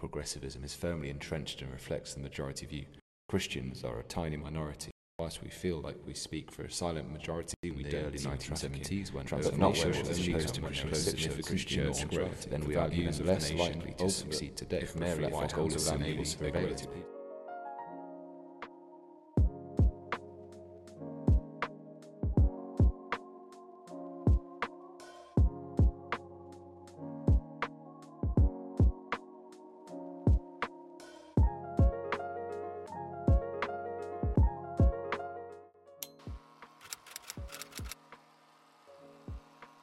progressivism 0.00 0.64
is 0.64 0.74
firmly 0.74 1.10
entrenched 1.10 1.60
and 1.60 1.70
reflects 1.70 2.14
the 2.14 2.20
majority 2.20 2.64
view. 2.64 2.86
Christians 3.28 3.84
are 3.84 4.00
a 4.00 4.02
tiny 4.02 4.38
minority. 4.38 4.90
Whilst 5.18 5.42
we 5.42 5.50
feel 5.50 5.82
like 5.82 5.98
we 6.06 6.14
speak 6.14 6.50
for 6.50 6.62
a 6.62 6.70
silent 6.70 7.12
majority 7.12 7.52
in 7.62 7.76
the 7.76 7.96
early 7.98 8.18
1970s 8.18 9.12
when 9.12 9.26
transformation 9.26 9.90
was 9.90 10.26
imposed 10.26 10.56
in 10.56 10.64
Christian 10.64 10.94
significant 10.94 11.66
church 11.66 12.08
growth, 12.08 12.48
then 12.48 12.64
we 12.64 12.76
are 12.76 12.90
even 12.90 13.26
less 13.26 13.52
likely 13.52 13.94
to 13.98 14.08
succeed 14.08 14.56
today 14.56 14.80
if 14.80 14.96
Mary 14.96 15.28
goal 15.28 15.66
is 15.66 15.88
unable 15.88 16.24
to 16.24 16.38
prevail. 16.38 16.76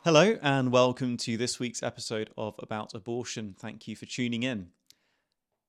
Hello, 0.08 0.38
and 0.42 0.72
welcome 0.72 1.18
to 1.18 1.36
this 1.36 1.60
week's 1.60 1.84
episode 1.84 2.30
of 2.38 2.56
About 2.60 2.94
Abortion. 2.94 3.54
Thank 3.60 3.90
you 3.90 3.96
for 3.98 4.06
tuning 4.06 4.44
in. 4.44 4.70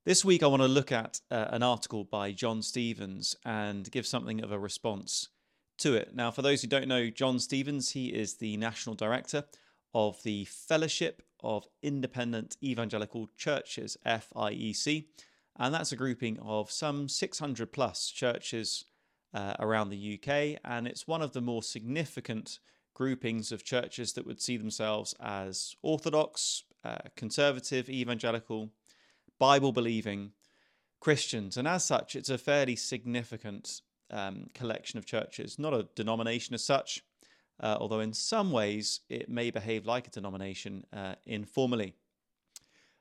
This 0.05 0.25
week, 0.25 0.45
I 0.45 0.47
want 0.47 0.63
to 0.63 0.69
look 0.69 0.93
at 0.93 1.21
uh, 1.29 1.47
an 1.49 1.65
article 1.65 2.05
by 2.05 2.31
John 2.31 2.63
Stevens 2.63 3.35
and 3.45 3.91
give 3.91 4.07
something 4.07 4.41
of 4.45 4.53
a 4.53 4.59
response 4.61 5.31
to 5.79 5.97
it. 5.97 6.15
Now, 6.15 6.31
for 6.31 6.43
those 6.43 6.63
who 6.63 6.69
don't 6.69 6.87
know 6.87 7.11
John 7.11 7.41
Stevens, 7.41 7.91
he 7.91 8.15
is 8.15 8.35
the 8.37 8.57
National 8.59 8.95
Director 8.95 9.43
of 9.93 10.23
the 10.23 10.45
Fellowship 10.45 11.21
of 11.43 11.67
Independent 11.83 12.59
Evangelical 12.63 13.31
Churches, 13.37 13.97
FIEC, 14.07 15.07
and 15.57 15.75
that's 15.75 15.91
a 15.91 15.97
grouping 15.97 16.39
of 16.39 16.71
some 16.71 17.09
600 17.09 17.73
plus 17.73 18.09
churches 18.09 18.85
uh, 19.35 19.55
around 19.59 19.91
the 19.91 20.15
UK, 20.15 20.61
and 20.65 20.87
it's 20.87 21.09
one 21.09 21.23
of 21.23 21.33
the 21.33 21.41
more 21.41 21.65
significant 21.65 22.61
groupings 22.99 23.53
of 23.53 23.63
churches 23.63 24.15
that 24.15 24.27
would 24.27 24.43
see 24.43 24.57
themselves 24.57 25.15
as 25.21 25.77
orthodox, 25.83 26.65
uh, 26.85 26.99
conservative, 27.15 27.89
evangelical, 27.89 28.71
Bible 29.39 29.71
believing 29.71 30.33
Christians. 30.99 31.57
And 31.57 31.69
as 31.69 31.85
such, 31.85 32.17
it's 32.17 32.29
a 32.29 32.37
fairly 32.37 32.75
significant 32.75 33.83
um, 34.11 34.49
collection 34.53 34.99
of 34.99 35.07
churches, 35.07 35.61
not 35.61 35.73
a 35.73 35.87
denomination 35.95 36.55
as 36.55 36.65
such, 36.65 37.05
uh, 37.61 37.77
although 37.79 38.01
in 38.01 38.13
some 38.13 38.51
ways 38.51 39.01
it 39.09 39.29
may 39.29 39.53
behave 39.53 39.87
like 39.87 40.09
a 40.09 40.11
denomination 40.11 40.85
uh, 40.93 41.15
informally. 41.25 41.95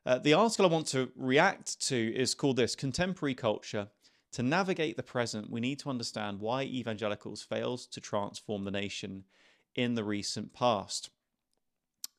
Uh, 0.06 0.20
the 0.20 0.36
article 0.36 0.68
I 0.68 0.70
want 0.70 0.88
to 0.90 1.10
react 1.16 1.82
to 1.88 2.16
is 2.16 2.36
called 2.36 2.58
this 2.58 2.76
Contemporary 2.76 3.34
Culture. 3.34 3.88
To 4.34 4.44
navigate 4.44 4.96
the 4.96 5.02
present, 5.02 5.50
we 5.50 5.60
need 5.60 5.80
to 5.80 5.90
understand 5.90 6.40
why 6.40 6.64
evangelicals 6.64 7.42
failed 7.42 7.80
to 7.92 8.00
transform 8.00 8.64
the 8.64 8.72
nation 8.72 9.24
in 9.78 9.96
the 9.96 10.04
recent 10.04 10.54
past. 10.54 11.10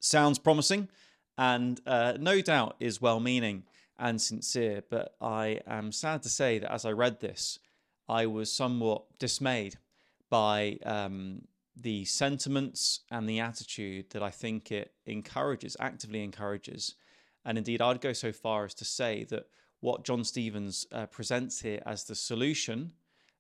Sounds 0.01 0.39
promising 0.39 0.89
and 1.37 1.81
uh, 1.87 2.15
no 2.19 2.41
doubt 2.41 2.77
is 2.81 3.01
well 3.01 3.21
meaning 3.21 3.65
and 3.99 4.21
sincere, 4.21 4.83
but 4.89 5.15
I 5.21 5.61
am 5.67 5.93
sad 5.93 6.23
to 6.23 6.29
say 6.29 6.59
that 6.59 6.73
as 6.73 6.85
I 6.85 6.93
read 6.93 7.21
this, 7.21 7.59
I 8.09 8.27
was 8.27 8.51
somewhat 8.51 9.19
dismayed 9.19 9.77
by 10.31 10.79
um, 10.85 11.43
the 11.77 12.05
sentiments 12.05 13.01
and 13.11 13.29
the 13.29 13.41
attitude 13.41 14.11
that 14.11 14.23
I 14.23 14.31
think 14.31 14.73
it 14.73 14.93
encourages, 15.07 15.77
actively 15.79 16.23
encourages. 16.23 16.95
And 17.45 17.59
indeed, 17.59 17.81
I'd 17.81 18.01
go 18.01 18.13
so 18.13 18.33
far 18.33 18.65
as 18.65 18.75
to 18.75 18.85
say 18.85 19.25
that 19.25 19.47
what 19.81 20.05
John 20.05 20.25
Stevens 20.25 20.87
uh, 20.93 21.07
presents 21.07 21.61
here 21.61 21.81
as 21.87 22.05
the 22.05 22.15
solution 22.15 22.93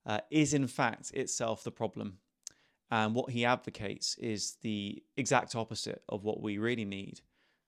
uh, 0.06 0.20
is, 0.30 0.54
in 0.54 0.66
fact, 0.66 1.10
itself 1.12 1.64
the 1.64 1.70
problem. 1.70 2.18
And 2.90 3.14
what 3.14 3.30
he 3.30 3.44
advocates 3.44 4.16
is 4.16 4.56
the 4.62 5.02
exact 5.16 5.54
opposite 5.54 6.02
of 6.08 6.24
what 6.24 6.40
we 6.40 6.58
really 6.58 6.86
need 6.86 7.20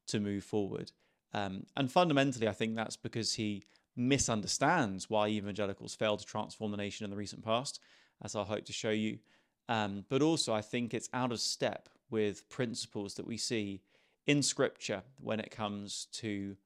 to 0.08 0.20
move 0.20 0.44
forward. 0.44 0.92
Um, 1.32 1.66
and 1.76 1.90
fundamentally, 1.90 2.48
I 2.48 2.52
think 2.52 2.74
that's 2.74 2.96
because 2.96 3.34
he 3.34 3.64
misunderstands 3.96 5.10
why 5.10 5.28
evangelicals 5.28 5.94
failed 5.94 6.20
to 6.20 6.26
transform 6.26 6.70
the 6.70 6.76
nation 6.76 7.04
in 7.04 7.10
the 7.10 7.16
recent 7.16 7.44
past, 7.44 7.80
as 8.22 8.34
I 8.34 8.44
hope 8.44 8.64
to 8.64 8.72
show 8.72 8.90
you. 8.90 9.18
Um, 9.68 10.04
but 10.08 10.22
also, 10.22 10.54
I 10.54 10.62
think 10.62 10.94
it's 10.94 11.10
out 11.12 11.32
of 11.32 11.40
step 11.40 11.88
with 12.10 12.48
principles 12.48 13.14
that 13.14 13.26
we 13.26 13.36
see 13.36 13.82
in 14.26 14.42
Scripture 14.42 15.02
when 15.20 15.38
it 15.38 15.50
comes 15.50 16.06
to 16.12 16.56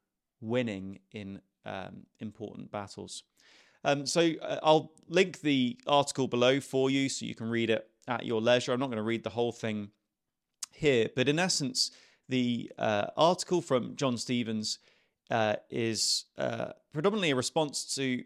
winning 0.41 1.01
in 1.13 1.41
um, 1.67 2.07
important 2.21 2.71
battles. 2.71 3.25
Um, 3.85 4.07
so 4.07 4.31
uh, 4.41 4.61
I'll 4.63 4.93
link 5.09 5.41
the 5.41 5.77
article 5.87 6.29
below 6.29 6.61
for 6.61 6.89
you 6.89 7.09
so 7.09 7.27
you 7.27 7.35
can 7.35 7.51
read 7.51 7.69
it 7.69 7.89
at 8.09 8.25
your 8.25 8.41
leisure. 8.41 8.73
I'm 8.73 8.81
not 8.81 8.87
going 8.87 8.97
to 8.97 9.03
read 9.03 9.25
the 9.25 9.31
whole 9.31 9.53
thing 9.53 9.91
here, 10.73 11.09
but 11.15 11.29
in 11.29 11.39
essence, 11.39 11.91
the 12.29 12.71
uh, 12.79 13.07
article 13.17 13.61
from 13.61 13.97
John 13.97 14.17
Stevens 14.17 14.79
uh, 15.31 15.57
is 15.71 16.27
uh, 16.39 16.73
predominantly 16.93 17.31
a 17.31 17.37
response 17.37 17.95
to 17.95 18.25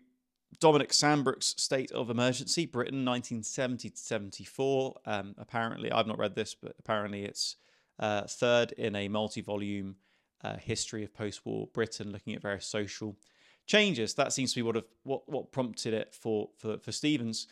Dominic 0.60 0.92
Sandbrook's 0.92 1.54
State 1.56 1.92
of 1.92 2.10
Emergency, 2.10 2.66
Britain, 2.66 3.04
1970 3.04 3.90
to 3.90 3.96
74. 3.96 4.94
Um, 5.06 5.34
apparently, 5.38 5.92
I've 5.92 6.06
not 6.06 6.18
read 6.18 6.34
this, 6.34 6.54
but 6.54 6.74
apparently 6.78 7.24
it's 7.24 7.56
uh, 7.98 8.22
third 8.22 8.72
in 8.72 8.96
a 8.96 9.08
multi 9.08 9.40
volume 9.40 9.96
uh, 10.42 10.56
history 10.56 11.04
of 11.04 11.12
post 11.12 11.44
war 11.44 11.68
Britain, 11.72 12.12
looking 12.12 12.34
at 12.34 12.42
various 12.42 12.66
social 12.66 13.16
changes. 13.66 14.14
That 14.14 14.32
seems 14.32 14.52
to 14.52 14.56
be 14.56 14.62
what, 14.62 14.76
have, 14.76 14.84
what, 15.02 15.28
what 15.28 15.52
prompted 15.52 15.94
it 15.94 16.14
for, 16.14 16.48
for, 16.56 16.78
for 16.78 16.92
Stevens. 16.92 17.46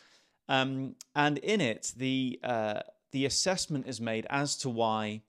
Um, 0.49 0.95
and 1.15 1.37
in 1.39 1.61
it, 1.61 1.93
the 1.97 2.39
uh, 2.43 2.79
the 3.11 3.25
assessment 3.25 3.87
is 3.87 3.99
made 3.99 4.27
as 4.29 4.57
to 4.57 4.69
why 4.69 5.21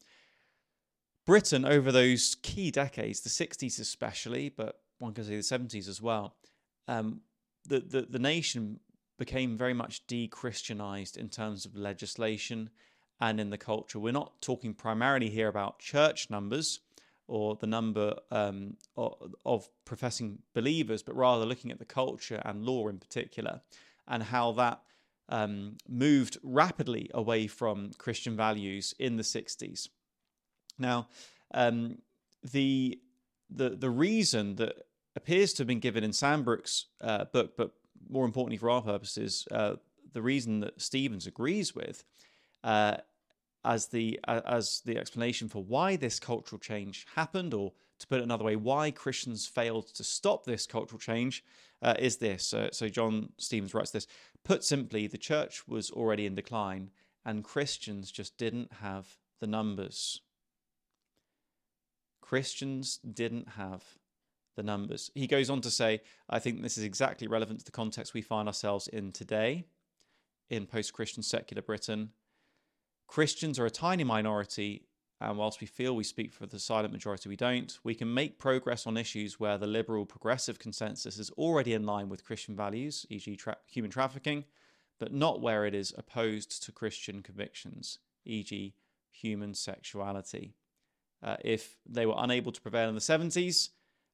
Britain, 1.28 1.64
over 1.64 1.92
those 1.92 2.36
key 2.42 2.70
decades, 2.70 3.20
the 3.20 3.28
60s 3.28 3.78
especially, 3.78 4.48
but 4.48 4.80
one 4.98 5.12
can 5.12 5.24
say 5.24 5.36
the 5.36 5.42
70s 5.42 5.86
as 5.86 6.00
well, 6.00 6.36
um, 6.88 7.20
the, 7.66 7.80
the, 7.80 8.02
the 8.08 8.18
nation 8.18 8.80
became 9.18 9.56
very 9.56 9.74
much 9.74 10.06
de 10.06 10.26
Christianized 10.28 11.16
in 11.16 11.28
terms 11.28 11.66
of 11.66 11.76
legislation 11.76 12.70
and 13.20 13.40
in 13.40 13.50
the 13.50 13.58
culture. 13.58 13.98
We're 13.98 14.12
not 14.12 14.40
talking 14.40 14.72
primarily 14.72 15.28
here 15.28 15.48
about 15.48 15.80
church 15.80 16.30
numbers 16.30 16.80
or 17.26 17.56
the 17.56 17.66
number 17.66 18.14
um, 18.30 18.76
of, 18.96 19.34
of 19.44 19.68
professing 19.84 20.38
believers, 20.54 21.02
but 21.02 21.14
rather 21.14 21.44
looking 21.44 21.70
at 21.70 21.78
the 21.78 21.84
culture 21.84 22.40
and 22.44 22.64
law 22.64 22.88
in 22.88 22.98
particular 22.98 23.60
and 24.06 24.22
how 24.22 24.52
that 24.52 24.80
um, 25.28 25.76
moved 25.88 26.38
rapidly 26.42 27.10
away 27.14 27.46
from 27.46 27.92
Christian 27.98 28.36
values 28.36 28.94
in 28.98 29.16
the 29.16 29.22
60s. 29.22 29.88
Now, 30.78 31.08
um, 31.52 31.98
the, 32.42 33.00
the, 33.50 33.70
the 33.70 33.90
reason 33.90 34.56
that 34.56 34.86
appears 35.16 35.52
to 35.54 35.62
have 35.62 35.68
been 35.68 35.80
given 35.80 36.04
in 36.04 36.12
Sandbrook's 36.12 36.86
uh, 37.00 37.24
book, 37.26 37.56
but 37.56 37.72
more 38.08 38.24
importantly 38.24 38.56
for 38.56 38.70
our 38.70 38.82
purposes, 38.82 39.46
uh, 39.50 39.74
the 40.12 40.22
reason 40.22 40.60
that 40.60 40.80
Stevens 40.80 41.26
agrees 41.26 41.74
with 41.74 42.04
uh, 42.64 42.96
as 43.64 43.88
the 43.88 44.18
as 44.26 44.82
the 44.84 44.96
explanation 44.96 45.48
for 45.48 45.62
why 45.62 45.96
this 45.96 46.18
cultural 46.18 46.58
change 46.58 47.06
happened, 47.14 47.52
or 47.52 47.72
to 47.98 48.06
put 48.06 48.20
it 48.20 48.24
another 48.24 48.44
way, 48.44 48.56
why 48.56 48.90
Christians 48.90 49.46
failed 49.46 49.88
to 49.94 50.04
stop 50.04 50.44
this 50.44 50.66
cultural 50.66 50.98
change, 50.98 51.44
uh, 51.82 51.94
is 51.98 52.16
this. 52.16 52.54
So 52.72 52.88
John 52.88 53.30
Stevens 53.38 53.74
writes 53.74 53.90
this. 53.90 54.06
Put 54.44 54.64
simply, 54.64 55.06
the 55.06 55.18
church 55.18 55.66
was 55.68 55.90
already 55.90 56.26
in 56.26 56.34
decline, 56.34 56.90
and 57.24 57.44
Christians 57.44 58.10
just 58.10 58.36
didn't 58.38 58.72
have 58.80 59.16
the 59.40 59.46
numbers. 59.46 60.20
Christians 62.20 62.98
didn't 62.98 63.50
have 63.50 63.84
the 64.56 64.62
numbers. 64.62 65.10
He 65.14 65.26
goes 65.26 65.50
on 65.50 65.60
to 65.60 65.70
say, 65.70 66.00
I 66.28 66.40
think 66.40 66.62
this 66.62 66.76
is 66.76 66.84
exactly 66.84 67.28
relevant 67.28 67.60
to 67.60 67.64
the 67.64 67.70
context 67.70 68.14
we 68.14 68.22
find 68.22 68.48
ourselves 68.48 68.88
in 68.88 69.12
today 69.12 69.66
in 70.50 70.66
post 70.66 70.92
Christian 70.92 71.22
secular 71.22 71.62
Britain. 71.62 72.10
Christians 73.06 73.58
are 73.58 73.66
a 73.66 73.70
tiny 73.70 74.04
minority 74.04 74.87
and 75.20 75.36
whilst 75.36 75.60
we 75.60 75.66
feel 75.66 75.96
we 75.96 76.04
speak 76.04 76.32
for 76.32 76.46
the 76.46 76.60
silent 76.60 76.92
majority, 76.92 77.28
we 77.28 77.36
don't. 77.36 77.78
We 77.82 77.94
can 77.94 78.12
make 78.12 78.38
progress 78.38 78.86
on 78.86 78.96
issues 78.96 79.40
where 79.40 79.58
the 79.58 79.66
liberal 79.66 80.06
progressive 80.06 80.58
consensus 80.58 81.18
is 81.18 81.30
already 81.30 81.74
in 81.74 81.84
line 81.84 82.08
with 82.08 82.24
Christian 82.24 82.54
values, 82.54 83.04
e.g., 83.10 83.34
tra- 83.36 83.56
human 83.66 83.90
trafficking, 83.90 84.44
but 85.00 85.12
not 85.12 85.40
where 85.40 85.66
it 85.66 85.74
is 85.74 85.92
opposed 85.98 86.62
to 86.62 86.72
Christian 86.72 87.22
convictions, 87.22 87.98
e.g., 88.24 88.74
human 89.10 89.54
sexuality. 89.54 90.54
Uh, 91.20 91.36
if 91.44 91.76
they 91.84 92.06
were 92.06 92.14
unable 92.16 92.52
to 92.52 92.60
prevail 92.60 92.88
in 92.88 92.94
the 92.94 93.00
70s, 93.00 93.70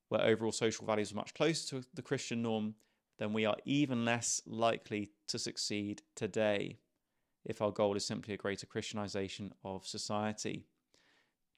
where 0.09 0.23
overall 0.23 0.53
social 0.53 0.87
values 0.87 1.13
are 1.13 1.17
much 1.17 1.35
closer 1.35 1.81
to 1.81 1.87
the 1.93 2.03
Christian 2.03 2.41
norm, 2.41 2.75
then 3.19 3.35
we 3.35 3.45
are 3.45 3.57
even 3.67 4.07
less 4.07 4.41
likely 4.47 5.11
to 5.29 5.39
succeed 5.39 6.03
today 6.15 6.79
if 7.45 7.61
our 7.61 7.71
goal 7.71 7.95
is 7.95 8.07
simply 8.07 8.33
a 8.33 8.39
greater 8.39 8.67
Christianization 8.67 9.53
of 9.65 9.87
society. 9.87 10.67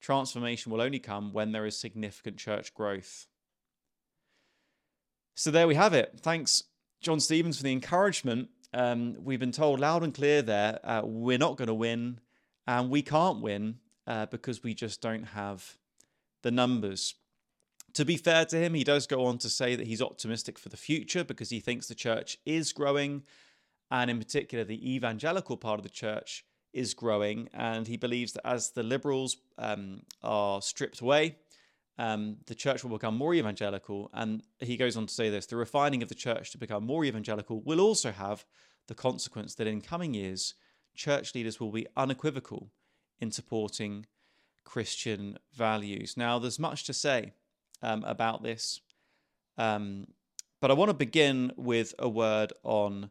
Transformation 0.00 0.70
will 0.70 0.80
only 0.80 0.98
come 0.98 1.32
when 1.32 1.52
there 1.52 1.66
is 1.66 1.78
significant 1.78 2.36
church 2.36 2.74
growth. 2.74 3.26
So 5.34 5.50
there 5.50 5.66
we 5.66 5.74
have 5.74 5.92
it. 5.92 6.18
Thanks, 6.20 6.64
John 7.00 7.20
Stevens, 7.20 7.58
for 7.58 7.62
the 7.62 7.72
encouragement. 7.72 8.48
Um, 8.72 9.16
we've 9.22 9.40
been 9.40 9.52
told 9.52 9.80
loud 9.80 10.02
and 10.02 10.14
clear 10.14 10.42
there 10.42 10.80
uh, 10.84 11.02
we're 11.04 11.38
not 11.38 11.56
going 11.56 11.68
to 11.68 11.74
win, 11.74 12.20
and 12.66 12.90
we 12.90 13.02
can't 13.02 13.40
win 13.40 13.76
uh, 14.06 14.26
because 14.26 14.62
we 14.62 14.74
just 14.74 15.00
don't 15.00 15.24
have 15.24 15.76
the 16.42 16.50
numbers. 16.50 17.14
To 17.94 18.04
be 18.04 18.16
fair 18.16 18.44
to 18.46 18.56
him, 18.56 18.74
he 18.74 18.84
does 18.84 19.06
go 19.06 19.24
on 19.24 19.38
to 19.38 19.48
say 19.48 19.74
that 19.76 19.86
he's 19.86 20.02
optimistic 20.02 20.58
for 20.58 20.68
the 20.68 20.76
future 20.76 21.24
because 21.24 21.50
he 21.50 21.60
thinks 21.60 21.86
the 21.86 21.94
church 21.94 22.38
is 22.44 22.72
growing, 22.72 23.22
and 23.90 24.10
in 24.10 24.18
particular, 24.18 24.64
the 24.64 24.94
evangelical 24.94 25.56
part 25.56 25.78
of 25.78 25.82
the 25.82 25.88
church 25.88 26.44
is 26.76 26.94
growing. 26.94 27.48
And 27.54 27.86
he 27.86 27.96
believes 27.96 28.32
that 28.34 28.46
as 28.46 28.70
the 28.70 28.82
liberals 28.82 29.38
um, 29.58 30.02
are 30.22 30.60
stripped 30.62 31.00
away, 31.00 31.36
um, 31.98 32.36
the 32.46 32.54
church 32.54 32.84
will 32.84 32.96
become 32.96 33.16
more 33.16 33.34
evangelical. 33.34 34.10
And 34.12 34.42
he 34.60 34.76
goes 34.76 34.96
on 34.96 35.06
to 35.06 35.14
say 35.14 35.30
this 35.30 35.46
the 35.46 35.56
refining 35.56 36.02
of 36.02 36.08
the 36.08 36.14
church 36.14 36.52
to 36.52 36.58
become 36.58 36.84
more 36.84 37.04
evangelical 37.04 37.60
will 37.62 37.80
also 37.80 38.12
have 38.12 38.44
the 38.86 38.94
consequence 38.94 39.54
that 39.54 39.66
in 39.66 39.80
coming 39.80 40.14
years, 40.14 40.54
church 40.94 41.34
leaders 41.34 41.58
will 41.58 41.72
be 41.72 41.86
unequivocal 41.96 42.70
in 43.20 43.30
supporting 43.30 44.06
Christian 44.64 45.38
values. 45.54 46.16
Now, 46.16 46.38
there's 46.38 46.58
much 46.58 46.84
to 46.84 46.92
say 46.92 47.32
um, 47.82 48.04
about 48.04 48.42
this. 48.42 48.80
Um, 49.56 50.08
but 50.60 50.70
I 50.70 50.74
want 50.74 50.90
to 50.90 50.94
begin 50.94 51.52
with 51.56 51.94
a 51.98 52.08
word 52.08 52.52
on 52.62 53.10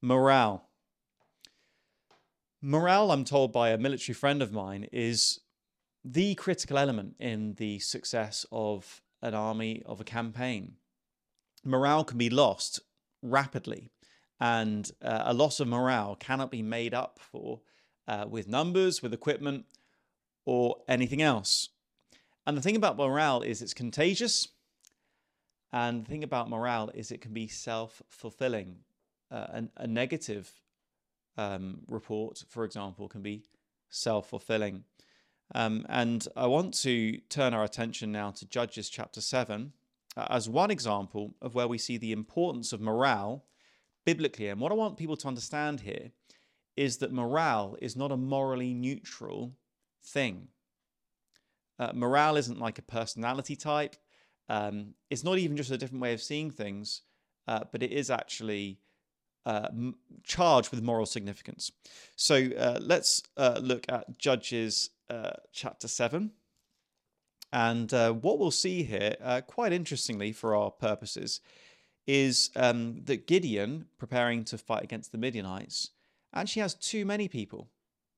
morale. 0.00 0.68
Morale, 2.62 3.12
I'm 3.12 3.24
told 3.24 3.52
by 3.52 3.70
a 3.70 3.78
military 3.78 4.14
friend 4.14 4.40
of 4.40 4.50
mine, 4.50 4.88
is 4.90 5.40
the 6.02 6.34
critical 6.36 6.78
element 6.78 7.14
in 7.20 7.54
the 7.54 7.78
success 7.80 8.46
of 8.50 9.02
an 9.20 9.34
army, 9.34 9.82
of 9.84 10.00
a 10.00 10.04
campaign. 10.04 10.76
Morale 11.64 12.04
can 12.04 12.16
be 12.16 12.30
lost 12.30 12.80
rapidly, 13.22 13.90
and 14.40 14.90
uh, 15.02 15.24
a 15.26 15.34
loss 15.34 15.60
of 15.60 15.68
morale 15.68 16.16
cannot 16.16 16.50
be 16.50 16.62
made 16.62 16.94
up 16.94 17.18
for 17.20 17.60
uh, 18.08 18.24
with 18.28 18.48
numbers, 18.48 19.02
with 19.02 19.12
equipment, 19.12 19.66
or 20.46 20.76
anything 20.88 21.20
else. 21.20 21.68
And 22.46 22.56
the 22.56 22.62
thing 22.62 22.76
about 22.76 22.96
morale 22.96 23.42
is 23.42 23.60
it's 23.60 23.74
contagious. 23.74 24.48
And 25.72 26.06
the 26.06 26.08
thing 26.08 26.24
about 26.24 26.48
morale 26.48 26.90
is 26.94 27.10
it 27.10 27.20
can 27.20 27.34
be 27.34 27.48
self 27.48 28.00
fulfilling. 28.08 28.78
Uh, 29.28 29.62
a 29.76 29.86
negative 29.88 30.52
um, 31.36 31.80
report, 31.88 32.44
for 32.48 32.64
example, 32.64 33.08
can 33.08 33.22
be 33.22 33.44
self 33.88 34.28
fulfilling. 34.28 34.84
Um, 35.54 35.86
and 35.88 36.26
I 36.36 36.46
want 36.46 36.74
to 36.82 37.18
turn 37.28 37.54
our 37.54 37.64
attention 37.64 38.10
now 38.10 38.32
to 38.32 38.46
Judges 38.46 38.88
chapter 38.88 39.20
7 39.20 39.72
uh, 40.16 40.26
as 40.30 40.48
one 40.48 40.70
example 40.70 41.34
of 41.40 41.54
where 41.54 41.68
we 41.68 41.78
see 41.78 41.98
the 41.98 42.12
importance 42.12 42.72
of 42.72 42.80
morale 42.80 43.44
biblically. 44.04 44.48
And 44.48 44.60
what 44.60 44.72
I 44.72 44.76
want 44.76 44.96
people 44.96 45.16
to 45.16 45.28
understand 45.28 45.80
here 45.80 46.10
is 46.76 46.98
that 46.98 47.12
morale 47.12 47.76
is 47.80 47.96
not 47.96 48.12
a 48.12 48.16
morally 48.16 48.74
neutral 48.74 49.52
thing. 50.02 50.48
Uh, 51.78 51.92
morale 51.94 52.36
isn't 52.36 52.58
like 52.58 52.78
a 52.78 52.82
personality 52.82 53.56
type. 53.56 53.96
Um, 54.48 54.94
it's 55.10 55.24
not 55.24 55.38
even 55.38 55.56
just 55.56 55.70
a 55.70 55.78
different 55.78 56.02
way 56.02 56.12
of 56.12 56.22
seeing 56.22 56.50
things, 56.50 57.02
uh, 57.46 57.64
but 57.70 57.82
it 57.82 57.92
is 57.92 58.10
actually 58.10 58.78
uh, 59.46 59.68
charged 60.24 60.70
with 60.70 60.82
moral 60.82 61.06
significance. 61.06 61.72
So 62.16 62.50
uh, 62.58 62.78
let's 62.82 63.22
uh, 63.36 63.60
look 63.62 63.86
at 63.88 64.18
Judges 64.18 64.90
uh, 65.08 65.30
chapter 65.52 65.88
7. 65.88 66.32
And 67.52 67.90
what 67.92 68.38
we'll 68.38 68.50
see 68.50 68.82
here, 68.82 69.14
quite 69.46 69.72
interestingly 69.72 70.32
for 70.32 70.54
our 70.54 70.70
purposes, 70.70 71.40
is 72.06 72.50
um, 72.56 73.02
that 73.04 73.26
Gideon, 73.26 73.86
preparing 73.98 74.44
to 74.44 74.58
fight 74.58 74.82
against 74.82 75.12
the 75.12 75.18
Midianites, 75.18 75.90
actually 76.34 76.62
has 76.62 76.74
too 76.74 77.06
many 77.06 77.28
people. 77.28 77.68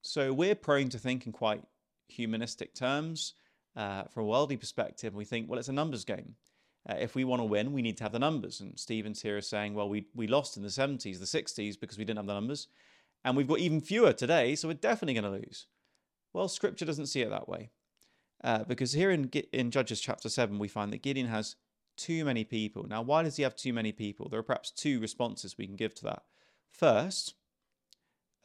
So 0.01 0.33
we're 0.33 0.55
prone 0.55 0.89
to 0.89 0.97
think 0.97 1.25
in 1.25 1.31
quite 1.31 1.63
humanistic 2.07 2.73
terms 2.73 3.33
uh, 3.75 4.03
from 4.05 4.23
a 4.23 4.27
worldly 4.27 4.57
perspective, 4.57 5.15
we 5.15 5.25
think, 5.25 5.49
well, 5.49 5.59
it's 5.59 5.69
a 5.69 5.73
numbers 5.73 6.03
game. 6.03 6.35
Uh, 6.89 6.95
if 6.99 7.13
we 7.13 7.23
want 7.23 7.39
to 7.39 7.45
win, 7.45 7.71
we 7.71 7.81
need 7.81 7.97
to 7.97 8.03
have 8.03 8.11
the 8.11 8.19
numbers. 8.19 8.59
And 8.61 8.79
Stevens 8.79 9.21
here 9.21 9.37
is 9.37 9.47
saying, 9.47 9.75
well, 9.75 9.87
we, 9.87 10.07
we 10.15 10.27
lost 10.27 10.57
in 10.57 10.63
the 10.63 10.69
70s, 10.69 11.19
the 11.19 11.25
60s, 11.25 11.79
because 11.79 11.97
we 11.97 12.05
didn't 12.05 12.17
have 12.17 12.25
the 12.25 12.33
numbers. 12.33 12.67
And 13.23 13.37
we've 13.37 13.47
got 13.47 13.59
even 13.59 13.81
fewer 13.81 14.13
today, 14.13 14.55
so 14.55 14.67
we're 14.67 14.73
definitely 14.73 15.13
going 15.13 15.31
to 15.31 15.45
lose. 15.45 15.67
Well, 16.33 16.47
Scripture 16.47 16.85
doesn't 16.85 17.07
see 17.07 17.21
it 17.21 17.29
that 17.29 17.49
way. 17.49 17.69
Uh, 18.43 18.63
because 18.63 18.93
here 18.93 19.11
in, 19.11 19.29
in 19.51 19.69
Judges 19.69 19.99
chapter 19.99 20.29
7, 20.29 20.57
we 20.57 20.67
find 20.67 20.91
that 20.91 21.03
Gideon 21.03 21.27
has 21.27 21.57
too 21.97 22.23
many 22.25 22.43
people. 22.43 22.87
Now, 22.87 23.01
why 23.01 23.23
does 23.23 23.35
he 23.35 23.43
have 23.43 23.55
too 23.55 23.73
many 23.73 23.91
people? 23.91 24.29
There 24.29 24.39
are 24.39 24.43
perhaps 24.43 24.71
two 24.71 24.99
responses 24.99 25.57
we 25.57 25.67
can 25.67 25.75
give 25.75 25.93
to 25.95 26.05
that. 26.05 26.23
First, 26.71 27.35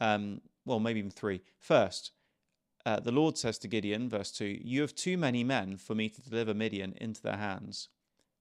um, 0.01 0.41
well, 0.67 0.81
maybe 0.81 0.99
even 0.99 1.11
three. 1.11 1.41
First, 1.59 2.11
uh, 2.85 3.01
the 3.01 3.13
Lord 3.13 3.39
says 3.39 3.59
to 3.59 3.69
Gideon, 3.69 4.09
verse 4.09 4.33
2 4.33 4.61
You 4.63 4.81
have 4.83 4.95
too 4.95 5.17
many 5.17 5.45
men 5.45 5.77
for 5.77 5.95
me 5.95 6.09
to 6.09 6.21
deliver 6.21 6.53
Midian 6.53 6.95
into 7.01 7.23
their 7.23 7.37
hands, 7.37 7.89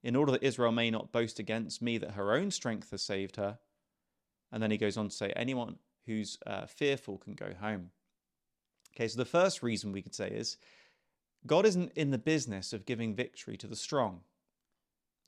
in 0.04 0.16
order 0.16 0.32
that 0.34 0.44
Israel 0.44 0.72
may 0.72 0.92
not 0.92 1.12
boast 1.12 1.40
against 1.40 1.82
me 1.82 1.98
that 1.98 2.12
her 2.12 2.34
own 2.34 2.52
strength 2.52 2.92
has 2.92 3.02
saved 3.02 3.38
her. 3.38 3.58
And 4.52 4.62
then 4.62 4.72
he 4.72 4.78
goes 4.78 4.98
on 4.98 5.10
to 5.10 5.16
say, 5.16 5.32
Anyone 5.36 5.78
who's 6.06 6.38
uh, 6.46 6.66
fearful 6.66 7.18
can 7.18 7.34
go 7.34 7.54
home. 7.60 7.92
Okay, 8.96 9.08
so 9.08 9.18
the 9.18 9.26
first 9.26 9.64
reason 9.64 9.92
we 9.92 10.02
could 10.02 10.14
say 10.14 10.30
is 10.30 10.58
God 11.48 11.66
isn't 11.66 11.94
in 11.96 12.12
the 12.12 12.18
business 12.18 12.74
of 12.74 12.86
giving 12.86 13.16
victory 13.16 13.58
to 13.58 13.68
the 13.68 13.76
strong. 13.76 14.22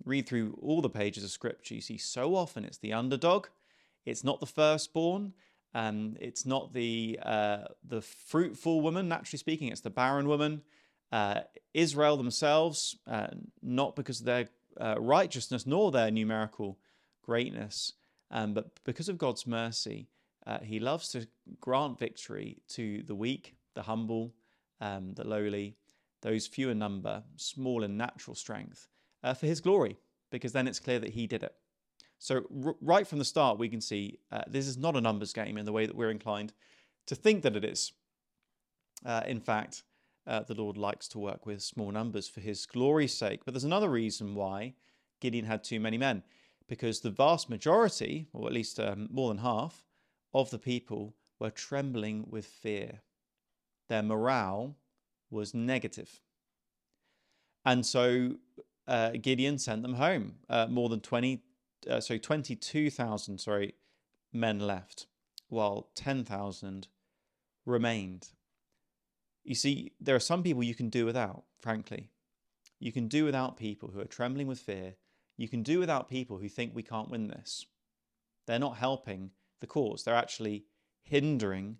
Read 0.03 0.27
through 0.27 0.59
all 0.61 0.81
the 0.81 0.89
pages 0.89 1.23
of 1.23 1.31
scripture, 1.31 1.73
you 1.73 1.81
see 1.81 1.97
so 1.97 2.35
often 2.35 2.65
it's 2.65 2.77
the 2.77 2.93
underdog, 2.93 3.47
it's 4.05 4.23
not 4.23 4.39
the 4.39 4.45
firstborn, 4.45 5.33
um, 5.73 6.15
it's 6.19 6.45
not 6.45 6.73
the 6.73 7.19
uh, 7.23 7.65
the 7.83 8.01
fruitful 8.01 8.81
woman, 8.81 9.09
naturally 9.09 9.37
speaking. 9.37 9.69
It's 9.69 9.81
the 9.81 9.89
barren 9.89 10.27
woman. 10.27 10.61
Uh, 11.11 11.41
Israel 11.73 12.17
themselves, 12.17 12.97
uh, 13.07 13.27
not 13.61 13.95
because 13.95 14.21
of 14.21 14.25
their 14.25 14.47
uh, 14.79 14.95
righteousness 14.99 15.65
nor 15.65 15.91
their 15.91 16.11
numerical 16.11 16.77
greatness, 17.23 17.93
um, 18.31 18.53
but 18.53 18.71
because 18.83 19.09
of 19.09 19.17
God's 19.17 19.47
mercy, 19.47 20.07
uh, 20.45 20.59
He 20.59 20.79
loves 20.79 21.09
to 21.09 21.27
grant 21.61 21.99
victory 21.99 22.57
to 22.69 23.03
the 23.03 23.15
weak, 23.15 23.55
the 23.73 23.83
humble, 23.83 24.33
um, 24.81 25.13
the 25.13 25.27
lowly, 25.27 25.75
those 26.21 26.47
few 26.47 26.69
in 26.69 26.79
number, 26.79 27.23
small 27.35 27.83
in 27.83 27.97
natural 27.97 28.35
strength, 28.35 28.87
uh, 29.23 29.33
for 29.33 29.45
His 29.47 29.61
glory. 29.61 29.97
Because 30.31 30.53
then 30.53 30.67
it's 30.67 30.79
clear 30.79 30.99
that 30.99 31.11
He 31.11 31.27
did 31.27 31.43
it. 31.43 31.53
So, 32.19 32.43
r- 32.65 32.75
right 32.81 33.07
from 33.07 33.19
the 33.19 33.25
start, 33.25 33.59
we 33.59 33.69
can 33.69 33.81
see 33.81 34.19
uh, 34.31 34.41
this 34.47 34.67
is 34.67 34.77
not 34.77 34.95
a 34.95 35.01
numbers 35.01 35.33
game 35.33 35.57
in 35.57 35.65
the 35.65 35.71
way 35.71 35.85
that 35.85 35.95
we're 35.95 36.11
inclined 36.11 36.53
to 37.05 37.15
think 37.15 37.43
that 37.43 37.55
it 37.55 37.63
is. 37.63 37.91
Uh, 39.05 39.21
in 39.27 39.39
fact, 39.39 39.83
uh, 40.27 40.41
the 40.41 40.53
Lord 40.53 40.77
likes 40.77 41.07
to 41.09 41.19
work 41.19 41.45
with 41.45 41.61
small 41.61 41.91
numbers 41.91 42.27
for 42.27 42.41
his 42.41 42.65
glory's 42.65 43.13
sake. 43.13 43.45
But 43.45 43.53
there's 43.53 43.63
another 43.63 43.89
reason 43.89 44.35
why 44.35 44.73
Gideon 45.21 45.45
had 45.45 45.63
too 45.63 45.79
many 45.79 45.97
men, 45.97 46.23
because 46.67 46.99
the 46.99 47.09
vast 47.09 47.49
majority, 47.49 48.27
or 48.33 48.47
at 48.47 48.53
least 48.53 48.79
um, 48.79 49.07
more 49.11 49.29
than 49.29 49.39
half, 49.39 49.85
of 50.33 50.49
the 50.49 50.59
people 50.59 51.15
were 51.39 51.51
trembling 51.51 52.25
with 52.29 52.45
fear. 52.45 53.01
Their 53.87 54.03
morale 54.03 54.75
was 55.29 55.53
negative. 55.53 56.21
And 57.63 57.85
so 57.85 58.35
uh, 58.87 59.11
Gideon 59.21 59.57
sent 59.57 59.81
them 59.81 59.95
home. 59.95 60.35
Uh, 60.49 60.67
more 60.67 60.89
than 60.89 60.99
20 60.99 61.41
uh, 61.89 61.99
sorry, 62.01 62.19
22,000, 62.19 63.39
sorry, 63.39 63.73
men 64.33 64.59
left, 64.59 65.07
while 65.49 65.89
10,000 65.95 66.87
remained. 67.65 68.29
You 69.45 69.55
see, 69.55 69.93
there 69.99 70.15
are 70.15 70.19
some 70.19 70.43
people 70.43 70.63
you 70.63 70.75
can 70.75 70.89
do 70.89 71.05
without, 71.05 71.43
frankly. 71.59 72.09
You 72.79 72.91
can 72.91 73.07
do 73.07 73.23
without 73.23 73.57
people 73.57 73.89
who 73.89 74.01
are 74.01 74.05
trembling 74.05 74.47
with 74.47 74.59
fear. 74.59 74.95
You 75.37 75.47
can 75.47 75.63
do 75.63 75.79
without 75.79 76.09
people 76.09 76.37
who 76.37 76.49
think 76.49 76.75
we 76.75 76.83
can't 76.83 77.09
win 77.09 77.27
this. 77.27 77.65
They're 78.47 78.59
not 78.59 78.77
helping 78.77 79.31
the 79.61 79.67
cause, 79.67 80.03
they're 80.03 80.15
actually 80.15 80.65
hindering 81.03 81.77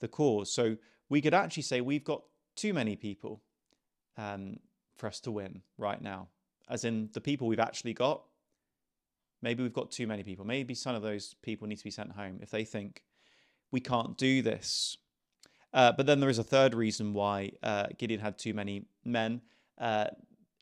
the 0.00 0.08
cause. 0.08 0.52
So 0.52 0.76
we 1.08 1.20
could 1.20 1.34
actually 1.34 1.64
say 1.64 1.80
we've 1.80 2.04
got 2.04 2.22
too 2.54 2.72
many 2.72 2.94
people 2.94 3.42
um, 4.16 4.60
for 4.96 5.08
us 5.08 5.18
to 5.20 5.30
win 5.30 5.62
right 5.76 6.00
now. 6.00 6.28
As 6.68 6.84
in, 6.84 7.10
the 7.12 7.20
people 7.20 7.48
we've 7.48 7.58
actually 7.58 7.94
got 7.94 8.22
Maybe 9.42 9.62
we've 9.62 9.72
got 9.72 9.90
too 9.90 10.06
many 10.06 10.22
people. 10.22 10.44
Maybe 10.44 10.74
some 10.74 10.94
of 10.94 11.02
those 11.02 11.34
people 11.42 11.68
need 11.68 11.76
to 11.76 11.84
be 11.84 11.90
sent 11.90 12.12
home 12.12 12.38
if 12.42 12.50
they 12.50 12.64
think 12.64 13.02
we 13.70 13.80
can't 13.80 14.16
do 14.16 14.42
this. 14.42 14.96
Uh, 15.72 15.92
but 15.92 16.06
then 16.06 16.20
there 16.20 16.30
is 16.30 16.38
a 16.38 16.44
third 16.44 16.74
reason 16.74 17.12
why 17.12 17.52
uh, 17.62 17.86
Gideon 17.98 18.20
had 18.20 18.38
too 18.38 18.54
many 18.54 18.86
men, 19.04 19.42
uh, 19.78 20.06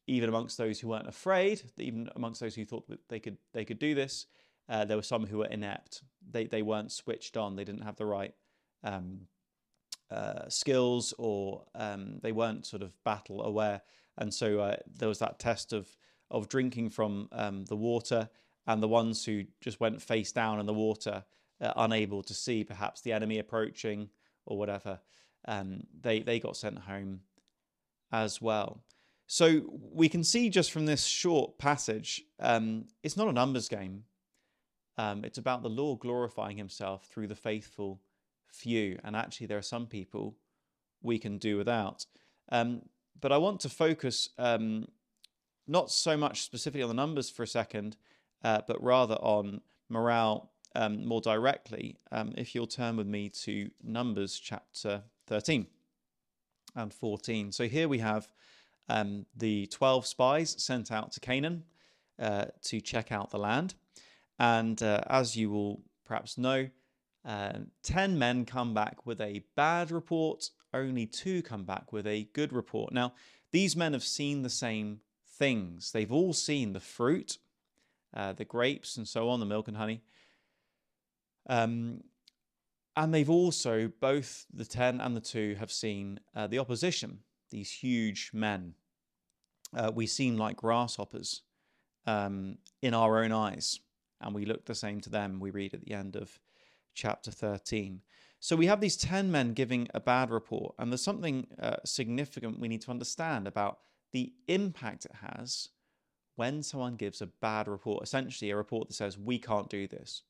even 0.06 0.28
amongst 0.28 0.58
those 0.58 0.80
who 0.80 0.88
weren't 0.88 1.08
afraid, 1.08 1.62
even 1.78 2.10
amongst 2.16 2.40
those 2.40 2.54
who 2.54 2.64
thought 2.64 2.90
they 3.08 3.20
could 3.20 3.36
they 3.52 3.64
could 3.64 3.78
do 3.78 3.94
this. 3.94 4.26
Uh, 4.68 4.84
there 4.84 4.96
were 4.96 5.02
some 5.02 5.26
who 5.26 5.38
were 5.38 5.46
inept. 5.46 6.02
They 6.28 6.46
they 6.46 6.62
weren't 6.62 6.92
switched 6.92 7.36
on. 7.36 7.54
They 7.54 7.64
didn't 7.64 7.84
have 7.84 7.96
the 7.96 8.06
right 8.06 8.34
um, 8.82 9.28
uh, 10.10 10.48
skills, 10.48 11.14
or 11.18 11.64
um, 11.74 12.18
they 12.22 12.32
weren't 12.32 12.66
sort 12.66 12.82
of 12.82 12.92
battle 13.04 13.42
aware. 13.42 13.82
And 14.18 14.32
so 14.32 14.76
there 14.86 15.08
was 15.08 15.18
that 15.20 15.38
test 15.38 15.72
of 15.72 15.96
of 16.30 16.48
drinking 16.48 16.90
from 16.90 17.28
um, 17.32 17.64
the 17.66 17.76
water, 17.76 18.28
and 18.66 18.82
the 18.82 18.88
ones 18.88 19.24
who 19.24 19.44
just 19.60 19.80
went 19.80 20.02
face 20.02 20.32
down 20.32 20.58
in 20.58 20.66
the 20.66 20.74
water, 20.74 21.24
unable 21.60 22.22
to 22.22 22.34
see 22.34 22.64
perhaps 22.64 23.00
the 23.00 23.12
enemy 23.12 23.38
approaching 23.38 24.08
or 24.46 24.58
whatever, 24.58 25.00
um, 25.46 25.84
they 26.00 26.20
they 26.20 26.40
got 26.40 26.56
sent 26.56 26.78
home 26.78 27.20
as 28.12 28.40
well. 28.40 28.82
So 29.26 29.62
we 29.92 30.08
can 30.08 30.22
see 30.22 30.50
just 30.50 30.70
from 30.70 30.86
this 30.86 31.04
short 31.04 31.58
passage, 31.58 32.22
um, 32.40 32.86
it's 33.02 33.16
not 33.16 33.28
a 33.28 33.32
numbers 33.32 33.68
game. 33.68 34.04
Um, 34.96 35.24
it's 35.24 35.38
about 35.38 35.62
the 35.62 35.70
Lord 35.70 36.00
glorifying 36.00 36.56
Himself 36.56 37.06
through 37.06 37.26
the 37.28 37.34
faithful 37.34 38.00
few, 38.52 38.98
and 39.02 39.16
actually 39.16 39.46
there 39.46 39.58
are 39.58 39.62
some 39.62 39.86
people 39.86 40.36
we 41.02 41.18
can 41.18 41.38
do 41.38 41.56
without. 41.56 42.06
Um, 42.50 42.82
but 43.20 43.32
I 43.32 43.38
want 43.38 43.60
to 43.60 43.68
focus 43.68 44.30
um, 44.38 44.86
not 45.66 45.90
so 45.90 46.16
much 46.16 46.42
specifically 46.42 46.82
on 46.82 46.88
the 46.88 46.94
numbers 46.94 47.30
for 47.30 47.42
a 47.42 47.48
second, 47.48 47.96
uh, 48.42 48.60
but 48.66 48.82
rather 48.82 49.14
on 49.16 49.60
morale 49.88 50.52
um, 50.74 51.04
more 51.06 51.20
directly. 51.20 51.96
Um, 52.12 52.32
if 52.36 52.54
you'll 52.54 52.66
turn 52.66 52.96
with 52.96 53.06
me 53.06 53.28
to 53.30 53.70
Numbers 53.82 54.38
chapter 54.38 55.02
13 55.26 55.66
and 56.76 56.92
14. 56.92 57.52
So 57.52 57.66
here 57.66 57.88
we 57.88 57.98
have 57.98 58.28
um, 58.88 59.26
the 59.36 59.66
12 59.66 60.06
spies 60.06 60.54
sent 60.58 60.90
out 60.92 61.12
to 61.12 61.20
Canaan 61.20 61.64
uh, 62.18 62.46
to 62.62 62.80
check 62.80 63.12
out 63.12 63.30
the 63.30 63.38
land. 63.38 63.74
And 64.38 64.82
uh, 64.82 65.00
as 65.08 65.36
you 65.36 65.50
will 65.50 65.80
perhaps 66.04 66.36
know, 66.36 66.68
uh, 67.24 67.52
10 67.82 68.18
men 68.18 68.44
come 68.44 68.74
back 68.74 69.06
with 69.06 69.20
a 69.20 69.44
bad 69.56 69.90
report, 69.90 70.50
only 70.74 71.06
two 71.06 71.42
come 71.42 71.64
back 71.64 71.92
with 71.92 72.06
a 72.06 72.28
good 72.32 72.52
report. 72.52 72.92
Now, 72.92 73.14
these 73.52 73.76
men 73.76 73.92
have 73.92 74.02
seen 74.02 74.42
the 74.42 74.50
same 74.50 75.00
things. 75.26 75.92
They've 75.92 76.12
all 76.12 76.32
seen 76.32 76.72
the 76.72 76.80
fruit, 76.80 77.38
uh, 78.12 78.32
the 78.32 78.44
grapes, 78.44 78.96
and 78.96 79.08
so 79.08 79.28
on, 79.28 79.40
the 79.40 79.46
milk 79.46 79.68
and 79.68 79.76
honey. 79.76 80.02
Um, 81.48 82.02
and 82.96 83.12
they've 83.12 83.30
also, 83.30 83.90
both 84.00 84.46
the 84.52 84.64
10 84.64 85.00
and 85.00 85.16
the 85.16 85.20
2, 85.20 85.56
have 85.58 85.72
seen 85.72 86.20
uh, 86.34 86.46
the 86.46 86.58
opposition, 86.58 87.20
these 87.50 87.70
huge 87.70 88.30
men. 88.32 88.74
Uh, 89.76 89.90
we 89.92 90.06
seem 90.06 90.36
like 90.36 90.56
grasshoppers 90.56 91.42
um, 92.06 92.58
in 92.82 92.94
our 92.94 93.22
own 93.22 93.32
eyes, 93.32 93.80
and 94.20 94.34
we 94.34 94.44
look 94.44 94.64
the 94.64 94.74
same 94.74 95.00
to 95.00 95.10
them, 95.10 95.40
we 95.40 95.50
read 95.50 95.74
at 95.74 95.80
the 95.84 95.92
end 95.92 96.14
of 96.14 96.38
chapter 96.94 97.32
13. 97.32 98.00
So 98.38 98.54
we 98.54 98.66
have 98.66 98.80
these 98.80 98.96
10 98.96 99.32
men 99.32 99.54
giving 99.54 99.88
a 99.92 100.00
bad 100.00 100.30
report, 100.30 100.74
and 100.78 100.92
there's 100.92 101.02
something 101.02 101.48
uh, 101.60 101.76
significant 101.84 102.60
we 102.60 102.68
need 102.68 102.82
to 102.82 102.90
understand 102.90 103.48
about 103.48 103.78
the 104.12 104.32
impact 104.46 105.06
it 105.06 105.16
has 105.28 105.70
when 106.36 106.62
someone 106.62 106.94
gives 106.94 107.20
a 107.20 107.26
bad 107.26 107.66
report, 107.66 108.04
essentially 108.04 108.50
a 108.50 108.56
report 108.56 108.88
that 108.88 108.94
says, 108.94 109.18
We 109.18 109.38
can't 109.38 109.68
do 109.68 109.88
this 109.88 110.22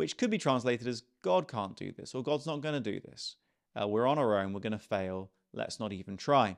which 0.00 0.16
could 0.16 0.30
be 0.30 0.38
translated 0.38 0.88
as 0.88 1.02
God 1.20 1.46
can't 1.46 1.76
do 1.76 1.92
this 1.92 2.14
or 2.14 2.22
God's 2.22 2.46
not 2.46 2.62
going 2.62 2.72
to 2.72 2.80
do 2.80 3.00
this. 3.00 3.36
Uh, 3.78 3.86
we're 3.86 4.06
on 4.06 4.18
our 4.18 4.38
own, 4.38 4.54
we're 4.54 4.60
going 4.60 4.72
to 4.72 4.78
fail, 4.78 5.30
let's 5.52 5.78
not 5.78 5.92
even 5.92 6.16
try. 6.16 6.56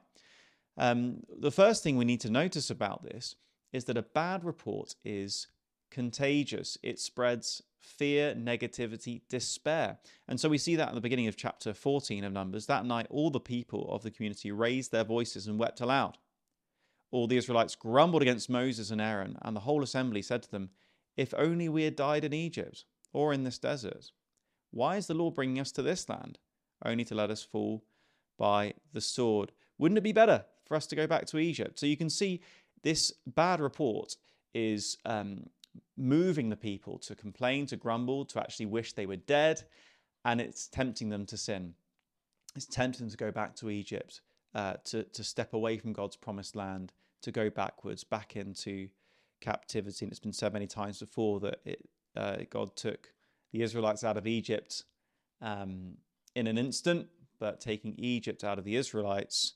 Um, 0.78 1.24
the 1.40 1.50
first 1.50 1.82
thing 1.82 1.96
we 1.96 2.04
need 2.04 2.20
to 2.20 2.30
notice 2.30 2.70
about 2.70 3.02
this 3.02 3.34
is 3.72 3.86
that 3.86 3.96
a 3.96 4.02
bad 4.02 4.44
report 4.44 4.94
is 5.04 5.48
contagious. 5.90 6.78
It 6.84 7.00
spreads 7.00 7.62
fear, 7.80 8.32
negativity, 8.32 9.22
despair. 9.28 9.98
And 10.28 10.38
so 10.38 10.48
we 10.48 10.56
see 10.56 10.76
that 10.76 10.90
at 10.90 10.94
the 10.94 11.00
beginning 11.00 11.26
of 11.26 11.36
chapter 11.36 11.74
14 11.74 12.22
of 12.22 12.32
Numbers. 12.32 12.66
That 12.66 12.86
night, 12.86 13.08
all 13.10 13.30
the 13.30 13.40
people 13.40 13.92
of 13.92 14.04
the 14.04 14.12
community 14.12 14.52
raised 14.52 14.92
their 14.92 15.02
voices 15.02 15.48
and 15.48 15.58
wept 15.58 15.80
aloud. 15.80 16.16
All 17.10 17.26
the 17.26 17.38
Israelites 17.38 17.74
grumbled 17.74 18.22
against 18.22 18.48
Moses 18.48 18.92
and 18.92 19.00
Aaron, 19.00 19.36
and 19.42 19.56
the 19.56 19.60
whole 19.62 19.82
assembly 19.82 20.22
said 20.22 20.44
to 20.44 20.50
them, 20.52 20.70
If 21.16 21.34
only 21.36 21.68
we 21.68 21.82
had 21.82 21.96
died 21.96 22.22
in 22.22 22.32
Egypt 22.32 22.84
or 23.12 23.32
in 23.32 23.44
this 23.44 23.58
desert? 23.58 24.10
Why 24.70 24.96
is 24.96 25.06
the 25.06 25.14
Lord 25.14 25.34
bringing 25.34 25.60
us 25.60 25.72
to 25.72 25.82
this 25.82 26.08
land, 26.08 26.38
only 26.84 27.04
to 27.04 27.14
let 27.14 27.30
us 27.30 27.42
fall 27.42 27.84
by 28.38 28.74
the 28.92 29.00
sword? 29.00 29.52
Wouldn't 29.78 29.98
it 29.98 30.02
be 30.02 30.12
better 30.12 30.44
for 30.64 30.76
us 30.76 30.86
to 30.88 30.96
go 30.96 31.06
back 31.06 31.26
to 31.26 31.38
Egypt? 31.38 31.78
So 31.78 31.86
you 31.86 31.96
can 31.96 32.10
see 32.10 32.40
this 32.82 33.12
bad 33.26 33.60
report 33.60 34.16
is 34.54 34.96
um, 35.04 35.46
moving 35.96 36.48
the 36.48 36.56
people 36.56 36.98
to 36.98 37.14
complain, 37.14 37.66
to 37.66 37.76
grumble, 37.76 38.24
to 38.26 38.40
actually 38.40 38.66
wish 38.66 38.92
they 38.92 39.06
were 39.06 39.16
dead, 39.16 39.62
and 40.24 40.40
it's 40.40 40.68
tempting 40.68 41.08
them 41.08 41.26
to 41.26 41.36
sin. 41.36 41.74
It's 42.54 42.66
tempting 42.66 43.06
them 43.06 43.10
to 43.10 43.16
go 43.16 43.30
back 43.30 43.54
to 43.56 43.70
Egypt, 43.70 44.20
uh, 44.54 44.74
to, 44.84 45.04
to 45.04 45.24
step 45.24 45.54
away 45.54 45.78
from 45.78 45.92
God's 45.92 46.16
promised 46.16 46.56
land, 46.56 46.92
to 47.22 47.32
go 47.32 47.50
backwards, 47.50 48.04
back 48.04 48.36
into 48.36 48.88
captivity. 49.40 50.04
And 50.04 50.12
it's 50.12 50.20
been 50.20 50.32
said 50.32 50.52
many 50.52 50.66
times 50.66 51.00
before 51.00 51.40
that 51.40 51.60
it, 51.64 51.88
uh, 52.16 52.36
God 52.50 52.76
took 52.76 53.12
the 53.52 53.62
Israelites 53.62 54.04
out 54.04 54.16
of 54.16 54.26
Egypt 54.26 54.84
um, 55.40 55.96
in 56.34 56.46
an 56.46 56.58
instant, 56.58 57.08
but 57.38 57.60
taking 57.60 57.94
Egypt 57.98 58.44
out 58.44 58.58
of 58.58 58.64
the 58.64 58.76
Israelites, 58.76 59.54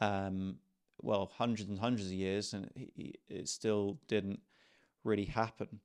um, 0.00 0.56
well, 1.00 1.30
hundreds 1.36 1.68
and 1.68 1.78
hundreds 1.78 2.08
of 2.08 2.12
years, 2.12 2.52
and 2.52 2.70
it, 2.76 3.48
still 3.48 3.98
didn't 4.08 4.40
really 5.04 5.24
happen. 5.24 5.80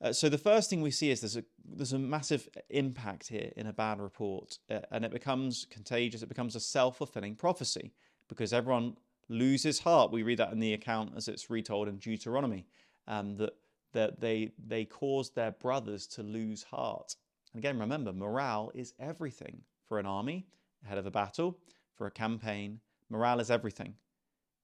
Uh, 0.00 0.12
so 0.12 0.28
the 0.28 0.38
first 0.38 0.68
thing 0.68 0.82
we 0.82 0.90
see 0.90 1.10
is 1.10 1.20
there's 1.20 1.36
a 1.36 1.44
there's 1.64 1.92
a 1.92 1.98
massive 1.98 2.48
impact 2.70 3.28
here 3.28 3.52
in 3.56 3.66
a 3.66 3.72
bad 3.72 4.00
report, 4.00 4.58
uh, 4.70 4.80
and 4.90 5.04
it 5.04 5.12
becomes 5.12 5.66
contagious. 5.70 6.22
It 6.22 6.28
becomes 6.28 6.56
a 6.56 6.60
self 6.60 6.98
fulfilling 6.98 7.36
prophecy 7.36 7.92
because 8.28 8.52
everyone 8.52 8.96
loses 9.28 9.80
heart. 9.80 10.12
We 10.12 10.22
read 10.22 10.38
that 10.38 10.52
in 10.52 10.60
the 10.60 10.74
account 10.74 11.12
as 11.16 11.28
it's 11.28 11.50
retold 11.50 11.88
in 11.88 11.98
Deuteronomy, 11.98 12.66
um, 13.06 13.36
that 13.36 13.54
that 13.92 14.20
they 14.20 14.52
they 14.66 14.84
caused 14.84 15.34
their 15.34 15.52
brothers 15.52 16.06
to 16.08 16.22
lose 16.22 16.62
heart. 16.62 17.16
And 17.52 17.60
again, 17.60 17.78
remember, 17.78 18.12
morale 18.12 18.70
is 18.74 18.94
everything 18.98 19.62
for 19.86 19.98
an 19.98 20.06
army 20.06 20.46
ahead 20.84 20.98
of 20.98 21.06
a 21.06 21.10
battle, 21.10 21.58
for 21.96 22.06
a 22.06 22.10
campaign. 22.10 22.80
Morale 23.10 23.40
is 23.40 23.50
everything. 23.50 23.94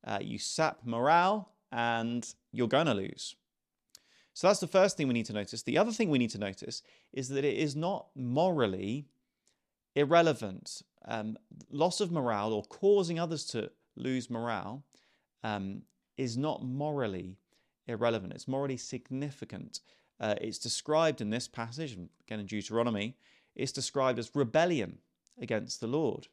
Uh, 0.06 0.18
you 0.20 0.38
sap 0.38 0.78
morale, 0.84 1.50
and 1.72 2.34
you're 2.52 2.68
going 2.68 2.86
to 2.86 2.94
lose. 2.94 3.36
So 4.32 4.46
that's 4.46 4.60
the 4.60 4.68
first 4.68 4.96
thing 4.96 5.08
we 5.08 5.14
need 5.14 5.26
to 5.26 5.32
notice. 5.32 5.62
The 5.62 5.78
other 5.78 5.90
thing 5.90 6.10
we 6.10 6.18
need 6.18 6.30
to 6.30 6.38
notice 6.38 6.82
is 7.12 7.28
that 7.30 7.44
it 7.44 7.56
is 7.56 7.74
not 7.74 8.06
morally 8.14 9.06
irrelevant. 9.96 10.82
Um, 11.06 11.36
loss 11.70 12.00
of 12.00 12.12
morale 12.12 12.52
or 12.52 12.62
causing 12.64 13.18
others 13.18 13.44
to 13.46 13.70
lose 13.96 14.30
morale 14.30 14.84
um, 15.42 15.82
is 16.16 16.36
not 16.36 16.62
morally 16.62 17.36
irrelevant, 17.88 18.32
it's 18.32 18.48
morally 18.48 18.76
significant. 18.76 19.80
Uh, 20.20 20.34
it's 20.40 20.58
described 20.58 21.20
in 21.20 21.30
this 21.30 21.48
passage, 21.48 21.92
again 21.92 22.40
in 22.40 22.46
Deuteronomy, 22.46 23.16
it's 23.54 23.72
described 23.72 24.18
as 24.18 24.30
rebellion 24.34 24.98
against 25.40 25.80
the 25.80 25.86
Lord. 25.86 26.28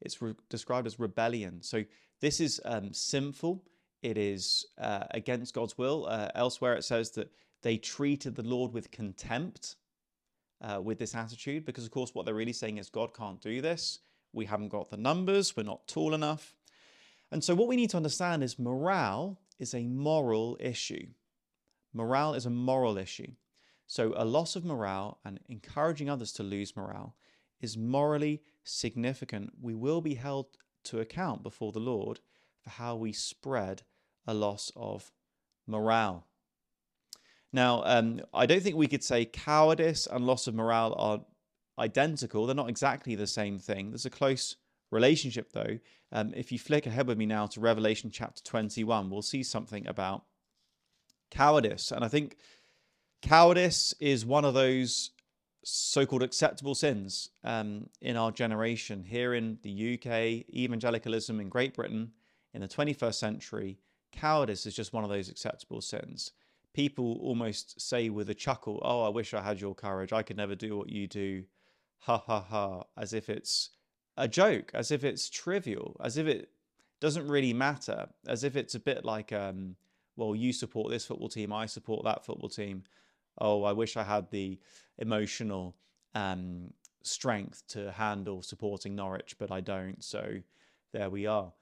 It's 0.00 0.20
re- 0.20 0.34
described 0.48 0.86
as 0.86 0.98
rebellion. 0.98 1.62
So 1.62 1.84
this 2.20 2.40
is 2.40 2.60
um, 2.64 2.92
sinful. 2.92 3.64
It 4.02 4.18
is 4.18 4.66
uh, 4.78 5.04
against 5.12 5.54
God's 5.54 5.78
will. 5.78 6.06
Uh, 6.08 6.28
elsewhere, 6.34 6.74
it 6.74 6.84
says 6.84 7.10
that 7.12 7.30
they 7.62 7.76
treated 7.76 8.34
the 8.34 8.42
Lord 8.42 8.72
with 8.72 8.90
contempt 8.90 9.76
uh, 10.60 10.80
with 10.80 10.98
this 10.98 11.14
attitude, 11.14 11.64
because 11.64 11.84
of 11.84 11.90
course, 11.90 12.14
what 12.14 12.24
they're 12.24 12.34
really 12.34 12.52
saying 12.52 12.78
is 12.78 12.88
God 12.88 13.14
can't 13.14 13.40
do 13.40 13.60
this. 13.60 13.98
We 14.32 14.46
haven't 14.46 14.68
got 14.68 14.90
the 14.90 14.96
numbers. 14.96 15.56
We're 15.56 15.64
not 15.64 15.86
tall 15.88 16.14
enough. 16.14 16.54
And 17.30 17.42
so, 17.42 17.54
what 17.54 17.68
we 17.68 17.76
need 17.76 17.90
to 17.90 17.96
understand 17.96 18.42
is 18.44 18.58
morale 18.58 19.40
is 19.58 19.74
a 19.74 19.86
moral 19.86 20.56
issue. 20.60 21.06
Morale 21.92 22.34
is 22.34 22.46
a 22.46 22.50
moral 22.50 22.96
issue. 22.98 23.32
So, 23.86 24.14
a 24.16 24.24
loss 24.24 24.56
of 24.56 24.64
morale 24.64 25.18
and 25.24 25.40
encouraging 25.48 26.08
others 26.08 26.32
to 26.34 26.42
lose 26.42 26.76
morale 26.76 27.14
is 27.60 27.76
morally 27.76 28.42
significant. 28.64 29.52
We 29.60 29.74
will 29.74 30.00
be 30.00 30.14
held 30.14 30.46
to 30.84 31.00
account 31.00 31.42
before 31.42 31.72
the 31.72 31.80
Lord 31.80 32.20
for 32.60 32.70
how 32.70 32.96
we 32.96 33.12
spread 33.12 33.82
a 34.26 34.34
loss 34.34 34.72
of 34.76 35.12
morale. 35.66 36.26
Now, 37.52 37.82
um, 37.84 38.20
I 38.32 38.46
don't 38.46 38.62
think 38.62 38.76
we 38.76 38.88
could 38.88 39.04
say 39.04 39.26
cowardice 39.26 40.06
and 40.06 40.26
loss 40.26 40.46
of 40.46 40.54
morale 40.54 40.94
are 40.96 41.20
identical. 41.78 42.46
They're 42.46 42.54
not 42.54 42.70
exactly 42.70 43.14
the 43.14 43.26
same 43.26 43.58
thing. 43.58 43.90
There's 43.90 44.06
a 44.06 44.10
close 44.10 44.56
relationship, 44.92 45.52
though, 45.52 45.78
um, 46.12 46.32
if 46.36 46.52
you 46.52 46.58
flick 46.58 46.86
ahead 46.86 47.06
with 47.08 47.18
me 47.18 47.26
now 47.26 47.46
to 47.46 47.60
Revelation 47.60 48.10
chapter 48.12 48.42
21, 48.44 49.10
we'll 49.10 49.22
see 49.22 49.42
something 49.42 49.86
about 49.88 50.24
cowardice. 51.30 51.90
And 51.90 52.04
I 52.04 52.08
think 52.08 52.36
cowardice 53.22 53.94
is 53.98 54.24
one 54.24 54.44
of 54.44 54.54
those 54.54 55.10
so 55.64 56.04
called 56.04 56.22
acceptable 56.22 56.74
sins 56.74 57.30
um, 57.42 57.88
in 58.00 58.16
our 58.16 58.30
generation. 58.30 59.04
Here 59.04 59.34
in 59.34 59.58
the 59.62 59.94
UK, 59.94 60.44
evangelicalism 60.54 61.40
in 61.40 61.48
Great 61.48 61.74
Britain 61.74 62.12
in 62.52 62.60
the 62.60 62.68
21st 62.68 63.14
century, 63.14 63.78
cowardice 64.12 64.66
is 64.66 64.74
just 64.74 64.92
one 64.92 65.04
of 65.04 65.10
those 65.10 65.30
acceptable 65.30 65.80
sins. 65.80 66.32
People 66.74 67.18
almost 67.22 67.80
say 67.80 68.10
with 68.10 68.28
a 68.28 68.34
chuckle, 68.34 68.80
Oh, 68.82 69.02
I 69.02 69.08
wish 69.08 69.34
I 69.34 69.42
had 69.42 69.60
your 69.60 69.74
courage. 69.74 70.12
I 70.12 70.22
could 70.22 70.36
never 70.36 70.54
do 70.54 70.76
what 70.76 70.90
you 70.90 71.06
do. 71.06 71.44
Ha 72.00 72.18
ha 72.18 72.40
ha. 72.40 72.84
As 72.96 73.12
if 73.12 73.28
it's 73.28 73.70
a 74.16 74.28
joke, 74.28 74.70
as 74.74 74.90
if 74.90 75.04
it's 75.04 75.30
trivial, 75.30 75.96
as 76.02 76.16
if 76.16 76.26
it 76.26 76.50
doesn't 77.00 77.26
really 77.26 77.52
matter, 77.52 78.08
as 78.26 78.44
if 78.44 78.56
it's 78.56 78.74
a 78.74 78.80
bit 78.80 79.04
like 79.04 79.32
um, 79.32 79.76
well, 80.16 80.36
you 80.36 80.52
support 80.52 80.90
this 80.90 81.06
football 81.06 81.28
team, 81.28 81.52
I 81.52 81.66
support 81.66 82.04
that 82.04 82.24
football 82.24 82.48
team. 82.48 82.84
Oh, 83.38 83.64
I 83.64 83.72
wish 83.72 83.96
I 83.96 84.02
had 84.02 84.30
the 84.30 84.58
emotional 84.98 85.74
um, 86.14 86.72
strength 87.02 87.66
to 87.68 87.90
handle 87.92 88.42
supporting 88.42 88.94
Norwich, 88.94 89.36
but 89.38 89.50
I 89.50 89.60
don't. 89.60 90.02
So 90.04 90.36
there 90.92 91.10
we 91.10 91.26
are. 91.26 91.52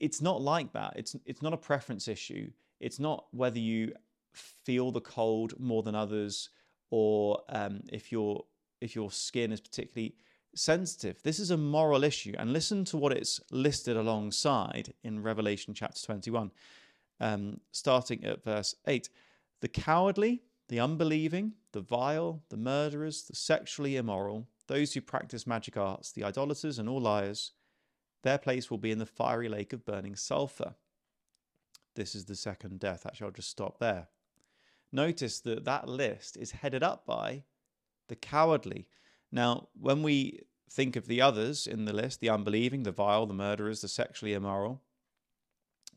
It's 0.00 0.22
not 0.22 0.40
like 0.40 0.72
that. 0.72 0.94
It's 0.96 1.16
it's 1.26 1.42
not 1.42 1.52
a 1.52 1.58
preference 1.58 2.08
issue. 2.08 2.50
It's 2.80 2.98
not 2.98 3.26
whether 3.32 3.58
you 3.58 3.92
feel 4.32 4.90
the 4.90 5.00
cold 5.00 5.54
more 5.58 5.82
than 5.82 5.94
others, 5.94 6.50
or 6.90 7.40
um, 7.48 7.82
if 7.92 8.10
your 8.10 8.44
if 8.80 8.94
your 8.94 9.10
skin 9.10 9.52
is 9.52 9.60
particularly 9.60 10.14
sensitive. 10.54 11.22
This 11.22 11.38
is 11.38 11.50
a 11.50 11.56
moral 11.56 12.04
issue, 12.04 12.34
and 12.38 12.52
listen 12.52 12.84
to 12.86 12.96
what 12.96 13.12
it's 13.12 13.40
listed 13.50 13.96
alongside 13.96 14.94
in 15.02 15.22
Revelation 15.22 15.74
chapter 15.74 16.00
twenty 16.04 16.30
one, 16.30 16.50
um, 17.20 17.60
starting 17.70 18.24
at 18.24 18.44
verse 18.44 18.74
eight. 18.86 19.08
The 19.60 19.68
cowardly, 19.68 20.42
the 20.68 20.80
unbelieving, 20.80 21.52
the 21.72 21.80
vile, 21.80 22.42
the 22.48 22.56
murderers, 22.56 23.22
the 23.22 23.36
sexually 23.36 23.96
immoral, 23.96 24.48
those 24.66 24.92
who 24.92 25.00
practice 25.00 25.46
magic 25.46 25.76
arts, 25.76 26.12
the 26.12 26.24
idolaters, 26.24 26.78
and 26.78 26.88
all 26.88 27.00
liars, 27.00 27.52
their 28.22 28.38
place 28.38 28.70
will 28.70 28.78
be 28.78 28.90
in 28.90 28.98
the 28.98 29.06
fiery 29.06 29.48
lake 29.48 29.72
of 29.72 29.84
burning 29.84 30.16
sulfur. 30.16 30.74
This 31.94 32.14
is 32.14 32.24
the 32.24 32.36
second 32.36 32.80
death. 32.80 33.06
Actually, 33.06 33.26
I'll 33.26 33.32
just 33.32 33.50
stop 33.50 33.78
there. 33.78 34.08
Notice 34.90 35.40
that 35.40 35.64
that 35.64 35.88
list 35.88 36.36
is 36.36 36.52
headed 36.52 36.82
up 36.82 37.06
by 37.06 37.44
the 38.08 38.16
cowardly. 38.16 38.88
Now, 39.32 39.68
when 39.80 40.02
we 40.02 40.40
think 40.70 40.94
of 40.94 41.06
the 41.06 41.22
others 41.22 41.66
in 41.66 41.86
the 41.86 41.92
list, 41.92 42.20
the 42.20 42.30
unbelieving, 42.30 42.82
the 42.82 42.92
vile, 42.92 43.26
the 43.26 43.34
murderers, 43.34 43.80
the 43.80 43.88
sexually 43.88 44.34
immoral, 44.34 44.82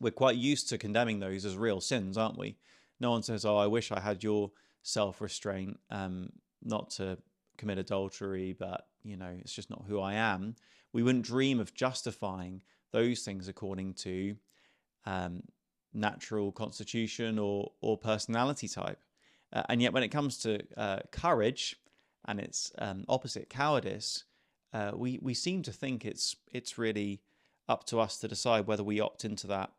we're 0.00 0.10
quite 0.10 0.36
used 0.36 0.68
to 0.70 0.78
condemning 0.78 1.20
those 1.20 1.44
as 1.44 1.56
real 1.56 1.80
sins, 1.80 2.18
aren't 2.18 2.38
we? 2.38 2.56
No 2.98 3.10
one 3.10 3.22
says, 3.22 3.44
"Oh, 3.44 3.56
I 3.56 3.66
wish 3.66 3.92
I 3.92 4.00
had 4.00 4.24
your 4.24 4.52
self-restraint, 4.82 5.78
um, 5.90 6.30
not 6.62 6.90
to 6.90 7.18
commit 7.58 7.78
adultery, 7.78 8.54
but 8.58 8.88
you 9.02 9.16
know, 9.16 9.36
it's 9.40 9.52
just 9.52 9.70
not 9.70 9.84
who 9.86 10.00
I 10.00 10.14
am." 10.14 10.56
We 10.92 11.02
wouldn't 11.02 11.24
dream 11.24 11.60
of 11.60 11.74
justifying 11.74 12.62
those 12.92 13.22
things 13.22 13.48
according 13.48 13.94
to 13.94 14.36
um, 15.04 15.42
natural 15.92 16.52
constitution 16.52 17.38
or 17.38 17.72
or 17.80 17.98
personality 17.98 18.68
type. 18.68 19.00
Uh, 19.52 19.62
and 19.68 19.80
yet, 19.80 19.92
when 19.92 20.02
it 20.02 20.08
comes 20.08 20.38
to 20.38 20.62
uh, 20.76 21.00
courage 21.10 21.76
and 22.26 22.40
its 22.40 22.72
um, 22.78 23.04
opposite, 23.08 23.48
cowardice, 23.48 24.24
uh, 24.72 24.92
we 24.94 25.18
we 25.22 25.34
seem 25.34 25.62
to 25.62 25.72
think 25.72 26.04
it's 26.04 26.36
it's 26.52 26.78
really 26.78 27.22
up 27.68 27.84
to 27.84 27.98
us 28.00 28.18
to 28.18 28.28
decide 28.28 28.66
whether 28.66 28.84
we 28.84 29.00
opt 29.00 29.24
into 29.24 29.46
that 29.46 29.72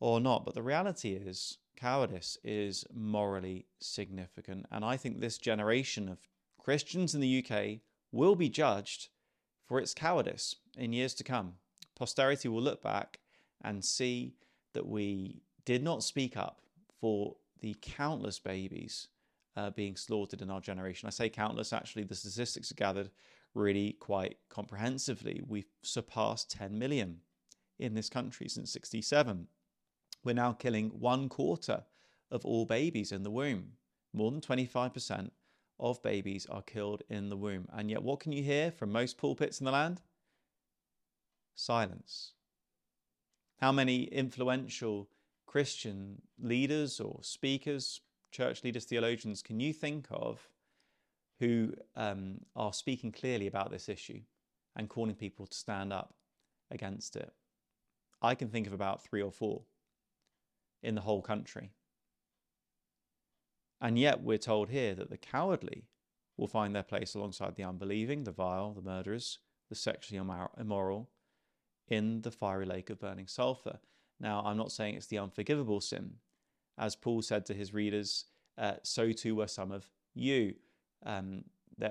or 0.00 0.20
not. 0.20 0.44
But 0.44 0.54
the 0.54 0.62
reality 0.62 1.12
is, 1.12 1.58
cowardice 1.76 2.38
is 2.44 2.84
morally 2.94 3.66
significant, 3.80 4.66
and 4.70 4.84
I 4.84 4.96
think 4.96 5.20
this 5.20 5.38
generation 5.38 6.08
of 6.08 6.18
Christians 6.58 7.14
in 7.14 7.20
the 7.20 7.44
UK 7.44 7.80
will 8.12 8.34
be 8.34 8.48
judged 8.48 9.08
for 9.66 9.78
its 9.78 9.94
cowardice 9.94 10.56
in 10.76 10.92
years 10.92 11.14
to 11.14 11.24
come. 11.24 11.54
Posterity 11.94 12.48
will 12.48 12.62
look 12.62 12.82
back 12.82 13.20
and 13.62 13.84
see 13.84 14.34
that 14.72 14.86
we 14.86 15.42
did 15.64 15.82
not 15.82 16.02
speak 16.02 16.36
up 16.36 16.60
for 17.00 17.36
the 17.60 17.76
countless 17.82 18.38
babies 18.38 19.08
uh, 19.58 19.70
being 19.70 19.96
slaughtered 19.96 20.40
in 20.40 20.50
our 20.50 20.60
generation. 20.60 21.08
I 21.08 21.10
say 21.10 21.28
countless, 21.28 21.72
actually, 21.72 22.04
the 22.04 22.14
statistics 22.14 22.70
are 22.70 22.76
gathered 22.76 23.10
really 23.54 23.96
quite 23.98 24.36
comprehensively. 24.48 25.42
We've 25.44 25.66
surpassed 25.82 26.52
10 26.52 26.78
million 26.78 27.16
in 27.80 27.94
this 27.94 28.08
country 28.08 28.48
since 28.48 28.70
67. 28.70 29.48
We're 30.22 30.34
now 30.34 30.52
killing 30.52 30.90
one 30.90 31.28
quarter 31.28 31.82
of 32.30 32.44
all 32.44 32.66
babies 32.66 33.10
in 33.10 33.24
the 33.24 33.32
womb. 33.32 33.72
More 34.12 34.30
than 34.30 34.40
25% 34.40 35.30
of 35.80 36.02
babies 36.04 36.46
are 36.46 36.62
killed 36.62 37.02
in 37.08 37.28
the 37.28 37.36
womb. 37.36 37.66
And 37.72 37.90
yet, 37.90 38.02
what 38.02 38.20
can 38.20 38.30
you 38.30 38.44
hear 38.44 38.70
from 38.70 38.92
most 38.92 39.18
pulpits 39.18 39.58
in 39.58 39.64
the 39.64 39.72
land? 39.72 40.02
Silence. 41.56 42.34
How 43.60 43.72
many 43.72 44.04
influential 44.04 45.08
Christian 45.46 46.22
leaders 46.38 47.00
or 47.00 47.18
speakers, 47.22 48.00
church 48.30 48.64
leaders, 48.64 48.84
theologians 48.84 49.42
can 49.42 49.60
you 49.60 49.72
think 49.72 50.06
of 50.10 50.48
who 51.40 51.72
um, 51.96 52.40
are 52.56 52.72
speaking 52.72 53.12
clearly 53.12 53.46
about 53.46 53.70
this 53.70 53.88
issue 53.88 54.20
and 54.76 54.88
calling 54.88 55.14
people 55.14 55.46
to 55.46 55.56
stand 55.56 55.92
up 55.92 56.14
against 56.70 57.16
it? 57.16 57.32
I 58.20 58.34
can 58.34 58.48
think 58.48 58.66
of 58.66 58.72
about 58.72 59.04
three 59.04 59.22
or 59.22 59.32
four 59.32 59.62
in 60.82 60.94
the 60.94 61.00
whole 61.02 61.22
country. 61.22 61.70
And 63.80 63.98
yet 63.98 64.22
we're 64.22 64.38
told 64.38 64.70
here 64.70 64.94
that 64.94 65.10
the 65.10 65.16
cowardly 65.16 65.84
will 66.36 66.48
find 66.48 66.74
their 66.74 66.82
place 66.82 67.14
alongside 67.14 67.56
the 67.56 67.64
unbelieving, 67.64 68.24
the 68.24 68.32
vile, 68.32 68.72
the 68.72 68.82
murderers, 68.82 69.38
the 69.68 69.74
sexually 69.74 70.18
immoral, 70.58 71.10
in 71.88 72.22
the 72.22 72.30
fiery 72.30 72.66
lake 72.66 72.90
of 72.90 73.00
burning 73.00 73.26
sulfur. 73.26 73.78
Now, 74.20 74.42
I'm 74.44 74.56
not 74.56 74.72
saying 74.72 74.94
it's 74.94 75.06
the 75.06 75.18
unforgivable 75.18 75.80
sin. 75.80 76.14
As 76.78 76.94
Paul 76.94 77.22
said 77.22 77.44
to 77.46 77.54
his 77.54 77.74
readers, 77.74 78.24
uh, 78.56 78.74
so 78.82 79.12
too 79.12 79.34
were 79.34 79.46
some 79.46 79.72
of 79.72 79.90
you. 80.14 80.54
Um, 81.04 81.44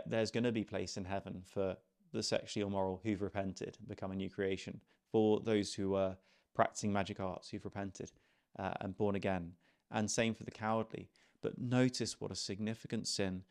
there's 0.06 0.32
going 0.32 0.44
to 0.44 0.52
be 0.52 0.64
place 0.64 0.98
in 0.98 1.06
heaven 1.06 1.44
for 1.46 1.78
the 2.12 2.24
sexually 2.24 2.66
immoral 2.66 3.00
who've 3.04 3.22
repented 3.22 3.78
and 3.80 3.88
become 3.88 4.12
a 4.12 4.16
new 4.16 4.30
creation, 4.30 4.82
for 5.12 5.40
those 5.40 5.74
who 5.74 5.96
are 5.96 6.18
practicing 6.56 6.92
magic 6.92 7.20
arts 7.20 7.50
who've 7.50 7.64
repented 7.64 8.12
uh, 8.60 8.74
and 8.82 8.98
born 8.98 9.16
again, 9.16 9.54
and 9.92 10.10
same 10.10 10.34
for 10.34 10.44
the 10.44 10.52
cowardly. 10.52 11.10
But 11.42 11.60
notice 11.60 12.20
what 12.20 12.32
a 12.32 12.36
significant 12.36 13.08
sin 13.08 13.44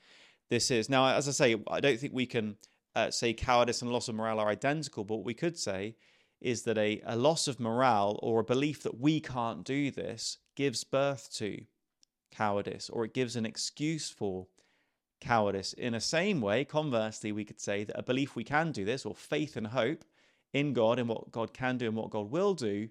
this 0.51 0.71
is. 0.71 0.89
Now, 0.89 1.09
as 1.09 1.29
I 1.29 1.33
say, 1.33 1.57
I 1.69 1.81
don't 1.81 1.99
think 1.99 2.13
we 2.13 2.27
can 2.27 2.57
uh, 2.95 3.11
say 3.11 3.33
cowardice 3.33 3.83
and 3.83 3.93
loss 3.93 4.09
of 4.09 4.15
morale 4.15 4.41
are 4.41 4.49
identical, 4.49 5.05
but 5.05 5.17
what 5.17 5.27
we 5.27 5.35
could 5.35 5.59
say 5.59 5.97
is 6.41 6.63
that 6.63 6.77
a, 6.77 7.01
a 7.07 7.17
loss 7.17 7.49
of 7.49 7.61
morale 7.61 8.19
or 8.23 8.41
a 8.41 8.45
belief 8.45 8.83
that 8.83 9.01
we 9.01 9.21
can't 9.21 9.65
do 9.65 9.91
this 9.91 10.39
gives 10.57 10.85
birth 10.85 11.33
to 11.35 11.63
cowardice 12.33 12.91
or 12.91 13.05
it 13.05 13.15
gives 13.15 13.37
an 13.37 13.47
excuse 13.47 14.11
for 14.11 14.47
cowardice. 15.21 15.73
In 15.73 15.93
the 15.93 16.01
same 16.01 16.41
way, 16.41 16.65
conversely, 16.65 17.33
we 17.33 17.45
could 17.45 17.61
say 17.61 17.85
that 17.85 17.99
a 17.99 18.03
belief 18.03 18.35
we 18.35 18.45
can 18.45 18.73
do 18.73 18.85
this 18.85 19.07
or 19.07 19.15
faith 19.15 19.57
and 19.57 19.69
hope 19.69 20.05
in 20.53 20.73
God 20.73 20.99
and 20.99 21.09
what 21.09 21.31
God 21.31 21.53
can 21.53 21.79
do 21.79 21.87
and 21.87 21.97
what 21.97 22.11
God 22.11 22.31
will 22.31 22.55
do 22.55 22.89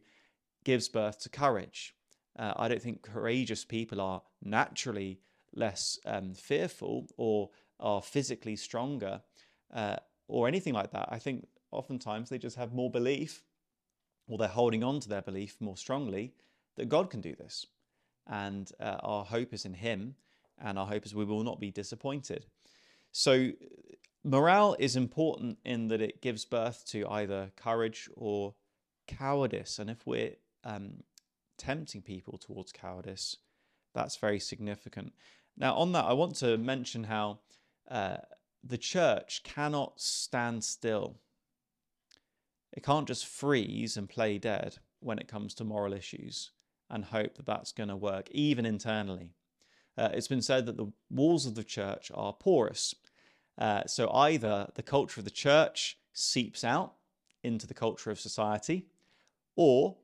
gives 0.63 0.87
birth 0.87 1.19
to 1.21 1.29
courage. 1.29 1.95
Uh, 2.37 2.53
I 2.55 2.67
don't 2.67 2.81
think 2.81 3.01
courageous 3.01 3.63
people 3.63 4.01
are 4.01 4.21
naturally 4.43 5.19
less 5.53 5.99
um, 6.05 6.33
fearful 6.33 7.07
or 7.17 7.49
are 7.79 8.01
physically 8.01 8.55
stronger 8.55 9.21
uh, 9.73 9.97
or 10.27 10.47
anything 10.47 10.73
like 10.73 10.91
that. 10.91 11.07
I 11.11 11.19
think 11.19 11.47
oftentimes 11.71 12.29
they 12.29 12.37
just 12.37 12.57
have 12.57 12.73
more 12.73 12.89
belief 12.89 13.43
or 14.27 14.37
they're 14.37 14.47
holding 14.47 14.83
on 14.83 14.99
to 15.01 15.09
their 15.09 15.21
belief 15.21 15.55
more 15.59 15.77
strongly 15.77 16.33
that 16.77 16.89
God 16.89 17.09
can 17.09 17.21
do 17.21 17.35
this. 17.35 17.65
And 18.27 18.71
uh, 18.79 18.97
our 19.03 19.23
hope 19.23 19.53
is 19.53 19.65
in 19.65 19.73
Him, 19.73 20.15
and 20.59 20.79
our 20.79 20.87
hope 20.87 21.05
is 21.05 21.13
we 21.13 21.25
will 21.25 21.43
not 21.43 21.59
be 21.59 21.71
disappointed. 21.71 22.45
So, 23.11 23.51
morale 24.23 24.75
is 24.79 24.95
important 24.95 25.59
in 25.63 25.87
that 25.89 26.01
it 26.01 26.21
gives 26.21 26.45
birth 26.45 26.83
to 26.87 27.07
either 27.07 27.51
courage 27.55 28.09
or 28.15 28.55
cowardice. 29.07 29.77
And 29.77 29.89
if 29.89 30.05
we're 30.07 30.35
um, 30.63 31.03
tempting 31.57 32.01
people 32.01 32.37
towards 32.37 32.71
cowardice, 32.71 33.37
that's 33.93 34.17
very 34.17 34.39
significant. 34.39 35.13
Now, 35.55 35.75
on 35.75 35.91
that, 35.91 36.05
I 36.05 36.13
want 36.13 36.35
to 36.37 36.57
mention 36.57 37.03
how 37.03 37.39
uh, 37.89 38.17
the 38.63 38.77
church 38.77 39.41
cannot 39.43 40.01
stand 40.01 40.63
still 40.63 41.17
it 42.75 42.83
can't 42.83 43.07
just 43.07 43.25
freeze 43.25 43.95
and 43.97 44.07
play 44.07 44.37
dead 44.37 44.77
when 44.99 45.17
it 45.17 45.27
comes 45.27 45.53
to 45.55 45.63
moral 45.63 45.93
issues 45.93 46.51
and 46.89 47.05
hope 47.05 47.35
that 47.35 47.45
that's 47.45 47.71
going 47.71 47.89
to 47.89 47.95
work, 47.95 48.29
even 48.31 48.65
internally. 48.65 49.31
Uh, 49.97 50.09
it's 50.13 50.27
been 50.27 50.41
said 50.41 50.65
that 50.65 50.77
the 50.77 50.91
walls 51.09 51.45
of 51.45 51.55
the 51.55 51.63
church 51.63 52.11
are 52.13 52.33
porous. 52.33 52.93
Uh, 53.57 53.83
so 53.85 54.11
either 54.11 54.69
the 54.75 54.83
culture 54.83 55.19
of 55.19 55.25
the 55.25 55.31
church 55.31 55.97
seeps 56.13 56.63
out 56.63 56.93
into 57.43 57.65
the 57.67 57.73
culture 57.73 58.11
of 58.11 58.19
society, 58.19 58.87
or 59.55 59.95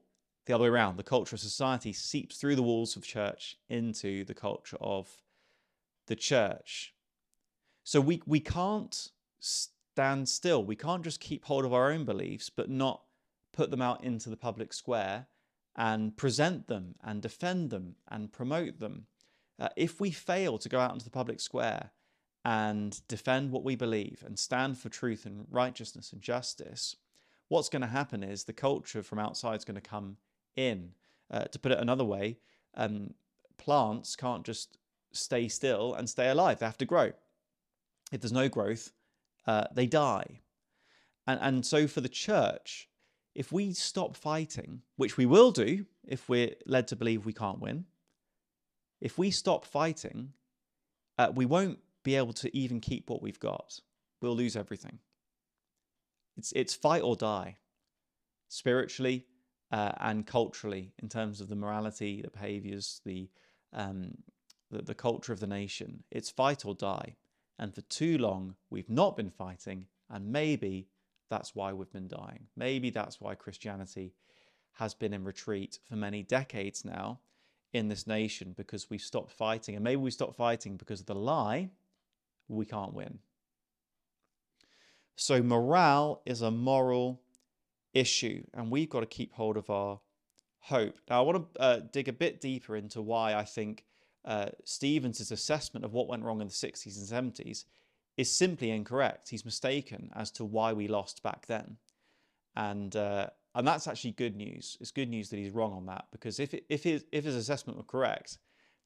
the 0.46 0.54
other 0.54 0.64
way 0.64 0.70
around, 0.70 0.98
the 0.98 1.04
culture 1.04 1.36
of 1.36 1.40
society 1.40 1.94
seeps 1.94 2.38
through 2.38 2.56
the 2.56 2.64
walls 2.64 2.96
of 2.96 3.06
church 3.06 3.58
into 3.70 4.24
the 4.24 4.34
culture 4.34 4.78
of 4.80 5.10
the 6.08 6.16
church. 6.16 6.94
So 7.84 8.00
we, 8.00 8.22
we 8.26 8.40
can't 8.40 9.10
stand 9.40 10.30
still. 10.30 10.64
We 10.64 10.76
can't 10.76 11.04
just 11.04 11.20
keep 11.20 11.46
hold 11.46 11.66
of 11.66 11.74
our 11.74 11.92
own 11.92 12.06
beliefs, 12.06 12.50
but 12.50 12.70
not 12.70 13.04
put 13.52 13.72
them 13.72 13.82
out 13.82 14.04
into 14.04 14.30
the 14.30 14.38
public 14.38 14.74
square 14.74 15.28
and 15.76 16.18
present 16.18 16.68
them 16.68 16.96
and 17.04 17.22
defend 17.22 17.70
them 17.70 17.96
and 18.10 18.32
promote 18.32 18.80
them. 18.80 19.06
Uh, 19.60 19.70
if 19.76 20.00
we 20.00 20.12
fail 20.12 20.58
to 20.58 20.70
go 20.70 20.80
out 20.80 20.94
into 20.94 21.06
the 21.06 21.12
public 21.12 21.40
square 21.40 21.92
and 22.44 23.02
defend 23.08 23.52
what 23.52 23.64
we 23.64 23.76
believe 23.76 24.24
and 24.26 24.38
stand 24.38 24.78
for 24.78 24.90
truth 24.90 25.26
and 25.26 25.46
righteousness 25.50 26.12
and 26.12 26.22
justice, 26.22 26.96
what's 27.48 27.70
going 27.70 27.82
to 27.82 27.88
happen 27.88 28.24
is 28.24 28.44
the 28.44 28.54
culture 28.54 29.04
from 29.04 29.20
outside 29.20 29.58
is 29.58 29.66
going 29.66 29.76
to 29.76 29.82
come 29.82 30.18
in. 30.56 30.92
Uh, 31.30 31.46
to 31.46 31.60
put 31.60 31.72
it 31.72 31.80
another 31.80 32.04
way, 32.04 32.38
um, 32.76 33.14
plants 33.58 34.16
can't 34.18 34.44
just 34.44 34.78
stay 35.14 35.48
still 35.48 35.94
and 35.94 36.10
stay 36.10 36.30
alive. 36.30 36.60
They 36.60 36.66
have 36.66 36.78
to 36.80 36.86
grow. 36.86 37.12
If 38.12 38.22
there's 38.22 38.34
no 38.34 38.50
growth, 38.50 38.92
uh, 39.48 39.66
they 39.74 39.86
die. 39.86 40.42
And, 41.28 41.40
and 41.42 41.66
so 41.66 41.88
for 41.88 42.02
the 42.02 42.10
church, 42.10 42.90
if 43.34 43.52
we 43.52 43.74
stop 43.74 44.16
fighting, 44.16 44.82
which 44.98 45.18
we 45.18 45.26
will 45.26 45.52
do 45.52 45.86
if 46.08 46.28
we're 46.28 46.56
led 46.66 46.88
to 46.90 46.96
believe 46.96 47.26
we 47.26 47.34
can't 47.34 47.60
win, 47.60 47.86
if 49.00 49.18
we 49.18 49.32
stop 49.32 49.66
fighting, 49.66 50.34
uh, 51.18 51.32
we 51.34 51.46
won't 51.46 51.80
be 52.04 52.16
able 52.16 52.34
to 52.34 52.56
even 52.56 52.80
keep 52.80 53.10
what 53.10 53.22
we've 53.22 53.40
got. 53.40 53.80
We'll 54.22 54.36
lose 54.36 54.56
everything. 54.56 55.00
It's, 56.38 56.52
it's 56.54 56.74
fight 56.74 57.02
or 57.04 57.16
die, 57.16 57.58
spiritually 58.48 59.26
uh, 59.72 59.94
and 60.00 60.26
culturally, 60.26 60.94
in 61.02 61.10
terms 61.10 61.42
of 61.42 61.48
the 61.48 61.56
morality, 61.56 62.22
the 62.22 62.30
behaviors, 62.30 63.02
the, 63.06 63.30
um, 63.74 64.16
the, 64.70 64.82
the 64.82 64.96
culture 64.96 65.34
of 65.34 65.40
the 65.40 65.48
nation. 65.48 66.04
It's 66.12 66.30
fight 66.30 66.66
or 66.66 66.76
die. 66.76 67.16
And 67.58 67.74
for 67.74 67.82
too 67.82 68.18
long, 68.18 68.56
we've 68.70 68.90
not 68.90 69.16
been 69.16 69.30
fighting, 69.30 69.86
and 70.10 70.32
maybe 70.32 70.88
that's 71.32 71.56
why 71.56 71.72
we've 71.72 71.92
been 71.92 72.10
dying. 72.10 72.48
Maybe 72.58 72.90
that's 72.90 73.22
why 73.22 73.36
Christianity 73.36 74.14
has 74.74 74.94
been 74.94 75.14
in 75.14 75.24
retreat 75.24 75.80
for 75.88 75.96
many 75.96 76.24
decades 76.24 76.84
now 76.84 77.22
in 77.72 77.88
this 77.88 78.06
nation 78.06 78.54
because 78.58 78.90
we've 78.90 79.02
stopped 79.02 79.32
fighting. 79.32 79.76
And 79.76 79.84
maybe 79.84 79.96
we 79.96 80.12
stopped 80.12 80.36
fighting 80.36 80.76
because 80.76 81.00
of 81.00 81.06
the 81.06 81.16
lie 81.16 81.70
we 82.50 82.66
can't 82.66 82.94
win. 82.94 83.20
So, 85.16 85.42
morale 85.42 86.22
is 86.26 86.42
a 86.42 86.52
moral 86.52 87.22
issue, 87.94 88.44
and 88.54 88.70
we've 88.70 88.90
got 88.90 89.02
to 89.02 89.06
keep 89.06 89.34
hold 89.34 89.56
of 89.56 89.70
our 89.70 90.02
hope. 90.60 90.98
Now, 91.10 91.20
I 91.20 91.22
want 91.22 91.54
to 91.54 91.62
uh, 91.62 91.80
dig 91.92 92.10
a 92.10 92.14
bit 92.14 92.42
deeper 92.42 92.76
into 92.76 93.02
why 93.02 93.36
I 93.36 93.46
think 93.46 93.86
uh, 94.26 94.48
Stevens' 94.66 95.32
assessment 95.32 95.86
of 95.86 95.94
what 95.94 96.08
went 96.08 96.24
wrong 96.24 96.42
in 96.42 96.48
the 96.48 96.54
60s 96.54 97.12
and 97.12 97.34
70s 97.34 97.66
is 98.18 98.36
simply 98.36 98.72
incorrect. 98.72 99.30
He's 99.30 99.46
mistaken 99.46 100.12
as 100.16 100.32
to 100.32 100.46
why 100.46 100.74
we 100.74 100.88
lost 100.88 101.24
back 101.24 101.46
then. 101.48 101.78
And 102.56 102.96
uh, 102.96 103.28
and 103.56 103.68
that's 103.68 103.88
actually 103.88 104.12
good 104.12 104.36
news. 104.36 104.78
It's 104.80 104.92
good 104.92 105.10
news 105.10 105.30
that 105.30 105.38
he's 105.38 105.52
wrong 105.52 105.74
on 105.74 105.86
that 105.88 106.06
because 106.12 106.40
if 106.40 106.54
it, 106.54 106.66
if 106.70 106.84
his 106.84 107.06
if 107.12 107.26
his 107.26 107.36
assessment 107.36 107.78
were 107.78 107.84
correct, 107.84 108.38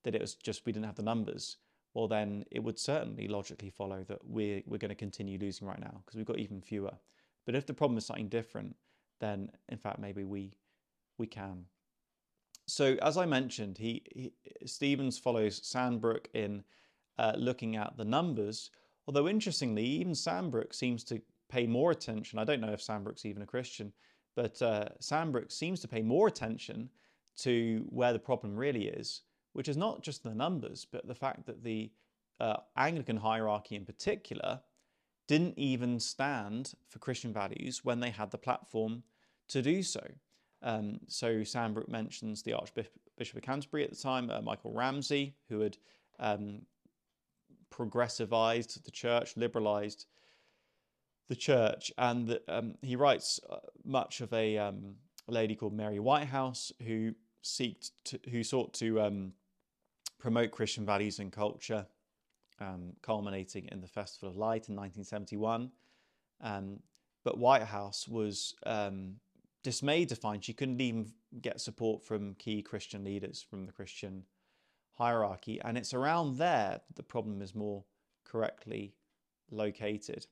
that 0.03 0.15
it 0.15 0.21
was 0.21 0.35
just 0.35 0.65
we 0.65 0.71
didn't 0.71 0.85
have 0.85 0.95
the 0.95 1.03
numbers, 1.03 1.57
well 1.93 2.07
then 2.07 2.45
it 2.51 2.63
would 2.63 2.79
certainly 2.79 3.27
logically 3.27 3.69
follow 3.69 4.03
that 4.07 4.19
we're 4.23 4.61
we're 4.65 4.77
going 4.77 4.89
to 4.89 4.95
continue 4.95 5.39
losing 5.39 5.67
right 5.67 5.79
now 5.79 6.01
because 6.05 6.17
we've 6.17 6.25
got 6.25 6.39
even 6.39 6.61
fewer. 6.61 6.93
But 7.45 7.55
if 7.55 7.65
the 7.65 7.73
problem 7.73 7.97
is 7.97 8.05
something 8.05 8.29
different, 8.29 8.75
then 9.19 9.49
in 9.69 9.77
fact 9.77 9.99
maybe 9.99 10.23
we 10.23 10.53
we 11.17 11.27
can. 11.27 11.65
So 12.67 12.97
as 13.01 13.17
I 13.17 13.25
mentioned, 13.25 13.77
he, 13.77 14.01
he 14.13 14.33
Stevens 14.65 15.19
follows 15.19 15.61
Sandbrook 15.61 16.25
in 16.33 16.63
uh, 17.17 17.33
looking 17.38 17.75
at 17.75 17.95
the 17.97 18.05
numbers. 18.05 18.71
Although 19.07 19.27
interestingly, 19.27 19.85
even 19.85 20.13
Sandbrook 20.13 20.73
seems 20.73 21.03
to 21.05 21.21
pay 21.49 21.67
more 21.67 21.91
attention. 21.91 22.39
I 22.39 22.43
don't 22.43 22.61
know 22.61 22.73
if 22.73 22.81
Sandbrook's 22.81 23.25
even 23.25 23.43
a 23.43 23.47
Christian 23.47 23.93
but 24.35 24.61
uh, 24.61 24.89
Sandbrook 24.99 25.51
seems 25.51 25.79
to 25.81 25.87
pay 25.87 26.01
more 26.01 26.27
attention 26.27 26.89
to 27.37 27.85
where 27.89 28.13
the 28.13 28.19
problem 28.19 28.55
really 28.55 28.87
is, 28.87 29.21
which 29.53 29.69
is 29.69 29.77
not 29.77 30.03
just 30.03 30.23
the 30.23 30.35
numbers, 30.35 30.85
but 30.89 31.07
the 31.07 31.15
fact 31.15 31.45
that 31.45 31.63
the 31.63 31.91
uh, 32.39 32.57
Anglican 32.77 33.17
hierarchy 33.17 33.75
in 33.75 33.85
particular 33.85 34.59
didn't 35.27 35.57
even 35.57 35.99
stand 35.99 36.73
for 36.89 36.99
Christian 36.99 37.33
values 37.33 37.83
when 37.83 37.99
they 37.99 38.09
had 38.09 38.29
the 38.29 38.37
platform 38.37 39.03
to 39.47 39.61
do 39.61 39.81
so. 39.81 40.01
Um, 40.61 40.99
so 41.07 41.41
Sandbrook 41.41 41.87
mentions 41.87 42.43
the 42.43 42.53
Archbishop 42.53 43.35
of 43.35 43.41
Canterbury 43.41 43.83
at 43.83 43.91
the 43.91 43.95
time, 43.95 44.29
uh, 44.29 44.41
Michael 44.41 44.73
Ramsey, 44.73 45.35
who 45.49 45.61
had 45.61 45.77
um, 46.19 46.61
progressivized 47.75 48.83
the 48.83 48.91
church, 48.91 49.35
liberalized 49.35 50.05
the 51.27 51.35
church, 51.35 51.91
and 51.97 52.39
um, 52.47 52.75
he 52.81 52.95
writes 52.95 53.39
uh, 53.49 53.57
much 53.83 54.21
of 54.21 54.31
a, 54.33 54.57
um, 54.57 54.95
a, 55.27 55.31
lady 55.31 55.55
called 55.55 55.73
Mary 55.73 55.99
Whitehouse 55.99 56.71
who 56.85 57.13
seeked 57.43 57.91
to, 58.05 58.19
who 58.29 58.43
sought 58.43 58.73
to 58.75 59.01
um, 59.01 59.33
promote 60.19 60.51
Christian 60.51 60.85
values 60.85 61.19
and 61.19 61.31
culture, 61.31 61.85
um, 62.59 62.93
culminating 63.01 63.67
in 63.71 63.81
the 63.81 63.88
Festival 63.88 64.29
of 64.29 64.38
Light 64.38 64.69
in 64.69 64.75
1971. 64.75 65.71
Um, 66.41 66.79
but 67.23 67.39
Whitehouse 67.39 68.07
was 68.07 68.53
um, 68.65 69.15
dismayed 69.63 70.09
to 70.09 70.15
find 70.15 70.43
she 70.43 70.53
couldn't 70.53 70.79
even 70.79 71.11
get 71.41 71.59
support 71.59 72.03
from 72.03 72.35
key 72.35 72.61
Christian 72.61 73.03
leaders 73.03 73.43
from 73.47 73.65
the 73.65 73.71
Christian 73.71 74.23
hierarchy, 74.95 75.60
and 75.63 75.77
it's 75.77 75.93
around 75.93 76.38
there 76.38 76.81
the 76.95 77.03
problem 77.03 77.41
is 77.41 77.53
more 77.53 77.84
correctly 78.23 78.95
located. 79.51 80.27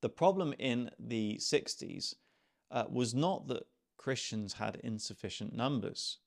The 0.00 0.08
problem 0.08 0.54
in 0.58 0.90
the 0.98 1.36
60s 1.40 2.14
uh, 2.70 2.84
was 2.88 3.14
not 3.14 3.48
that 3.48 3.66
Christians 3.96 4.54
had 4.54 4.80
insufficient 4.82 5.54
numbers, 5.54 6.18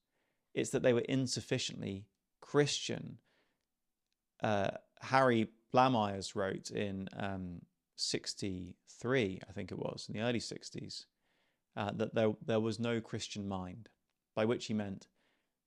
it's 0.54 0.70
that 0.72 0.84
they 0.84 0.94
were 0.94 1.00
insufficiently 1.02 2.06
Christian. 2.42 3.18
Uh, 4.44 4.72
Harry 5.02 5.48
Blamires 5.74 6.36
wrote 6.36 6.70
in 6.70 7.08
um, 7.16 7.62
63, 7.96 9.40
I 9.48 9.52
think 9.54 9.72
it 9.72 9.80
was, 9.80 10.08
in 10.10 10.20
the 10.20 10.26
early 10.26 10.40
60s, 10.40 11.06
uh, 11.78 11.92
that 11.94 12.14
there, 12.14 12.34
there 12.46 12.60
was 12.60 12.80
no 12.80 13.00
Christian 13.00 13.48
mind, 13.48 13.88
by 14.36 14.44
which 14.44 14.66
he 14.66 14.74
meant 14.74 15.08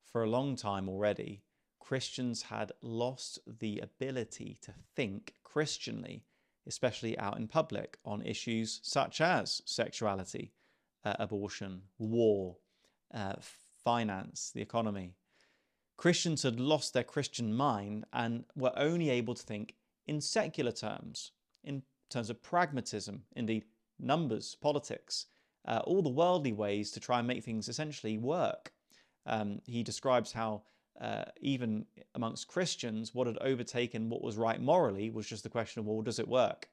for 0.05 0.23
a 0.23 0.29
long 0.29 0.57
time 0.57 0.89
already, 0.89 1.44
Christians 1.85 2.43
had 2.43 2.73
lost 2.83 3.39
the 3.47 3.79
ability 3.81 4.59
to 4.63 4.73
think 4.95 5.35
Christianly 5.45 6.25
especially 6.67 7.19
out 7.19 7.37
in 7.37 7.47
public, 7.47 7.99
on 8.05 8.23
issues 8.23 8.81
such 8.83 9.21
as 9.21 9.63
sexuality, 9.65 10.53
uh, 11.05 11.15
abortion, 11.19 11.83
war, 11.99 12.57
uh, 13.13 13.35
finance, 13.85 14.51
the 14.55 14.63
economy. 14.63 15.15
Christians 15.97 16.43
had 16.43 16.59
lost 16.59 16.93
their 16.93 17.05
Christian 17.05 17.55
mind 17.55 18.05
and 18.13 18.45
were 18.57 18.73
only 18.77 19.11
able 19.11 19.35
to 19.35 19.43
think 19.43 19.75
in 20.07 20.21
secular 20.21 20.73
terms, 20.73 21.33
in 21.63 21.83
terms 22.11 22.31
of 22.31 22.43
pragmatism, 22.43 23.23
indeed, 23.37 23.65
numbers, 23.99 24.57
politics, 24.61 25.27
uh, 25.67 25.81
all 25.85 26.03
the 26.03 26.09
worldly 26.09 26.53
ways 26.53 26.91
to 26.91 27.01
try 27.01 27.19
and 27.19 27.29
make 27.29 27.45
things 27.45 27.69
essentially 27.69 28.19
work. 28.19 28.73
Um, 29.27 29.61
he 29.67 29.83
describes 29.83 30.33
how 30.33 30.63
uh, 31.01 31.25
even 31.41 31.87
amongst 32.15 32.49
Christians, 32.49 33.15
what 33.15 33.27
had 33.27 33.39
overtaken 33.39 34.09
what 34.09 34.23
was 34.23 34.37
right 34.37 34.61
morally 34.61 35.11
was 35.11 35.27
just 35.27 35.43
the 35.43 35.49
question 35.49 35.81
of, 35.81 35.87
well, 35.87 36.03
does 36.03 36.19
it 36.19 36.29
work? 36.29 36.69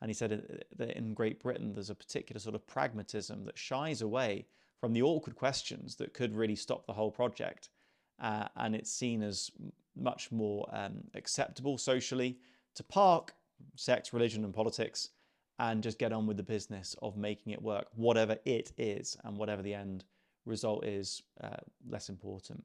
And 0.00 0.10
he 0.10 0.14
said 0.14 0.64
that 0.76 0.96
in 0.96 1.14
Great 1.14 1.40
Britain, 1.40 1.72
there's 1.72 1.90
a 1.90 1.94
particular 1.94 2.40
sort 2.40 2.54
of 2.54 2.66
pragmatism 2.66 3.44
that 3.44 3.56
shies 3.56 4.02
away 4.02 4.46
from 4.80 4.92
the 4.92 5.02
awkward 5.02 5.36
questions 5.36 5.96
that 5.96 6.12
could 6.12 6.34
really 6.34 6.56
stop 6.56 6.86
the 6.86 6.92
whole 6.92 7.10
project. 7.10 7.70
Uh, 8.20 8.48
and 8.56 8.74
it's 8.74 8.92
seen 8.92 9.22
as 9.22 9.50
much 9.96 10.32
more 10.32 10.68
um, 10.72 11.04
acceptable 11.14 11.78
socially 11.78 12.38
to 12.74 12.82
park 12.82 13.34
sex, 13.76 14.12
religion, 14.12 14.44
and 14.44 14.54
politics 14.54 15.10
and 15.58 15.82
just 15.82 15.98
get 15.98 16.12
on 16.12 16.26
with 16.26 16.36
the 16.36 16.42
business 16.42 16.96
of 17.02 17.16
making 17.16 17.52
it 17.52 17.62
work, 17.62 17.86
whatever 17.94 18.36
it 18.44 18.72
is, 18.76 19.16
and 19.24 19.36
whatever 19.36 19.62
the 19.62 19.74
end 19.74 20.04
result 20.44 20.84
is, 20.84 21.22
uh, 21.40 21.56
less 21.88 22.08
important. 22.08 22.64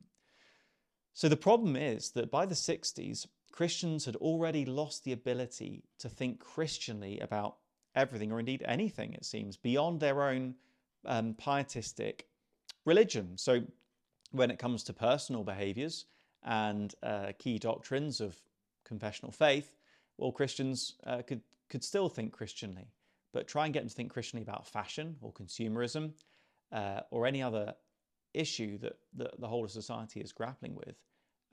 So 1.17 1.27
the 1.27 1.36
problem 1.36 1.75
is 1.75 2.12
that 2.12 2.30
by 2.30 2.45
the 2.45 2.53
60s, 2.53 3.25
Christians 3.51 4.06
had 4.06 4.15
already 4.17 4.65
lost 4.65 5.03
the 5.03 5.13
ability 5.13 5.84
to 5.97 6.10
think 6.10 6.39
Christianly 6.39 7.19
about 7.21 7.56
everything, 7.95 8.32
or 8.32 8.39
indeed 8.39 8.62
anything, 8.67 9.13
it 9.13 9.25
seems, 9.25 9.58
beyond 9.58 9.99
their 9.99 10.21
own 10.21 10.53
um, 11.06 11.34
pietistic 11.34 12.27
religion. 12.86 13.36
So 13.36 13.63
when 14.30 14.51
it 14.51 14.60
comes 14.60 14.84
to 14.84 14.93
personal 14.93 15.43
behaviors 15.43 16.06
and 16.43 16.93
uh, 17.01 17.32
key 17.39 17.58
doctrines 17.58 18.21
of 18.21 18.38
confessional 18.86 19.32
faith, 19.32 19.75
well, 20.19 20.32
Christians 20.32 20.97
uh, 21.08 21.23
could, 21.23 21.41
could 21.67 21.84
still 21.84 22.10
think 22.10 22.32
Christianly, 22.32 22.91
but 23.34 23.47
try 23.47 23.65
and 23.65 23.73
get 23.73 23.80
them 23.80 23.89
to 23.89 23.95
think 23.95 24.13
Christianly 24.13 24.43
about 24.43 24.67
fashion 24.67 25.15
or 25.21 25.34
consumerism 25.34 26.12
uh, 26.71 26.99
or 27.10 27.25
any 27.25 27.41
other 27.41 27.73
issue 28.34 28.78
that, 28.80 28.98
that 29.16 29.40
the 29.40 29.48
whole 29.48 29.66
of 29.66 29.72
society 29.72 30.20
is 30.20 30.32
grappling 30.32 30.76
with. 30.76 30.96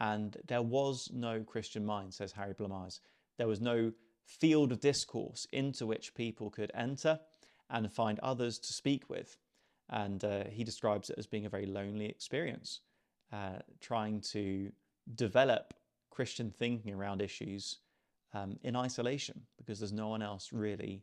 And 0.01 0.37
there 0.47 0.63
was 0.63 1.11
no 1.13 1.43
Christian 1.43 1.85
mind, 1.85 2.15
says 2.15 2.33
Harry 2.33 2.55
Blamires. 2.55 3.01
There 3.39 3.47
was 3.47 3.61
no 3.61 3.93
field 4.27 4.73
of 4.73 4.81
discourse 4.81 5.47
into 5.53 5.87
which 5.87 6.15
people 6.15 6.51
could 6.51 6.71
enter 6.75 7.21
and 7.71 7.93
find 7.93 8.19
others 8.21 8.59
to 8.59 8.73
speak 8.73 9.09
with. 9.09 9.37
And 9.91 10.25
uh, 10.25 10.45
he 10.51 10.65
describes 10.65 11.11
it 11.11 11.19
as 11.19 11.27
being 11.27 11.47
a 11.47 11.51
very 11.51 11.67
lonely 11.67 12.07
experience, 12.07 12.81
uh, 13.33 13.59
trying 13.81 14.21
to 14.33 14.73
develop 15.15 15.75
Christian 16.11 16.51
thinking 16.51 16.95
around 16.95 17.21
issues 17.21 17.79
um, 18.33 18.59
in 18.63 18.77
isolation 18.77 19.43
because 19.59 19.79
there's 19.79 19.93
no 19.93 20.09
one 20.09 20.23
else 20.23 20.53
really 20.53 21.03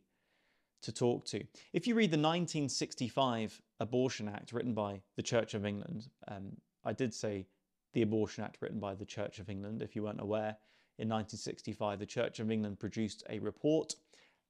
to 0.81 0.91
talk 0.91 1.25
to. 1.25 1.43
If 1.73 1.87
you 1.87 1.95
read 1.95 2.11
the 2.11 2.17
1965 2.17 3.61
Abortion 3.81 4.29
Act 4.29 4.53
written 4.53 4.73
by 4.73 5.01
the 5.15 5.23
Church 5.23 5.55
of 5.55 5.65
England, 5.65 6.07
um, 6.27 6.55
I 6.85 6.93
did 6.93 7.13
say 7.13 7.47
the 7.93 8.03
Abortion 8.03 8.43
Act 8.43 8.57
written 8.61 8.79
by 8.79 8.93
the 8.93 9.05
Church 9.05 9.39
of 9.39 9.49
England. 9.49 9.81
If 9.81 9.95
you 9.95 10.03
weren't 10.03 10.21
aware, 10.21 10.55
in 10.99 11.09
1965, 11.09 11.97
the 11.97 12.05
Church 12.05 12.39
of 12.39 12.51
England 12.51 12.79
produced 12.79 13.23
a 13.29 13.39
report 13.39 13.95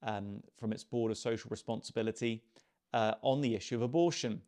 um, 0.03 0.43
from 0.59 0.73
its 0.73 0.83
Board 0.83 1.11
of 1.11 1.17
Social 1.17 1.49
Responsibility 1.49 2.43
uh, 2.93 3.13
on 3.21 3.39
the 3.39 3.55
issue 3.55 3.75
of 3.75 3.81
abortion. 3.81 4.41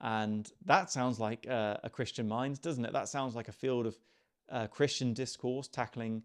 And 0.00 0.50
that 0.64 0.92
sounds 0.92 1.18
like 1.18 1.46
uh, 1.50 1.78
a 1.82 1.90
Christian 1.90 2.28
mind, 2.28 2.62
doesn't 2.62 2.84
it? 2.84 2.92
That 2.92 3.08
sounds 3.08 3.34
like 3.34 3.48
a 3.48 3.52
field 3.52 3.86
of 3.86 3.98
uh, 4.50 4.66
Christian 4.68 5.12
discourse 5.14 5.66
tackling 5.66 6.22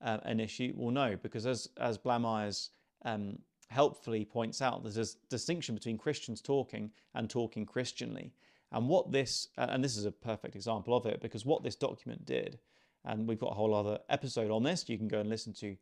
uh, 0.00 0.18
an 0.22 0.38
issue. 0.38 0.72
Well, 0.76 0.92
no, 0.92 1.16
because 1.20 1.46
as, 1.46 1.68
as 1.78 1.98
Blamires 1.98 2.68
um, 3.04 3.38
helpfully 3.68 4.24
points 4.24 4.62
out, 4.62 4.82
there's 4.82 4.98
a 4.98 5.06
distinction 5.28 5.74
between 5.74 5.98
Christians 5.98 6.40
talking 6.40 6.90
and 7.14 7.28
talking 7.28 7.66
Christianly. 7.66 8.32
And 8.72 8.88
what 8.88 9.12
this, 9.12 9.48
and 9.56 9.82
this 9.82 9.96
is 9.96 10.04
a 10.04 10.12
perfect 10.12 10.56
example 10.56 10.96
of 10.96 11.06
it, 11.06 11.20
because 11.20 11.44
what 11.44 11.62
this 11.62 11.76
document 11.76 12.24
did, 12.24 12.58
and 13.04 13.28
we've 13.28 13.38
got 13.38 13.52
a 13.52 13.54
whole 13.54 13.74
other 13.74 13.98
episode 14.08 14.50
on 14.50 14.64
this 14.64 14.88
you 14.88 14.98
can 14.98 15.08
go 15.08 15.20
and 15.20 15.28
listen 15.28 15.52
to 15.54 15.76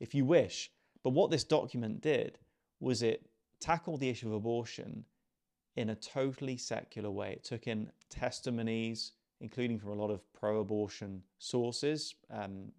if 0.00 0.14
you 0.14 0.24
wish. 0.24 0.70
But 1.02 1.10
what 1.10 1.30
this 1.30 1.44
document 1.44 2.00
did 2.00 2.38
was 2.80 3.02
it 3.02 3.28
tackled 3.60 4.00
the 4.00 4.08
issue 4.08 4.28
of 4.28 4.34
abortion 4.34 5.04
in 5.76 5.90
a 5.90 5.94
totally 5.94 6.56
secular 6.56 7.10
way. 7.10 7.32
It 7.32 7.44
took 7.44 7.66
in 7.66 7.90
testimonies, 8.08 9.12
including 9.40 9.78
from 9.78 9.90
a 9.90 9.94
lot 9.94 10.10
of 10.10 10.20
pro 10.32 10.60
abortion 10.60 11.22
sources, 11.38 12.14
um, 12.30 12.72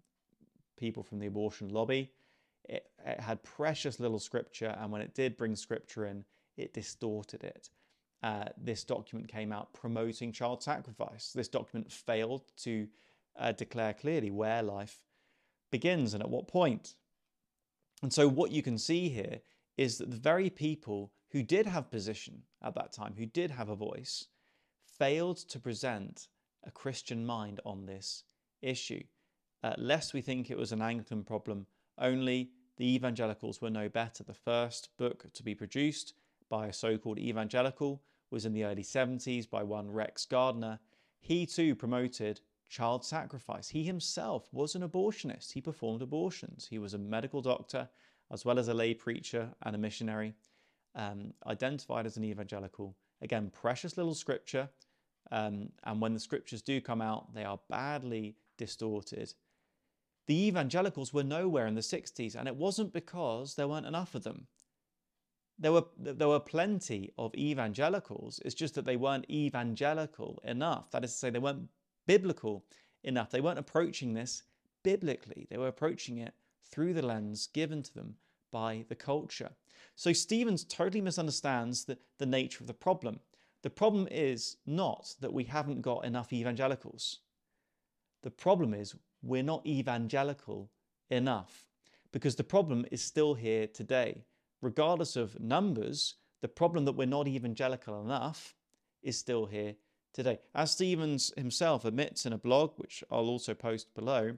people 0.78 1.04
from 1.04 1.20
the 1.20 1.28
abortion 1.28 1.70
lobby. 1.70 2.12
It, 2.72 2.86
it, 3.06 3.20
had 3.20 3.44
precious 3.44 4.00
little 4.00 4.20
scripture, 4.20 4.76
and 4.80 4.92
when 4.92 5.02
it 5.02 5.14
did 5.14 5.38
bring 5.38 5.56
scripture 5.56 6.06
in, 6.06 6.24
it 6.58 6.74
distorted 6.74 7.44
it. 7.44 7.70
Uh, 8.24 8.46
this 8.58 8.84
document 8.84 9.28
came 9.28 9.52
out 9.52 9.74
promoting 9.74 10.32
child 10.32 10.64
sacrifice. 10.64 11.32
This 11.34 11.48
document 11.50 11.92
failed 11.92 12.44
to 12.64 12.88
uh, 13.38 13.52
declare 13.52 13.94
clearly 13.94 14.32
where 14.32 14.64
life 14.64 15.04
begins 15.72 16.14
and 16.14 16.24
at 16.24 16.30
what 16.30 16.48
point. 16.48 16.96
And 18.02 18.14
so, 18.14 18.28
what 18.28 18.52
you 18.52 18.64
can 18.64 18.78
see 18.78 19.10
here 19.10 19.42
is 19.78 19.98
that 19.98 20.12
the 20.12 20.18
very 20.18 20.50
people 20.50 21.12
who 21.32 21.44
did 21.44 21.66
have 21.66 21.92
position 21.92 22.44
at 22.64 22.76
that 22.76 22.94
time, 22.94 23.16
who 23.18 23.26
did 23.26 23.52
have 23.52 23.70
a 23.70 23.76
voice, 23.76 24.28
failed 24.98 25.38
to 25.38 25.60
present 25.60 26.28
a 26.64 26.72
Christian 26.72 27.26
mind 27.26 27.60
on 27.66 27.86
this 27.86 28.24
issue. 28.62 29.04
Uh, 29.64 29.74
lest 29.78 30.14
we 30.14 30.22
think 30.22 30.50
it 30.50 30.58
was 30.58 30.72
an 30.72 30.82
Anglican 30.82 31.24
problem 31.24 31.66
only, 31.98 32.52
the 32.82 32.96
evangelicals 32.96 33.62
were 33.62 33.70
no 33.70 33.88
better. 33.88 34.24
The 34.24 34.34
first 34.34 34.90
book 34.98 35.28
to 35.34 35.44
be 35.44 35.54
produced 35.54 36.16
by 36.50 36.66
a 36.66 36.74
so 36.74 36.98
called 36.98 37.20
evangelical 37.20 38.02
was 38.32 38.44
in 38.44 38.54
the 38.54 38.64
early 38.64 38.82
70s 38.82 39.48
by 39.48 39.62
one 39.62 39.92
Rex 39.92 40.26
Gardner. 40.26 40.80
He 41.20 41.46
too 41.46 41.76
promoted 41.76 42.42
child 42.70 43.06
sacrifice. 43.06 43.70
He 43.70 43.84
himself 43.84 44.50
was 44.52 44.74
an 44.74 44.82
abortionist. 44.82 45.52
He 45.52 45.62
performed 45.62 46.02
abortions. 46.02 46.66
He 46.72 46.80
was 46.80 46.96
a 46.96 46.98
medical 46.98 47.44
doctor 47.44 47.88
as 48.32 48.46
well 48.46 48.58
as 48.58 48.68
a 48.68 48.74
lay 48.74 48.96
preacher 48.96 49.54
and 49.62 49.76
a 49.76 49.80
missionary, 49.80 50.34
um, 50.96 51.36
identified 51.46 52.08
as 52.08 52.18
an 52.18 52.24
evangelical. 52.24 52.96
Again, 53.22 53.52
precious 53.52 53.96
little 53.96 54.16
scripture. 54.16 54.68
Um, 55.32 55.70
and 55.84 56.02
when 56.02 56.16
the 56.16 56.20
scriptures 56.20 56.64
do 56.64 56.82
come 56.82 57.00
out, 57.00 57.32
they 57.36 57.44
are 57.44 57.60
badly 57.70 58.38
distorted. 58.58 59.36
The 60.32 60.48
evangelicals 60.48 61.12
were 61.12 61.26
nowhere 61.26 61.68
in 61.68 61.76
the 61.76 61.82
60s, 61.82 62.36
and 62.36 62.48
it 62.48 62.56
wasn't 62.56 62.94
because 62.94 63.56
there 63.56 63.68
weren't 63.68 63.86
enough 63.86 64.16
of 64.16 64.24
them. 64.24 64.48
There 65.60 65.74
were, 65.74 65.84
there 65.98 66.30
were 66.30 66.40
plenty 66.40 67.12
of 67.18 67.36
evangelicals, 67.36 68.40
it's 68.46 68.56
just 68.56 68.76
that 68.76 68.86
they 68.86 68.96
weren't 68.96 69.30
evangelical 69.30 70.42
enough. 70.46 70.90
That 70.92 71.04
is 71.04 71.12
to 71.12 71.18
say, 71.18 71.30
they 71.32 71.40
weren't 71.40 71.68
biblical 72.08 72.64
enough. 73.04 73.30
They 73.30 73.42
weren't 73.42 73.60
approaching 73.60 74.14
this 74.14 74.44
biblically, 74.84 75.48
they 75.50 75.58
were 75.58 75.68
approaching 75.68 76.20
it 76.20 76.34
through 76.64 76.94
the 76.94 77.06
lens 77.06 77.48
given 77.48 77.84
to 77.84 77.94
them 77.94 78.16
by 78.54 78.86
the 78.88 78.96
culture. 78.96 79.52
So 79.98 80.14
Stevens 80.14 80.64
totally 80.64 81.02
misunderstands 81.02 81.84
the, 81.84 81.98
the 82.20 82.26
nature 82.26 82.64
of 82.64 82.68
the 82.68 82.74
problem. 82.74 83.20
The 83.64 83.70
problem 83.70 84.08
is 84.10 84.56
not 84.66 85.14
that 85.20 85.34
we 85.34 85.44
haven't 85.44 85.82
got 85.82 86.06
enough 86.06 86.32
evangelicals. 86.32 87.20
The 88.24 88.32
problem 88.32 88.74
is 88.74 88.96
we're 89.22 89.44
not 89.44 89.66
evangelical 89.66 90.70
enough 91.10 91.68
because 92.12 92.36
the 92.36 92.44
problem 92.44 92.86
is 92.92 93.02
still 93.02 93.34
here 93.34 93.68
today. 93.68 94.24
Regardless 94.62 95.16
of 95.16 95.40
numbers, 95.40 96.16
the 96.42 96.48
problem 96.48 96.86
that 96.86 96.94
we're 96.94 97.08
not 97.08 97.28
evangelical 97.28 98.02
enough 98.02 98.56
is 99.02 99.18
still 99.18 99.46
here 99.46 99.76
today. 100.14 100.40
As 100.54 100.72
Stevens 100.72 101.32
himself 101.38 101.86
admits 101.86 102.26
in 102.26 102.34
a 102.34 102.38
blog, 102.38 102.74
which 102.78 103.04
I'll 103.10 103.30
also 103.30 103.54
post 103.54 103.94
below, 103.96 104.38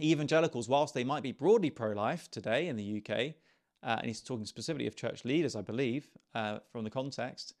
evangelicals, 0.00 0.68
whilst 0.68 0.94
they 0.94 1.04
might 1.04 1.22
be 1.22 1.32
broadly 1.32 1.70
pro 1.70 1.92
life 1.92 2.30
today 2.30 2.68
in 2.68 2.76
the 2.76 3.02
UK, 3.02 3.34
uh, 3.82 3.98
and 3.98 4.06
he's 4.06 4.20
talking 4.20 4.46
specifically 4.46 4.86
of 4.86 4.96
church 4.96 5.24
leaders, 5.24 5.54
I 5.54 5.62
believe, 5.62 6.08
uh, 6.34 6.58
from 6.70 6.84
the 6.84 6.90
context, 6.90 7.54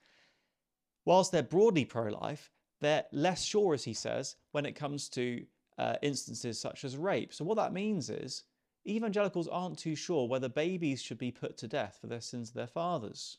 whilst 1.04 1.32
they're 1.32 1.42
broadly 1.42 1.84
pro 1.84 2.08
life, 2.08 2.50
they're 2.80 3.04
less 3.12 3.44
sure, 3.44 3.74
as 3.74 3.84
he 3.84 3.94
says, 3.94 4.36
when 4.52 4.66
it 4.66 4.72
comes 4.72 5.08
to 5.10 5.44
uh, 5.78 5.96
instances 6.02 6.60
such 6.60 6.84
as 6.84 6.96
rape. 6.96 7.32
So, 7.32 7.44
what 7.44 7.56
that 7.56 7.72
means 7.72 8.10
is 8.10 8.44
evangelicals 8.86 9.48
aren't 9.48 9.78
too 9.78 9.94
sure 9.94 10.28
whether 10.28 10.48
babies 10.48 11.02
should 11.02 11.18
be 11.18 11.30
put 11.30 11.56
to 11.58 11.68
death 11.68 11.98
for 12.00 12.06
their 12.06 12.20
sins 12.20 12.48
of 12.48 12.54
their 12.54 12.66
fathers. 12.66 13.38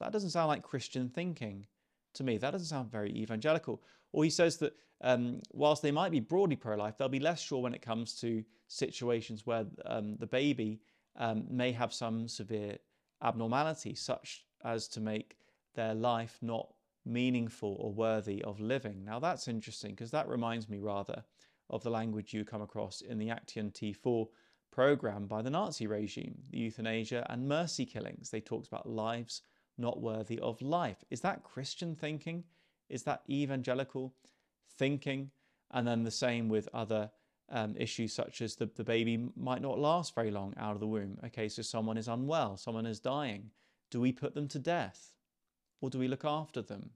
That 0.00 0.12
doesn't 0.12 0.30
sound 0.30 0.48
like 0.48 0.62
Christian 0.62 1.08
thinking 1.08 1.66
to 2.14 2.24
me. 2.24 2.36
That 2.38 2.50
doesn't 2.50 2.66
sound 2.66 2.90
very 2.90 3.10
evangelical. 3.10 3.82
Or 4.12 4.24
he 4.24 4.30
says 4.30 4.58
that 4.58 4.74
um, 5.00 5.40
whilst 5.52 5.82
they 5.82 5.90
might 5.90 6.12
be 6.12 6.20
broadly 6.20 6.56
pro 6.56 6.76
life, 6.76 6.96
they'll 6.98 7.08
be 7.08 7.20
less 7.20 7.40
sure 7.40 7.60
when 7.60 7.74
it 7.74 7.82
comes 7.82 8.14
to 8.20 8.44
situations 8.68 9.46
where 9.46 9.64
um, 9.86 10.16
the 10.16 10.26
baby 10.26 10.80
um, 11.16 11.44
may 11.50 11.72
have 11.72 11.92
some 11.92 12.28
severe 12.28 12.78
abnormality, 13.22 13.94
such 13.94 14.44
as 14.64 14.88
to 14.88 15.00
make 15.00 15.36
their 15.74 15.94
life 15.94 16.38
not 16.42 16.68
meaningful 17.04 17.76
or 17.80 17.92
worthy 17.92 18.42
of 18.42 18.60
living. 18.60 19.04
Now, 19.04 19.18
that's 19.18 19.48
interesting 19.48 19.90
because 19.92 20.10
that 20.12 20.28
reminds 20.28 20.68
me 20.68 20.78
rather 20.78 21.24
of 21.72 21.82
the 21.82 21.90
language 21.90 22.32
you 22.32 22.44
come 22.44 22.62
across 22.62 23.00
in 23.00 23.18
the 23.18 23.30
Action 23.30 23.72
T4 23.72 24.28
program 24.70 25.26
by 25.26 25.42
the 25.42 25.50
Nazi 25.50 25.86
regime, 25.86 26.38
the 26.50 26.58
euthanasia 26.58 27.26
and 27.28 27.48
mercy 27.48 27.84
killings. 27.84 28.30
They 28.30 28.40
talked 28.40 28.68
about 28.68 28.88
lives 28.88 29.42
not 29.78 30.00
worthy 30.00 30.38
of 30.38 30.60
life. 30.60 31.02
Is 31.10 31.22
that 31.22 31.42
Christian 31.42 31.96
thinking? 31.96 32.44
Is 32.88 33.02
that 33.04 33.22
evangelical 33.28 34.14
thinking? 34.78 35.30
And 35.70 35.86
then 35.86 36.04
the 36.04 36.10
same 36.10 36.48
with 36.48 36.68
other 36.74 37.10
um, 37.48 37.74
issues 37.78 38.12
such 38.12 38.42
as 38.42 38.56
the, 38.56 38.70
the 38.76 38.84
baby 38.84 39.28
might 39.34 39.62
not 39.62 39.78
last 39.78 40.14
very 40.14 40.30
long 40.30 40.54
out 40.58 40.74
of 40.74 40.80
the 40.80 40.86
womb. 40.86 41.18
Okay, 41.26 41.48
so 41.48 41.62
someone 41.62 41.96
is 41.96 42.08
unwell, 42.08 42.56
someone 42.56 42.86
is 42.86 43.00
dying. 43.00 43.50
Do 43.90 44.00
we 44.00 44.12
put 44.12 44.34
them 44.34 44.48
to 44.48 44.58
death 44.58 45.14
or 45.80 45.90
do 45.90 45.98
we 45.98 46.08
look 46.08 46.24
after 46.24 46.60
them? 46.60 46.90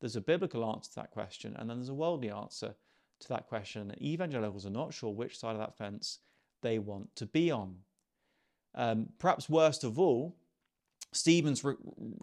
There's 0.00 0.16
a 0.16 0.20
biblical 0.20 0.64
answer 0.64 0.90
to 0.90 0.96
that 0.96 1.10
question, 1.10 1.56
and 1.56 1.68
then 1.68 1.78
there's 1.78 1.88
a 1.88 1.94
worldly 1.94 2.30
answer 2.30 2.76
to 3.20 3.28
that 3.28 3.46
question. 3.48 3.90
And 3.90 4.02
evangelicals 4.02 4.66
are 4.66 4.70
not 4.70 4.94
sure 4.94 5.12
which 5.12 5.38
side 5.38 5.52
of 5.52 5.58
that 5.58 5.76
fence 5.76 6.18
they 6.62 6.78
want 6.78 7.14
to 7.16 7.26
be 7.26 7.50
on. 7.50 7.76
Um, 8.74 9.08
perhaps 9.18 9.48
worst 9.48 9.84
of 9.84 9.98
all, 9.98 10.36
Stevens 11.12 11.64
re- 11.64 11.74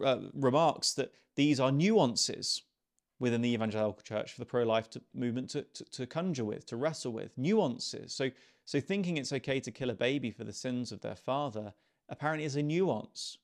uh, 0.04 0.18
remarks 0.32 0.92
that 0.94 1.12
these 1.34 1.60
are 1.60 1.72
nuances 1.72 2.62
within 3.18 3.40
the 3.40 3.52
evangelical 3.52 4.02
church 4.02 4.32
for 4.32 4.40
the 4.40 4.46
pro-life 4.46 4.90
to, 4.90 5.02
movement 5.14 5.50
to, 5.50 5.62
to, 5.62 5.84
to, 5.84 6.06
conjure 6.06 6.44
with, 6.44 6.66
to 6.66 6.76
wrestle 6.76 7.12
with, 7.12 7.36
nuances. 7.36 8.12
So, 8.12 8.30
so 8.64 8.80
thinking 8.80 9.16
it's 9.16 9.32
okay 9.32 9.60
to 9.60 9.70
kill 9.70 9.90
a 9.90 9.94
baby 9.94 10.30
for 10.30 10.44
the 10.44 10.52
sins 10.52 10.92
of 10.92 11.00
their 11.00 11.16
father 11.16 11.72
apparently 12.08 12.44
is 12.44 12.56
a 12.56 12.62
nuance 12.62 13.38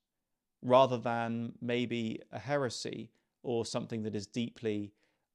rather 0.62 0.98
than 0.98 1.52
maybe 1.60 2.20
a 2.30 2.38
heresy 2.38 3.10
or 3.42 3.66
something 3.66 4.02
that 4.04 4.14
is 4.14 4.26
deeply 4.26 4.92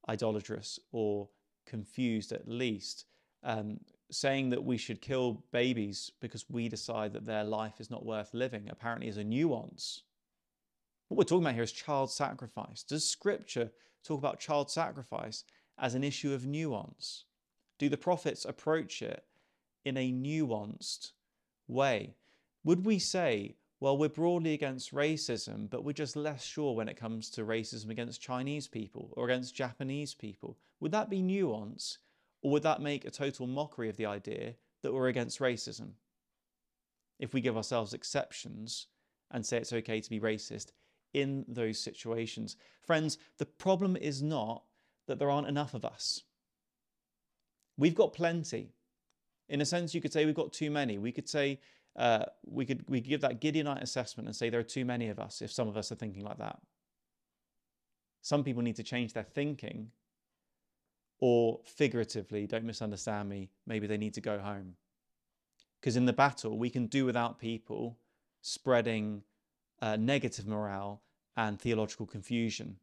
idolatrous 0.07 0.79
or 0.91 1.27
confused 1.67 2.31
at 2.31 2.47
least. 2.47 3.05
Um, 3.43 3.79
saying 4.09 4.49
that 4.49 4.63
we 4.63 4.77
should 4.77 5.01
kill 5.01 5.43
babies 5.51 6.11
because 6.21 6.49
we 6.49 6.69
decide 6.69 7.13
that 7.13 7.25
their 7.25 7.43
life 7.43 7.79
is 7.79 7.91
not 7.91 8.05
worth 8.05 8.33
living 8.33 8.69
apparently 8.69 9.07
is 9.07 9.17
a 9.17 9.23
nuance. 9.23 10.03
What 11.07 11.17
we're 11.17 11.23
talking 11.23 11.43
about 11.43 11.55
here 11.55 11.63
is 11.63 11.71
child 11.71 12.11
sacrifice. 12.11 12.83
Does 12.83 13.07
scripture 13.07 13.71
talk 14.03 14.19
about 14.19 14.39
child 14.39 14.71
sacrifice 14.71 15.43
as 15.77 15.95
an 15.95 16.03
issue 16.03 16.33
of 16.33 16.45
nuance? 16.45 17.25
Do 17.77 17.89
the 17.89 17.97
prophets 17.97 18.45
approach 18.45 19.01
it 19.01 19.23
in 19.85 19.97
a 19.97 20.11
nuanced 20.11 21.11
way? 21.67 22.15
Would 22.63 22.85
we 22.85 22.99
say, 22.99 23.55
well, 23.79 23.97
we're 23.97 24.09
broadly 24.09 24.53
against 24.53 24.93
racism, 24.93 25.69
but 25.69 25.83
we're 25.83 25.93
just 25.93 26.15
less 26.15 26.43
sure 26.43 26.75
when 26.75 26.89
it 26.89 26.97
comes 26.97 27.29
to 27.31 27.43
racism 27.43 27.89
against 27.89 28.21
Chinese 28.21 28.67
people 28.67 29.13
or 29.15 29.25
against 29.25 29.55
Japanese 29.55 30.15
people? 30.15 30.57
Would 30.79 30.91
that 30.93 31.09
be 31.09 31.21
nuance? 31.21 31.99
Or 32.41 32.51
would 32.51 32.63
that 32.63 32.81
make 32.81 33.05
a 33.05 33.11
total 33.11 33.47
mockery 33.47 33.89
of 33.89 33.97
the 33.97 34.05
idea 34.05 34.55
that 34.81 34.93
we're 34.93 35.07
against 35.07 35.39
racism? 35.39 35.91
If 37.19 37.33
we 37.33 37.41
give 37.41 37.57
ourselves 37.57 37.93
exceptions 37.93 38.87
and 39.31 39.45
say 39.45 39.57
it's 39.57 39.73
okay 39.73 40.01
to 40.01 40.09
be 40.09 40.19
racist 40.19 40.67
in 41.13 41.45
those 41.47 41.79
situations. 41.79 42.55
Friends, 42.85 43.17
the 43.37 43.45
problem 43.45 43.95
is 43.95 44.21
not 44.21 44.63
that 45.07 45.19
there 45.19 45.29
aren't 45.29 45.47
enough 45.47 45.73
of 45.73 45.85
us. 45.85 46.23
We've 47.77 47.95
got 47.95 48.13
plenty. 48.13 48.73
In 49.49 49.61
a 49.61 49.65
sense, 49.65 49.93
you 49.93 50.01
could 50.01 50.13
say 50.13 50.25
we've 50.25 50.35
got 50.35 50.51
too 50.51 50.71
many. 50.71 50.97
We 50.97 51.11
could 51.11 51.29
say 51.29 51.59
uh, 51.97 52.25
we 52.45 52.65
could 52.65 52.87
we 52.87 53.01
could 53.01 53.09
give 53.09 53.21
that 53.21 53.41
Gideonite 53.41 53.81
assessment 53.81 54.27
and 54.27 54.35
say 54.35 54.49
there 54.49 54.59
are 54.59 54.63
too 54.63 54.85
many 54.85 55.09
of 55.09 55.19
us 55.19 55.41
if 55.41 55.51
some 55.51 55.67
of 55.67 55.77
us 55.77 55.91
are 55.91 55.95
thinking 55.95 56.23
like 56.23 56.37
that. 56.37 56.59
Some 58.21 58.43
people 58.43 58.61
need 58.61 58.75
to 58.75 58.83
change 58.83 59.13
their 59.13 59.23
thinking, 59.23 59.91
or 61.19 61.59
figuratively, 61.65 62.45
don't 62.45 62.65
misunderstand 62.65 63.29
me, 63.29 63.49
maybe 63.65 63.87
they 63.87 63.97
need 63.97 64.13
to 64.15 64.21
go 64.21 64.37
home. 64.39 64.75
Because 65.79 65.95
in 65.95 66.05
the 66.05 66.13
battle, 66.13 66.57
we 66.57 66.69
can 66.69 66.87
do 66.87 67.05
without 67.05 67.39
people 67.39 67.97
spreading 68.41 69.23
uh, 69.81 69.95
negative 69.95 70.47
morale 70.47 71.01
and 71.35 71.59
theological 71.59 72.05
confusion. 72.05 72.77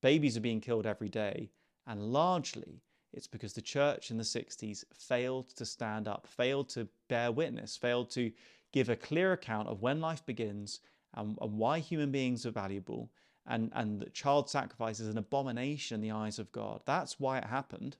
Babies 0.00 0.36
are 0.36 0.42
being 0.42 0.60
killed 0.60 0.86
every 0.86 1.08
day, 1.08 1.50
and 1.86 2.12
largely 2.12 2.82
it's 3.12 3.26
because 3.26 3.54
the 3.54 3.62
church 3.62 4.10
in 4.10 4.16
the 4.16 4.22
60s 4.22 4.84
failed 4.94 5.48
to 5.56 5.64
stand 5.64 6.06
up, 6.08 6.26
failed 6.26 6.68
to 6.70 6.88
bear 7.08 7.32
witness, 7.32 7.76
failed 7.76 8.10
to 8.10 8.30
give 8.72 8.88
a 8.88 8.96
clear 8.96 9.32
account 9.32 9.68
of 9.68 9.80
when 9.80 10.00
life 10.00 10.24
begins 10.26 10.80
and, 11.14 11.38
and 11.40 11.58
why 11.58 11.78
human 11.78 12.10
beings 12.10 12.44
are 12.44 12.50
valuable, 12.50 13.10
and, 13.46 13.70
and 13.74 14.00
that 14.00 14.12
child 14.12 14.50
sacrifice 14.50 15.00
is 15.00 15.08
an 15.08 15.16
abomination 15.16 15.96
in 15.96 16.00
the 16.02 16.10
eyes 16.10 16.38
of 16.38 16.52
God. 16.52 16.82
That's 16.84 17.18
why 17.18 17.38
it 17.38 17.44
happened, 17.44 17.96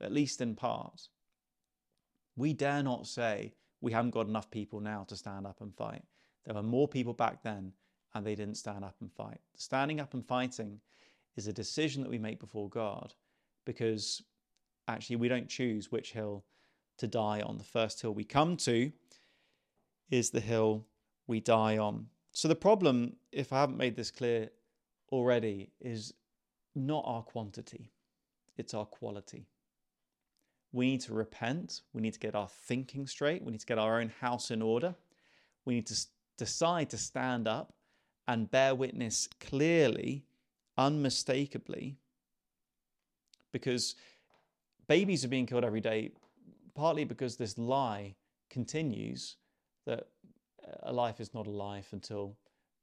at 0.00 0.12
least 0.12 0.42
in 0.42 0.54
part. 0.54 1.08
We 2.36 2.52
dare 2.52 2.82
not 2.82 3.06
say 3.06 3.54
we 3.80 3.92
haven't 3.92 4.10
got 4.10 4.26
enough 4.26 4.50
people 4.50 4.80
now 4.80 5.04
to 5.08 5.16
stand 5.16 5.46
up 5.46 5.62
and 5.62 5.74
fight. 5.74 6.02
There 6.44 6.54
were 6.54 6.62
more 6.62 6.86
people 6.86 7.14
back 7.14 7.42
then, 7.42 7.72
and 8.14 8.26
they 8.26 8.34
didn't 8.34 8.56
stand 8.56 8.84
up 8.84 8.96
and 9.00 9.10
fight. 9.10 9.40
Standing 9.56 10.00
up 10.00 10.12
and 10.12 10.26
fighting 10.26 10.80
is 11.36 11.46
a 11.46 11.52
decision 11.52 12.02
that 12.02 12.10
we 12.10 12.18
make 12.18 12.38
before 12.38 12.68
God 12.68 13.14
because 13.64 14.22
actually 14.88 15.16
we 15.16 15.28
don't 15.28 15.48
choose 15.48 15.90
which 15.90 16.12
hill 16.12 16.44
to 16.98 17.06
die 17.06 17.40
on. 17.40 17.58
The 17.58 17.64
first 17.64 18.00
hill 18.00 18.14
we 18.14 18.24
come 18.24 18.56
to 18.58 18.92
is 20.10 20.30
the 20.30 20.40
hill 20.40 20.86
we 21.26 21.40
die 21.40 21.78
on. 21.78 22.06
So 22.32 22.48
the 22.48 22.54
problem, 22.54 23.16
if 23.32 23.52
I 23.52 23.60
haven't 23.60 23.78
made 23.78 23.96
this 23.96 24.10
clear 24.10 24.50
already, 25.10 25.70
is 25.80 26.12
not 26.74 27.04
our 27.06 27.22
quantity, 27.22 27.92
it's 28.56 28.74
our 28.74 28.86
quality. 28.86 29.46
We 30.72 30.86
need 30.86 31.02
to 31.02 31.14
repent. 31.14 31.82
We 31.92 32.02
need 32.02 32.14
to 32.14 32.18
get 32.18 32.34
our 32.34 32.48
thinking 32.48 33.06
straight. 33.06 33.44
We 33.44 33.52
need 33.52 33.60
to 33.60 33.66
get 33.66 33.78
our 33.78 34.00
own 34.00 34.08
house 34.20 34.50
in 34.50 34.60
order. 34.60 34.96
We 35.64 35.76
need 35.76 35.86
to 35.86 36.06
decide 36.36 36.90
to 36.90 36.98
stand 36.98 37.46
up 37.46 37.74
and 38.26 38.50
bear 38.50 38.74
witness 38.74 39.28
clearly, 39.38 40.24
unmistakably, 40.76 41.98
because 43.52 43.94
babies 44.86 45.24
are 45.24 45.28
being 45.28 45.46
killed 45.46 45.64
every 45.64 45.80
day, 45.80 46.12
partly 46.74 47.04
because 47.04 47.36
this 47.36 47.58
lie 47.58 48.14
continues 48.50 49.36
that 49.86 50.08
a 50.82 50.92
life 50.92 51.20
is 51.20 51.34
not 51.34 51.46
a 51.46 51.50
life 51.50 51.92
until 51.92 52.36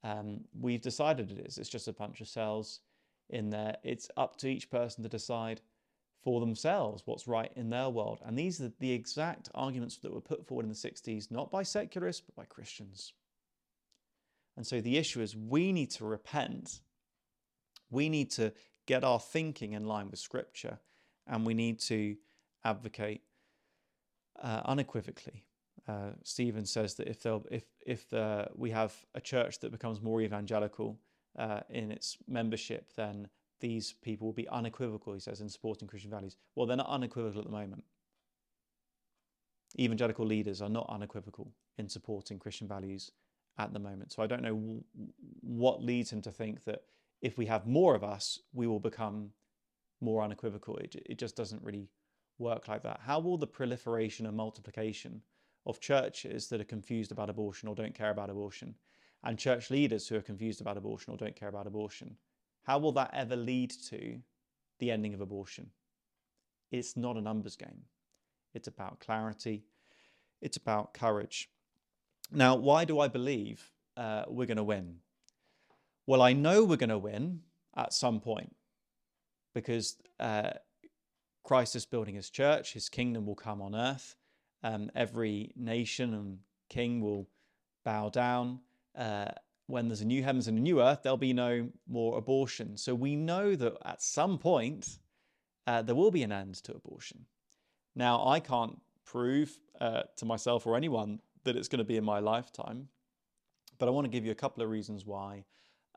um, 0.04 0.42
we've 0.60 0.82
decided 0.82 1.32
it 1.32 1.46
is. 1.46 1.58
It's 1.58 1.70
just 1.70 1.88
a 1.88 1.94
bunch 1.94 2.22
of 2.22 2.28
cells 2.28 2.82
in 3.30 3.50
there. 3.50 3.78
It's 3.84 4.10
up 4.18 4.38
to 4.38 4.48
each 4.48 4.70
person 4.70 5.04
to 5.04 5.10
decide 5.10 5.62
for 6.24 6.40
themselves 6.40 7.04
what's 7.06 7.28
right 7.28 7.52
in 7.56 7.70
their 7.70 7.90
world. 7.90 8.20
And 8.24 8.38
these 8.38 8.62
are 8.62 8.72
the 8.80 8.92
exact 8.92 9.50
arguments 9.56 9.98
that 9.98 10.14
were 10.14 10.22
put 10.22 10.48
forward 10.48 10.64
in 10.64 10.70
the 10.70 10.76
60s, 10.76 11.32
not 11.32 11.52
by 11.52 11.64
secularists, 11.64 12.22
but 12.22 12.36
by 12.36 12.46
Christians. 12.46 13.14
And 14.56 14.66
so 14.66 14.82
the 14.82 14.98
issue 14.98 15.22
is 15.22 15.36
we 15.36 15.72
need 15.72 15.90
to 15.92 16.06
repent. 16.06 16.82
We 17.90 18.10
need 18.10 18.30
to 18.32 18.54
get 18.86 19.04
our 19.04 19.20
thinking 19.20 19.74
in 19.74 19.86
line 19.86 20.12
with 20.12 20.20
Scripture 20.20 20.80
and 21.28 21.46
we 21.46 21.54
need 21.54 21.80
to 21.80 22.16
advocate 22.64 23.22
uh, 24.42 24.62
unequivocally. 24.66 25.46
Uh, 25.88 26.12
Stevens 26.24 26.72
says 26.72 26.96
that 26.96 27.08
if 27.08 27.26
if 27.50 27.64
if 27.86 28.14
uh, 28.14 28.46
we 28.56 28.70
have 28.72 28.94
a 29.16 29.22
church 29.22 29.60
that 29.60 29.72
becomes 29.72 30.02
more 30.02 30.22
evangelical 30.22 31.00
uh, 31.38 31.62
in 31.70 31.92
its 31.92 32.18
membership, 32.28 32.94
then 32.96 33.28
these 33.60 33.94
people 34.02 34.28
will 34.28 34.34
be 34.34 34.48
unequivocal. 34.50 35.14
He 35.14 35.20
says 35.20 35.42
in 35.42 35.50
supporting 35.50 35.88
Christian 35.88 36.12
values. 36.12 36.36
Well, 36.56 36.66
they're 36.66 36.78
not 36.78 36.90
unequivocal 36.90 37.40
at 37.40 37.46
the 37.46 37.52
moment. 37.52 37.84
Evangelical 39.80 40.26
leaders 40.26 40.62
are 40.62 40.70
not 40.70 40.88
unequivocal 40.90 41.52
in 41.78 41.88
supporting 41.88 42.40
Christian 42.40 42.68
values 42.68 43.12
at 43.58 43.74
the 43.74 43.80
moment. 43.80 44.12
So 44.12 44.22
I 44.22 44.28
don't 44.28 44.42
know 44.42 44.56
w- 44.56 44.84
what 45.42 45.84
leads 45.84 46.12
him 46.12 46.22
to 46.24 46.32
think 46.32 46.64
that 46.66 46.84
if 47.22 47.38
we 47.38 47.46
have 47.46 47.66
more 47.66 47.96
of 47.96 48.04
us, 48.04 48.40
we 48.54 48.68
will 48.68 48.80
become 48.80 49.32
more 50.02 50.24
unequivocal. 50.24 50.78
It, 50.78 50.96
it 51.06 51.18
just 51.18 51.36
doesn't 51.36 51.64
really 51.64 51.90
work 52.38 52.68
like 52.68 52.84
that. 52.84 53.00
How 53.06 53.20
will 53.20 53.38
the 53.38 53.48
proliferation 53.48 54.26
and 54.26 54.36
multiplication 54.36 55.22
of 55.66 55.80
churches 55.80 56.48
that 56.48 56.60
are 56.60 56.66
confused 56.66 57.12
about 57.12 57.30
abortion 57.30 57.70
or 57.70 57.76
don't 57.76 57.94
care 57.94 58.10
about 58.10 58.30
abortion, 58.30 58.76
and 59.24 59.38
church 59.38 59.70
leaders 59.70 60.08
who 60.08 60.16
are 60.16 60.22
confused 60.22 60.62
about 60.62 60.78
abortion 60.78 61.14
or 61.14 61.18
don't 61.18 61.36
care 61.36 61.50
about 61.50 61.68
abortion, 61.68 62.18
how 62.64 62.80
will 62.80 62.92
that 62.94 63.12
ever 63.14 63.36
lead 63.36 63.72
to 63.90 64.20
the 64.80 64.92
ending 64.92 65.14
of 65.14 65.22
abortion? 65.22 65.70
It's 66.72 66.98
not 66.98 67.18
a 67.18 67.22
numbers 67.22 67.56
game. 67.56 67.84
It's 68.54 68.68
about 68.68 69.00
clarity. 69.00 69.66
It's 70.42 70.58
about 70.58 70.94
courage. 70.94 71.50
Now, 72.32 72.56
why 72.56 72.86
do 72.86 73.00
I 73.00 73.08
believe 73.08 73.72
uh, 73.98 74.24
we're 74.28 74.48
going 74.48 74.58
to 74.58 74.64
win? 74.64 74.98
Well, 76.08 76.22
I 76.22 76.34
know 76.34 76.64
we're 76.64 76.78
going 76.78 76.90
to 76.90 76.98
win 76.98 77.42
at 77.76 77.94
some 77.94 78.20
point 78.20 78.56
because 79.54 79.98
uh, 80.20 80.52
Christ 81.44 81.76
is 81.76 81.86
building 81.86 82.16
his 82.16 82.30
church, 82.30 82.74
his 82.74 82.90
kingdom 82.90 83.26
will 83.26 83.36
come 83.36 83.62
on 83.62 83.76
earth. 83.76 84.16
Um, 84.64 84.92
every 84.96 85.52
nation 85.56 86.14
and 86.14 86.40
king 86.70 87.02
will 87.02 87.28
bow 87.84 88.10
down. 88.10 88.60
Uh, 88.96 89.30
when 89.68 89.88
there's 89.88 90.02
a 90.02 90.06
new 90.06 90.24
heavens 90.24 90.48
and 90.48 90.58
a 90.58 90.62
new 90.62 90.82
earth, 90.82 91.00
there'll 91.04 91.18
be 91.18 91.34
no 91.34 91.70
more 91.88 92.18
abortion. 92.18 92.78
So 92.78 92.94
we 92.94 93.16
know 93.16 93.56
that 93.56 93.74
at 93.86 94.02
some 94.02 94.38
point 94.38 95.00
uh, 95.66 95.82
there 95.82 95.96
will 95.96 96.12
be 96.12 96.24
an 96.24 96.32
end 96.32 96.56
to 96.64 96.74
abortion. 96.74 97.26
Now, 97.96 98.28
I 98.28 98.40
can't 98.40 98.80
prove 99.06 99.58
uh, 99.80 100.04
to 100.18 100.26
myself 100.26 100.66
or 100.66 100.76
anyone 100.76 101.20
that 101.44 101.56
it's 101.56 101.68
going 101.68 101.80
to 101.80 101.86
be 101.86 101.98
in 101.98 102.04
my 102.04 102.20
lifetime, 102.20 102.88
but 103.78 103.88
I 103.88 103.92
want 103.92 104.06
to 104.06 104.12
give 104.12 104.26
you 104.26 104.32
a 104.32 104.36
couple 104.36 104.64
of 104.64 104.70
reasons 104.70 105.06
why 105.06 105.46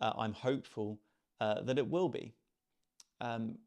uh, 0.00 0.12
I'm 0.16 0.32
hopeful 0.32 1.00
uh, 1.40 1.62
that 1.62 1.78
it 1.78 1.88
will 1.88 2.08
be. 2.08 2.34
Um, 3.20 3.58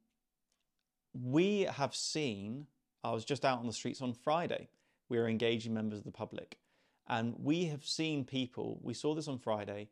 we 1.14 1.62
have 1.62 1.96
seen, 1.96 2.68
I 3.04 3.12
was 3.12 3.26
just 3.26 3.46
out 3.46 3.60
on 3.60 3.68
the 3.68 3.74
streets 3.74 4.02
on 4.02 4.14
Friday, 4.14 4.70
we 5.10 5.18
were 5.18 5.28
engaging 5.28 5.74
members 5.74 6.00
of 6.00 6.06
the 6.06 6.12
public, 6.12 6.60
and 7.08 7.36
we 7.40 7.66
have 7.66 7.86
seen 7.86 8.26
people, 8.26 8.80
we 8.84 8.94
saw 8.94 9.16
this 9.16 9.28
on 9.28 9.40
Friday, 9.40 9.90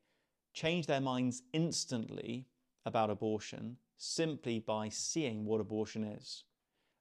change 0.54 0.88
their 0.88 1.02
minds 1.02 1.44
instantly 1.54 2.48
about 2.86 3.10
abortion 3.10 3.78
simply 3.98 4.60
by 4.60 4.90
seeing 4.90 5.46
what 5.46 5.62
abortion 5.62 6.04
is. 6.04 6.44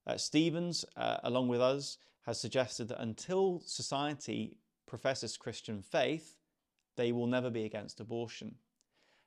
Uh, 0.07 0.17
Stevens, 0.17 0.85
uh, 0.97 1.19
along 1.25 1.49
with 1.49 1.61
us, 1.61 1.99
has 2.23 2.41
suggested 2.41 2.89
that 2.89 3.01
until 3.01 3.61
society 3.65 4.57
professes 4.87 5.37
Christian 5.37 5.83
faith, 5.83 6.37
they 6.97 7.13
will 7.13 7.27
never 7.27 7.51
be 7.51 7.65
against 7.65 8.01
abortion. 8.01 8.57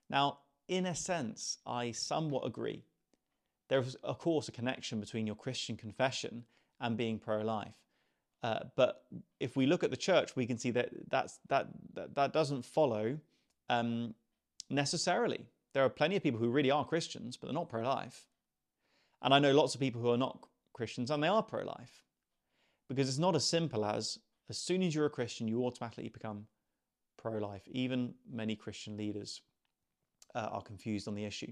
Now, 0.10 0.40
in 0.68 0.86
a 0.86 0.96
sense, 0.96 1.58
I 1.66 1.92
somewhat 1.92 2.46
agree. 2.46 2.86
There 3.70 3.80
is, 3.80 3.96
of 3.96 4.20
course, 4.20 4.48
a 4.48 4.52
connection 4.52 5.00
between 5.00 5.28
your 5.28 5.36
Christian 5.36 5.78
confession 5.78 6.46
and 6.80 6.96
being 6.96 7.20
pro 7.20 7.42
life. 7.42 7.76
Uh, 8.44 8.60
but 8.76 9.04
if 9.40 9.56
we 9.56 9.66
look 9.66 9.84
at 9.84 9.90
the 9.90 9.98
church, 9.98 10.36
we 10.36 10.46
can 10.46 10.58
see 10.58 10.72
that 10.72 10.90
that's, 11.10 11.40
that, 11.50 11.68
that, 11.94 12.16
that 12.16 12.34
doesn't 12.34 12.66
follow 12.66 13.20
um, 13.70 14.14
necessarily. 14.70 15.46
There 15.74 15.84
are 15.84 15.90
plenty 15.90 16.16
of 16.16 16.24
people 16.24 16.40
who 16.40 16.50
really 16.50 16.72
are 16.72 16.86
Christians, 16.86 17.36
but 17.36 17.48
they're 17.48 17.54
not 17.54 17.70
pro 17.70 17.84
life. 17.84 18.28
And 19.22 19.34
I 19.34 19.40
know 19.40 19.52
lots 19.54 19.74
of 19.74 19.82
people 19.82 20.02
who 20.02 20.12
are 20.12 20.18
not 20.18 20.48
Christians 20.74 21.10
and 21.10 21.24
they 21.24 21.28
are 21.28 21.44
pro 21.44 21.64
life. 21.64 22.04
Because 22.88 23.10
it's 23.10 23.18
not 23.18 23.36
as 23.36 23.46
simple 23.46 23.84
as 23.84 24.20
as 24.50 24.58
soon 24.58 24.82
as 24.82 24.96
you're 24.96 25.06
a 25.06 25.10
Christian, 25.10 25.48
you 25.48 25.66
automatically 25.66 26.10
become 26.10 26.48
pro 27.18 27.34
life. 27.34 27.64
Even 27.68 28.14
many 28.32 28.56
Christian 28.56 28.96
leaders 28.96 29.42
uh, 30.36 30.48
are 30.52 30.62
confused 30.62 31.08
on 31.08 31.16
the 31.16 31.26
issue. 31.26 31.52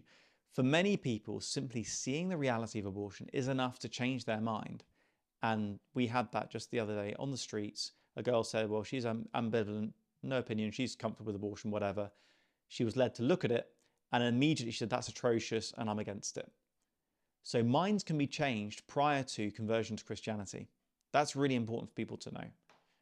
For 0.55 0.63
many 0.63 0.95
people, 0.95 1.41
simply 1.41 1.83
seeing 1.83 2.29
the 2.29 2.37
reality 2.37 2.79
of 2.79 2.85
abortion 2.85 3.27
is 3.33 3.49
enough 3.49 3.77
to 3.79 3.89
change 3.89 4.23
their 4.23 4.39
mind. 4.39 4.85
And 5.43 5.79
we 5.93 6.07
had 6.07 6.31
that 6.31 6.49
just 6.49 6.71
the 6.71 6.79
other 6.79 6.95
day 6.95 7.13
on 7.19 7.29
the 7.29 7.37
streets. 7.37 7.91
A 8.15 8.23
girl 8.23 8.41
said, 8.41 8.69
Well, 8.69 8.83
she's 8.83 9.03
ambivalent, 9.03 9.91
no 10.23 10.37
opinion, 10.37 10.71
she's 10.71 10.95
comfortable 10.95 11.33
with 11.33 11.35
abortion, 11.35 11.71
whatever. 11.71 12.09
She 12.69 12.85
was 12.85 12.95
led 12.95 13.13
to 13.15 13.23
look 13.23 13.43
at 13.43 13.51
it, 13.51 13.67
and 14.13 14.23
immediately 14.23 14.71
she 14.71 14.77
said, 14.77 14.89
That's 14.89 15.09
atrocious, 15.09 15.73
and 15.77 15.89
I'm 15.89 15.99
against 15.99 16.37
it. 16.37 16.49
So 17.43 17.61
minds 17.61 18.05
can 18.05 18.17
be 18.17 18.25
changed 18.25 18.87
prior 18.87 19.23
to 19.23 19.51
conversion 19.51 19.97
to 19.97 20.05
Christianity. 20.05 20.69
That's 21.11 21.35
really 21.35 21.55
important 21.55 21.89
for 21.89 21.95
people 21.95 22.17
to 22.17 22.33
know. 22.33 22.45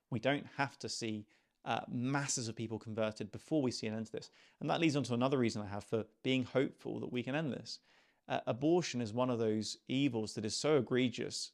We 0.09 0.19
don't 0.19 0.47
have 0.57 0.79
to 0.79 0.89
see 0.89 1.27
uh, 1.65 1.81
masses 1.89 2.47
of 2.47 2.55
people 2.55 2.77
converted 2.77 3.31
before 3.31 3.61
we 3.61 3.71
see 3.71 3.87
an 3.87 3.95
end 3.95 4.05
to 4.07 4.11
this. 4.11 4.29
And 4.59 4.69
that 4.69 4.81
leads 4.81 4.95
on 4.95 5.03
to 5.03 5.13
another 5.13 5.37
reason 5.37 5.61
I 5.61 5.67
have 5.67 5.83
for 5.83 6.05
being 6.23 6.43
hopeful 6.43 6.99
that 6.99 7.11
we 7.11 7.23
can 7.23 7.35
end 7.35 7.53
this. 7.53 7.79
uh, 8.27 8.39
abortion 8.47 9.01
is 9.01 9.13
one 9.13 9.29
of 9.29 9.39
those 9.39 9.77
evils 9.87 10.33
that 10.33 10.45
is 10.45 10.55
so 10.55 10.77
egregious 10.77 11.51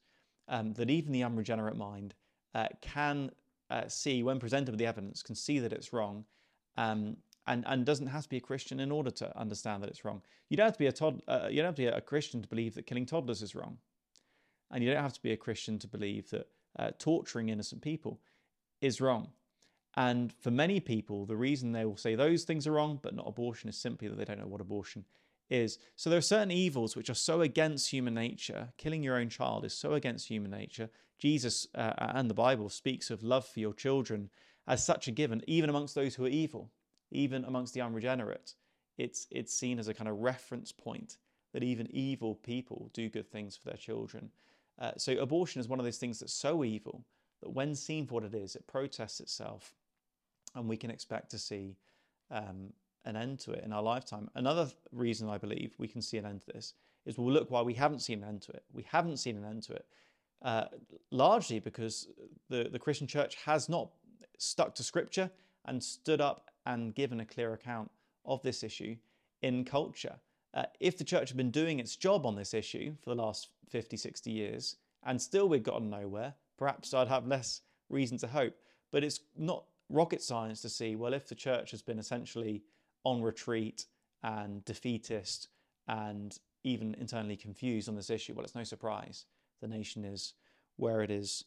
um, 0.48 0.74
that 0.74 0.90
even 0.90 1.12
the 1.12 1.24
unregenerate 1.24 1.78
mind 1.78 2.16
uh, 2.56 2.68
can 2.82 3.32
uh, 3.70 3.88
see, 3.88 4.24
when 4.24 4.40
presented 4.40 4.72
with 4.72 4.80
the 4.80 4.86
evidence, 4.86 5.22
can 5.22 5.36
see 5.36 5.60
that 5.60 5.74
it's 5.74 5.94
wrong, 5.94 6.26
um, 6.78 7.18
and 7.48 7.64
and 7.68 7.86
doesn't 7.86 8.08
have 8.08 8.24
to 8.24 8.30
be 8.30 8.38
a 8.38 8.42
Christian 8.42 8.80
in 8.80 8.92
order 8.92 9.12
to 9.12 9.38
understand 9.38 9.84
that 9.84 9.90
it's 9.90 10.06
wrong. 10.06 10.22
You 10.50 10.58
don't 10.58 10.66
have 10.66 10.74
to 10.74 10.80
be 10.80 10.88
a 10.88 10.92
tod- 10.92 11.22
uh, 11.28 11.48
you 11.50 11.58
don't 11.58 11.66
have 11.66 11.76
to 11.76 11.82
be 11.82 11.88
a 11.88 12.02
Christian 12.02 12.42
to 12.42 12.48
believe 12.48 12.76
that 12.76 12.88
killing 12.88 13.06
toddlers 13.06 13.42
is 13.42 13.56
wrong, 13.56 13.78
and 14.72 14.84
you 14.84 14.92
don't 14.92 15.02
have 15.02 15.14
to 15.14 15.22
be 15.22 15.32
a 15.32 15.38
Christian 15.38 15.78
to 15.80 15.88
believe 15.88 16.30
that 16.32 16.48
uh, 16.78 16.92
torturing 16.98 17.50
innocent 17.50 17.82
people 17.82 18.20
is 18.82 19.02
wrong. 19.02 19.30
And 20.00 20.32
for 20.32 20.50
many 20.50 20.80
people, 20.80 21.26
the 21.26 21.36
reason 21.36 21.74
they 21.74 21.84
will 21.84 21.98
say 21.98 22.16
those 22.16 22.46
things 22.46 22.66
are 22.66 22.72
wrong 22.72 23.02
but 23.04 23.14
not 23.14 23.28
abortion 23.28 23.68
is 23.68 23.78
simply 23.78 24.08
that 24.08 24.18
they 24.18 24.24
don't 24.24 24.40
know 24.40 24.48
what 24.48 24.62
abortion 24.62 25.04
is. 25.50 25.78
So 25.98 26.10
there 26.10 26.20
are 26.20 26.22
certain 26.22 26.52
evils 26.52 26.96
which 26.96 27.10
are 27.10 27.14
so 27.14 27.42
against 27.42 27.92
human 27.92 28.14
nature. 28.14 28.70
Killing 28.78 29.04
your 29.04 29.18
own 29.18 29.28
child 29.28 29.66
is 29.66 29.74
so 29.74 29.96
against 29.96 30.30
human 30.30 30.52
nature. 30.52 30.90
Jesus 31.18 31.68
uh, 31.76 31.92
and 31.98 32.30
the 32.30 32.34
Bible 32.34 32.70
speaks 32.70 33.12
of 33.12 33.24
love 33.24 33.46
for 33.46 33.60
your 33.60 33.74
children 33.74 34.30
as 34.70 34.86
such 34.86 35.10
a 35.10 35.12
given, 35.12 35.44
even 35.48 35.70
amongst 35.70 35.96
those 35.96 36.16
who 36.16 36.24
are 36.24 36.30
evil, 36.30 36.72
even 37.12 37.44
amongst 37.44 37.74
the 37.74 37.82
unregenerate. 37.82 38.56
It's, 38.98 39.28
it's 39.32 39.54
seen 39.54 39.80
as 39.80 39.90
a 39.90 39.94
kind 39.94 40.10
of 40.10 40.20
reference 40.20 40.72
point 40.72 41.18
that 41.52 41.62
even 41.62 41.94
evil 41.94 42.36
people 42.36 42.90
do 42.94 43.10
good 43.10 43.30
things 43.30 43.58
for 43.58 43.66
their 43.66 43.76
children. 43.76 44.32
Uh, 44.80 44.92
so 44.96 45.12
abortion 45.18 45.60
is 45.60 45.68
one 45.68 45.80
of 45.80 45.84
those 45.84 45.98
things 45.98 46.20
that's 46.20 46.32
so 46.32 46.64
evil 46.64 47.04
that 47.42 47.50
when 47.50 47.76
seen 47.76 48.08
for 48.08 48.16
what 48.16 48.24
it 48.24 48.34
is, 48.34 48.56
it 48.56 48.66
protests 48.66 49.20
itself, 49.20 49.74
and 50.56 50.68
we 50.68 50.78
can 50.78 50.92
expect 50.92 51.32
to 51.32 51.38
see 51.38 51.76
um, 52.32 52.74
an 53.06 53.16
end 53.16 53.40
to 53.40 53.52
it 53.52 53.64
in 53.64 53.74
our 53.74 53.82
lifetime. 53.82 54.30
Another 54.36 54.68
reason 54.92 55.30
I 55.30 55.38
believe 55.38 55.74
we 55.78 55.88
can 55.88 56.02
see 56.02 56.18
an 56.18 56.26
end 56.26 56.42
to 56.42 56.54
this 56.54 56.74
is 57.06 57.18
we'll 57.18 57.32
look 57.32 57.50
why 57.50 57.62
we 57.62 57.74
haven't 57.74 58.00
seen 58.00 58.24
an 58.24 58.30
end 58.30 58.42
to 58.44 58.52
it. 58.52 58.64
We 58.74 58.86
haven't 58.90 59.18
seen 59.18 59.38
an 59.38 59.46
end 59.46 59.64
to 59.64 59.74
it, 59.74 59.86
uh, 60.42 60.66
largely 61.12 61.60
because 61.60 62.08
the, 62.50 62.70
the 62.72 62.80
Christian 62.80 63.08
church 63.08 63.36
has 63.46 63.70
not 63.70 63.90
stuck 64.38 64.76
to 64.76 64.84
scripture 64.84 65.30
and 65.66 65.84
stood 65.84 66.22
up 66.22 66.50
and 66.66 66.94
given 66.94 67.20
a 67.20 67.26
clear 67.26 67.54
account 67.54 67.90
of 68.26 68.42
this 68.44 68.64
issue 68.64 68.96
in 69.42 69.66
culture. 69.66 70.16
Uh, 70.54 70.64
if 70.80 70.98
the 70.98 71.04
church 71.04 71.30
had 71.30 71.38
been 71.38 71.52
doing 71.52 71.80
its 71.80 71.96
job 71.96 72.26
on 72.26 72.36
this 72.36 72.54
issue 72.54 72.96
for 73.04 73.12
the 73.12 73.22
last 73.22 73.50
50, 73.70 73.98
60 73.98 74.32
years, 74.32 74.76
and 75.04 75.22
still 75.22 75.48
we'd 75.48 75.64
gotten 75.64 75.90
nowhere, 75.90 76.34
perhaps 76.58 76.94
I'd 76.94 77.08
have 77.08 77.28
less 77.28 77.62
reason 77.90 78.18
to 78.20 78.28
hope. 78.28 78.54
But 78.92 79.04
it's 79.04 79.22
not 79.38 79.66
rocket 79.90 80.22
science 80.22 80.62
to 80.62 80.70
see, 80.70 80.96
well, 80.96 81.14
if 81.14 81.28
the 81.28 81.36
church 81.36 81.72
has 81.72 81.82
been 81.82 82.00
essentially 82.00 82.64
on 83.04 83.22
retreat 83.22 83.86
and 84.24 84.64
defeatist 84.66 85.48
and 85.88 86.38
even 86.64 86.96
internally 86.96 87.38
confused 87.38 87.90
on 87.90 87.96
this 87.96 88.10
issue, 88.10 88.34
well, 88.34 88.46
it's 88.46 88.56
no 88.56 88.64
surprise 88.64 89.26
the 89.62 89.68
nation 89.68 90.06
is 90.06 90.34
where 90.78 91.02
it 91.02 91.12
is 91.12 91.44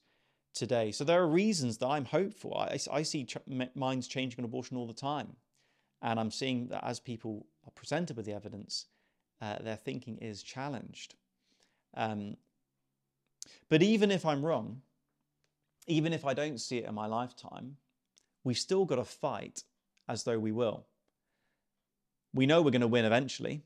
today. 0.54 0.92
So 0.92 1.04
there 1.04 1.22
are 1.22 1.28
reasons 1.28 1.78
that 1.78 1.86
I'm 1.86 2.04
hopeful. 2.04 2.54
I, 2.54 2.78
I 2.90 3.02
see 3.02 3.24
ch- 3.24 3.38
minds 3.74 4.06
changing 4.06 4.40
on 4.40 4.44
abortion 4.44 4.76
all 4.76 4.86
the 4.86 4.92
time. 4.92 5.36
And 6.02 6.18
I'm 6.18 6.30
seeing 6.30 6.68
that 6.68 6.84
as 6.84 7.00
people 7.00 7.46
are 7.64 7.70
presented 7.70 8.16
with 8.16 8.26
the 8.26 8.34
evidence, 8.34 8.86
uh, 9.40 9.58
their 9.60 9.76
thinking 9.76 10.18
is 10.18 10.42
challenged. 10.42 11.14
Um, 11.94 12.36
but 13.68 13.82
even 13.82 14.10
if 14.10 14.26
I'm 14.26 14.44
wrong, 14.44 14.82
even 15.86 16.12
if 16.12 16.24
I 16.24 16.34
don't 16.34 16.60
see 16.60 16.78
it 16.78 16.84
in 16.86 16.94
my 16.94 17.06
lifetime, 17.06 17.76
we've 18.44 18.58
still 18.58 18.84
got 18.84 18.96
to 18.96 19.04
fight 19.04 19.64
as 20.08 20.24
though 20.24 20.38
we 20.38 20.52
will. 20.52 20.86
We 22.34 22.46
know 22.46 22.62
we're 22.62 22.70
going 22.70 22.80
to 22.80 22.88
win 22.88 23.04
eventually, 23.04 23.62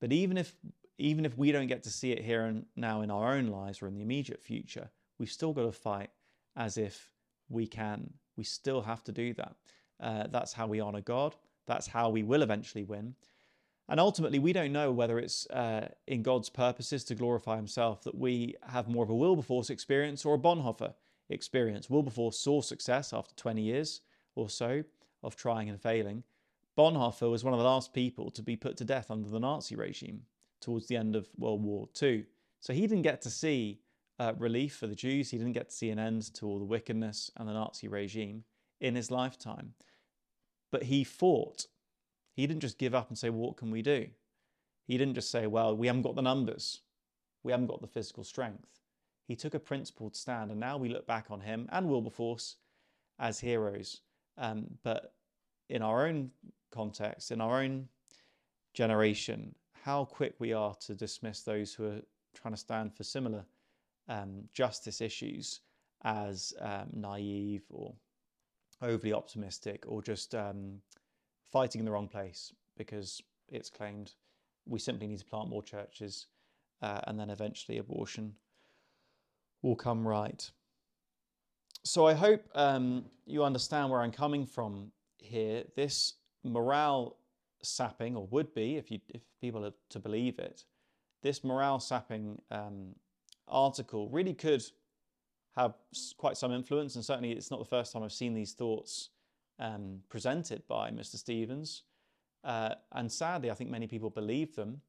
but 0.00 0.12
even 0.12 0.36
if 0.36 0.54
even 0.98 1.26
if 1.26 1.36
we 1.36 1.52
don't 1.52 1.66
get 1.66 1.82
to 1.82 1.90
see 1.90 2.12
it 2.12 2.22
here 2.22 2.44
and 2.46 2.64
now 2.74 3.02
in 3.02 3.10
our 3.10 3.34
own 3.34 3.48
lives 3.48 3.82
or 3.82 3.86
in 3.86 3.94
the 3.94 4.00
immediate 4.00 4.42
future, 4.42 4.88
we've 5.18 5.30
still 5.30 5.52
got 5.52 5.64
to 5.64 5.72
fight 5.72 6.08
as 6.56 6.78
if 6.78 7.10
we 7.50 7.66
can. 7.66 8.14
We 8.36 8.44
still 8.44 8.80
have 8.80 9.04
to 9.04 9.12
do 9.12 9.34
that. 9.34 9.56
Uh, 10.00 10.26
that's 10.30 10.54
how 10.54 10.66
we 10.66 10.80
honor 10.80 11.02
God. 11.02 11.34
That's 11.66 11.86
how 11.86 12.08
we 12.08 12.22
will 12.22 12.42
eventually 12.42 12.84
win. 12.84 13.14
And 13.88 14.00
ultimately, 14.00 14.38
we 14.38 14.52
don't 14.52 14.72
know 14.72 14.90
whether 14.90 15.18
it's 15.18 15.46
uh, 15.50 15.88
in 16.06 16.22
God's 16.22 16.48
purposes 16.48 17.04
to 17.04 17.14
glorify 17.14 17.56
Himself 17.56 18.02
that 18.04 18.16
we 18.16 18.56
have 18.66 18.88
more 18.88 19.04
of 19.04 19.10
a 19.10 19.14
Wilberforce 19.14 19.70
experience 19.70 20.24
or 20.24 20.34
a 20.34 20.38
Bonhoeffer 20.38 20.94
experience. 21.28 21.90
Wilberforce 21.90 22.38
saw 22.38 22.60
success 22.60 23.12
after 23.12 23.34
20 23.34 23.62
years 23.62 24.00
or 24.34 24.48
so 24.48 24.84
of 25.22 25.36
trying 25.36 25.68
and 25.68 25.80
failing. 25.80 26.22
Bonhoeffer 26.76 27.30
was 27.30 27.42
one 27.42 27.54
of 27.54 27.58
the 27.58 27.64
last 27.64 27.92
people 27.92 28.30
to 28.30 28.42
be 28.42 28.56
put 28.56 28.76
to 28.76 28.84
death 28.84 29.10
under 29.10 29.28
the 29.28 29.40
Nazi 29.40 29.76
regime 29.76 30.22
towards 30.60 30.86
the 30.86 30.96
end 30.96 31.16
of 31.16 31.28
World 31.38 31.62
War 31.62 31.88
II. 32.00 32.24
So 32.60 32.72
he 32.72 32.82
didn't 32.82 33.02
get 33.02 33.22
to 33.22 33.30
see 33.30 33.80
uh, 34.18 34.32
relief 34.38 34.76
for 34.76 34.86
the 34.86 34.94
Jews, 34.94 35.30
he 35.30 35.36
didn't 35.36 35.52
get 35.52 35.68
to 35.68 35.76
see 35.76 35.90
an 35.90 35.98
end 35.98 36.32
to 36.34 36.46
all 36.46 36.58
the 36.58 36.64
wickedness 36.64 37.30
and 37.36 37.48
the 37.48 37.52
Nazi 37.52 37.86
regime 37.86 38.44
in 38.80 38.94
his 38.94 39.10
lifetime. 39.10 39.74
But 40.70 40.84
he 40.84 41.04
fought 41.04 41.66
he 42.34 42.46
didn't 42.46 42.60
just 42.60 42.78
give 42.78 42.94
up 42.94 43.08
and 43.08 43.18
say, 43.18 43.30
well, 43.30 43.48
What 43.48 43.56
can 43.56 43.70
we 43.70 43.82
do? 43.82 44.08
He 44.86 44.98
didn't 44.98 45.14
just 45.14 45.30
say, 45.30 45.46
Well, 45.46 45.76
we 45.76 45.86
haven't 45.86 46.02
got 46.02 46.16
the 46.16 46.22
numbers, 46.22 46.80
we 47.42 47.52
haven't 47.52 47.68
got 47.68 47.80
the 47.80 47.86
physical 47.86 48.24
strength. 48.24 48.80
He 49.26 49.36
took 49.36 49.54
a 49.54 49.60
principled 49.60 50.14
stand, 50.14 50.50
and 50.50 50.60
now 50.60 50.76
we 50.76 50.88
look 50.88 51.06
back 51.06 51.26
on 51.30 51.40
him 51.40 51.68
and 51.72 51.88
Wilberforce 51.88 52.56
as 53.18 53.40
heroes. 53.40 54.00
Um, 54.38 54.66
but 54.82 55.14
in 55.68 55.82
our 55.82 56.06
own 56.06 56.30
context, 56.70 57.32
in 57.32 57.40
our 57.40 57.62
own 57.62 57.88
generation, 58.74 59.54
how 59.82 60.04
quick 60.04 60.34
we 60.38 60.52
are 60.52 60.74
to 60.74 60.94
dismiss 60.94 61.42
those 61.42 61.74
who 61.74 61.86
are 61.86 62.00
trying 62.34 62.54
to 62.54 62.60
stand 62.60 62.94
for 62.94 63.02
similar 63.02 63.44
um, 64.08 64.44
justice 64.52 65.00
issues 65.00 65.60
as 66.04 66.52
um, 66.60 66.88
naive 66.92 67.64
or 67.70 67.94
overly 68.82 69.12
optimistic 69.12 69.84
or 69.88 70.02
just 70.02 70.34
um, 70.34 70.80
fighting 71.50 71.80
in 71.80 71.84
the 71.84 71.90
wrong 71.90 72.08
place 72.08 72.52
because 72.76 73.22
it's 73.48 73.70
claimed 73.70 74.12
we 74.66 74.78
simply 74.78 75.06
need 75.06 75.18
to 75.18 75.24
plant 75.24 75.48
more 75.48 75.62
churches 75.62 76.26
uh, 76.82 77.00
and 77.06 77.18
then 77.18 77.30
eventually 77.30 77.78
abortion 77.78 78.34
will 79.62 79.76
come 79.76 80.06
right. 80.06 80.50
So 81.84 82.06
I 82.06 82.14
hope 82.14 82.42
um, 82.54 83.04
you 83.26 83.44
understand 83.44 83.90
where 83.90 84.00
I'm 84.00 84.12
coming 84.12 84.46
from 84.46 84.90
here. 85.18 85.64
This 85.76 86.14
morale 86.44 87.16
sapping, 87.62 88.16
or 88.16 88.26
would 88.28 88.54
be 88.54 88.76
if 88.76 88.90
you 88.90 89.00
if 89.08 89.22
people 89.40 89.64
are 89.64 89.72
to 89.90 89.98
believe 89.98 90.38
it, 90.38 90.64
this 91.22 91.44
morale 91.44 91.80
sapping 91.80 92.40
um, 92.50 92.94
article 93.48 94.08
really 94.08 94.34
could 94.34 94.64
have 95.56 95.74
quite 96.16 96.36
some 96.36 96.52
influence, 96.52 96.96
and 96.96 97.04
certainly 97.04 97.32
it's 97.32 97.50
not 97.50 97.60
the 97.60 97.66
first 97.66 97.92
time 97.92 98.02
I've 98.02 98.12
seen 98.12 98.34
these 98.34 98.52
thoughts 98.52 99.10
um, 99.58 100.00
presented 100.08 100.62
by 100.68 100.90
Mr. 100.90 101.16
Stevens. 101.16 101.82
Uh, 102.44 102.74
and 102.92 103.10
sadly, 103.10 103.50
I 103.50 103.54
think 103.54 103.70
many 103.70 103.86
people 103.86 104.10
believe 104.10 104.54
them. 104.54 104.80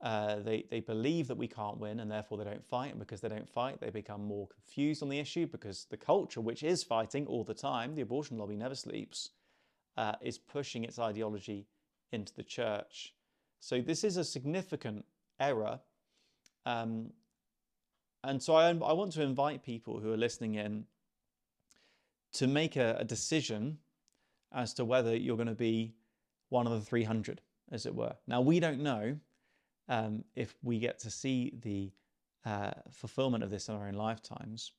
Uh, 0.00 0.36
they, 0.36 0.64
they 0.70 0.78
believe 0.78 1.26
that 1.26 1.36
we 1.36 1.48
can't 1.48 1.78
win 1.78 1.98
and 1.98 2.10
therefore 2.10 2.38
they 2.38 2.44
don't 2.44 2.64
fight. 2.64 2.90
And 2.90 3.00
because 3.00 3.20
they 3.20 3.28
don't 3.28 3.48
fight, 3.48 3.80
they 3.80 3.90
become 3.90 4.24
more 4.24 4.46
confused 4.46 5.02
on 5.02 5.08
the 5.08 5.18
issue 5.18 5.46
because 5.46 5.86
the 5.90 5.96
culture, 5.96 6.40
which 6.40 6.62
is 6.62 6.84
fighting 6.84 7.26
all 7.26 7.42
the 7.42 7.54
time, 7.54 7.94
the 7.94 8.02
abortion 8.02 8.38
lobby 8.38 8.54
never 8.54 8.76
sleeps, 8.76 9.30
uh, 9.96 10.14
is 10.20 10.38
pushing 10.38 10.84
its 10.84 10.98
ideology 10.98 11.66
into 12.12 12.32
the 12.34 12.44
church. 12.44 13.14
So 13.60 13.80
this 13.80 14.04
is 14.04 14.16
a 14.16 14.24
significant 14.24 15.04
error. 15.40 15.80
Um, 16.64 17.12
and 18.22 18.40
so 18.40 18.54
I, 18.54 18.68
I 18.68 18.92
want 18.92 19.12
to 19.12 19.22
invite 19.22 19.64
people 19.64 19.98
who 19.98 20.12
are 20.12 20.16
listening 20.16 20.54
in 20.54 20.84
to 22.34 22.46
make 22.46 22.76
a, 22.76 22.98
a 23.00 23.04
decision 23.04 23.78
as 24.52 24.74
to 24.74 24.84
whether 24.84 25.16
you're 25.16 25.36
going 25.36 25.48
to 25.48 25.54
be 25.54 25.94
one 26.48 26.66
of 26.66 26.72
the 26.72 26.80
300, 26.80 27.40
as 27.70 27.84
it 27.84 27.94
were. 27.94 28.14
Now, 28.26 28.40
we 28.40 28.60
don't 28.60 28.80
know 28.80 29.18
um, 29.88 30.24
if 30.34 30.54
we 30.62 30.78
get 30.78 30.98
to 31.00 31.10
see 31.10 31.52
the 31.62 31.92
uh, 32.44 32.70
fulfillment 32.90 33.44
of 33.44 33.50
this 33.50 33.68
in 33.68 33.74
our 33.74 33.88
own 33.88 33.94
lifetimes. 33.94 34.72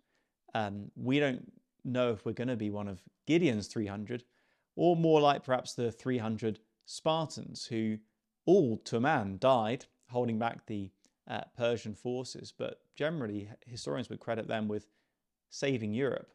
Um, 0.56 0.92
we 0.96 1.20
don't 1.20 1.52
know 1.84 2.12
if 2.12 2.26
we're 2.26 2.34
going 2.34 2.48
to 2.48 2.56
be 2.56 2.70
one 2.70 2.88
of 2.88 3.02
Gideon's 3.28 3.68
300 3.68 4.24
or 4.76 4.96
more 4.96 5.22
like 5.22 5.44
perhaps 5.44 5.74
the 5.74 5.92
300 5.92 6.60
Spartans 6.86 7.66
who 7.66 7.98
all 8.46 8.78
to 8.86 8.98
a 8.98 9.00
man 9.00 9.38
died 9.40 9.86
holding 10.10 10.40
back 10.40 10.66
the 10.66 10.90
uh, 11.30 11.42
Persian 11.56 11.94
forces. 11.94 12.52
But 12.58 12.80
generally, 12.96 13.50
historians 13.68 14.10
would 14.10 14.20
credit 14.20 14.48
them 14.48 14.68
with 14.68 14.88
saving 15.50 15.94
Europe, 15.94 16.32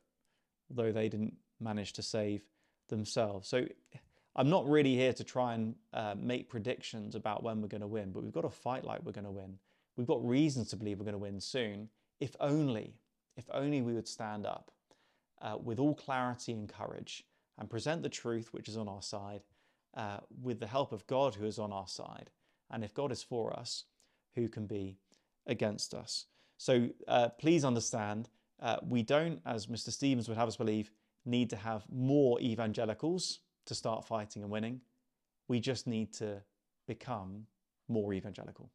although 0.71 0.93
they 0.93 1.09
didn't 1.09 1.35
manage 1.59 1.95
to 1.95 2.03
save 2.03 2.45
themselves. 2.89 3.49
So 3.49 3.67
I'm 4.37 4.51
not 4.51 4.69
really 4.69 4.95
here 4.95 5.13
to 5.13 5.25
try 5.25 5.55
and 5.55 5.75
uh, 5.93 6.15
make 6.19 6.49
predictions 6.49 7.15
about 7.15 7.43
when 7.43 7.61
we're 7.61 7.69
going 7.69 7.81
to 7.83 7.87
win, 7.87 8.11
but 8.11 8.23
we've 8.23 8.33
got 8.33 8.43
to 8.43 8.51
fight 8.51 8.85
like 8.85 9.05
we're 9.05 9.13
going 9.13 9.25
to 9.27 9.31
win. 9.31 9.59
We've 9.97 10.07
got 10.07 10.27
reasons 10.27 10.71
to 10.71 10.77
believe 10.77 10.99
we're 10.99 11.05
going 11.05 11.13
to 11.13 11.19
win 11.19 11.41
soon, 11.41 11.89
if 12.21 12.35
only, 12.41 12.95
if 13.37 13.45
only 13.53 13.81
we 13.81 13.95
would 13.95 14.09
stand 14.09 14.45
up 14.45 14.73
uh, 15.41 15.57
with 15.63 15.79
all 15.79 15.95
clarity 15.95 16.53
and 16.53 16.69
courage 16.69 17.25
and 17.59 17.71
present 17.71 18.03
the 18.03 18.09
truth 18.09 18.53
which 18.53 18.69
is 18.69 18.77
on 18.77 18.89
our 18.89 19.03
side 19.03 19.43
uh, 19.97 20.19
with 20.43 20.59
the 20.59 20.67
help 20.67 20.93
of 20.93 21.07
God 21.07 21.37
who 21.37 21.47
is 21.47 21.59
on 21.59 21.73
our 21.73 21.87
side. 21.87 22.31
And 22.71 22.83
if 22.83 22.93
God 22.93 23.13
is 23.13 23.23
for 23.23 23.57
us, 23.57 23.85
who 24.35 24.49
can 24.49 24.67
be 24.67 24.99
against 25.47 25.95
us. 25.95 26.27
So 26.57 26.89
uh, 27.07 27.29
please 27.39 27.65
understand, 27.65 28.29
uh, 28.61 28.79
we 28.83 29.03
don't, 29.03 29.41
as 29.47 29.67
Mr. 29.67 29.91
Stevens 29.91 30.29
would 30.29 30.39
have 30.39 30.49
us 30.49 30.57
believe, 30.57 30.91
need 31.25 31.51
to 31.51 31.57
have 31.57 31.85
more 31.89 32.41
evangelicals 32.41 33.41
to 33.67 33.75
start 33.75 34.05
fighting 34.05 34.43
and 34.43 34.51
winning. 34.51 34.81
We 35.49 35.61
just 35.61 35.87
need 35.87 36.13
to 36.15 36.43
become 36.87 37.47
more 37.89 38.13
evangelical. 38.13 38.71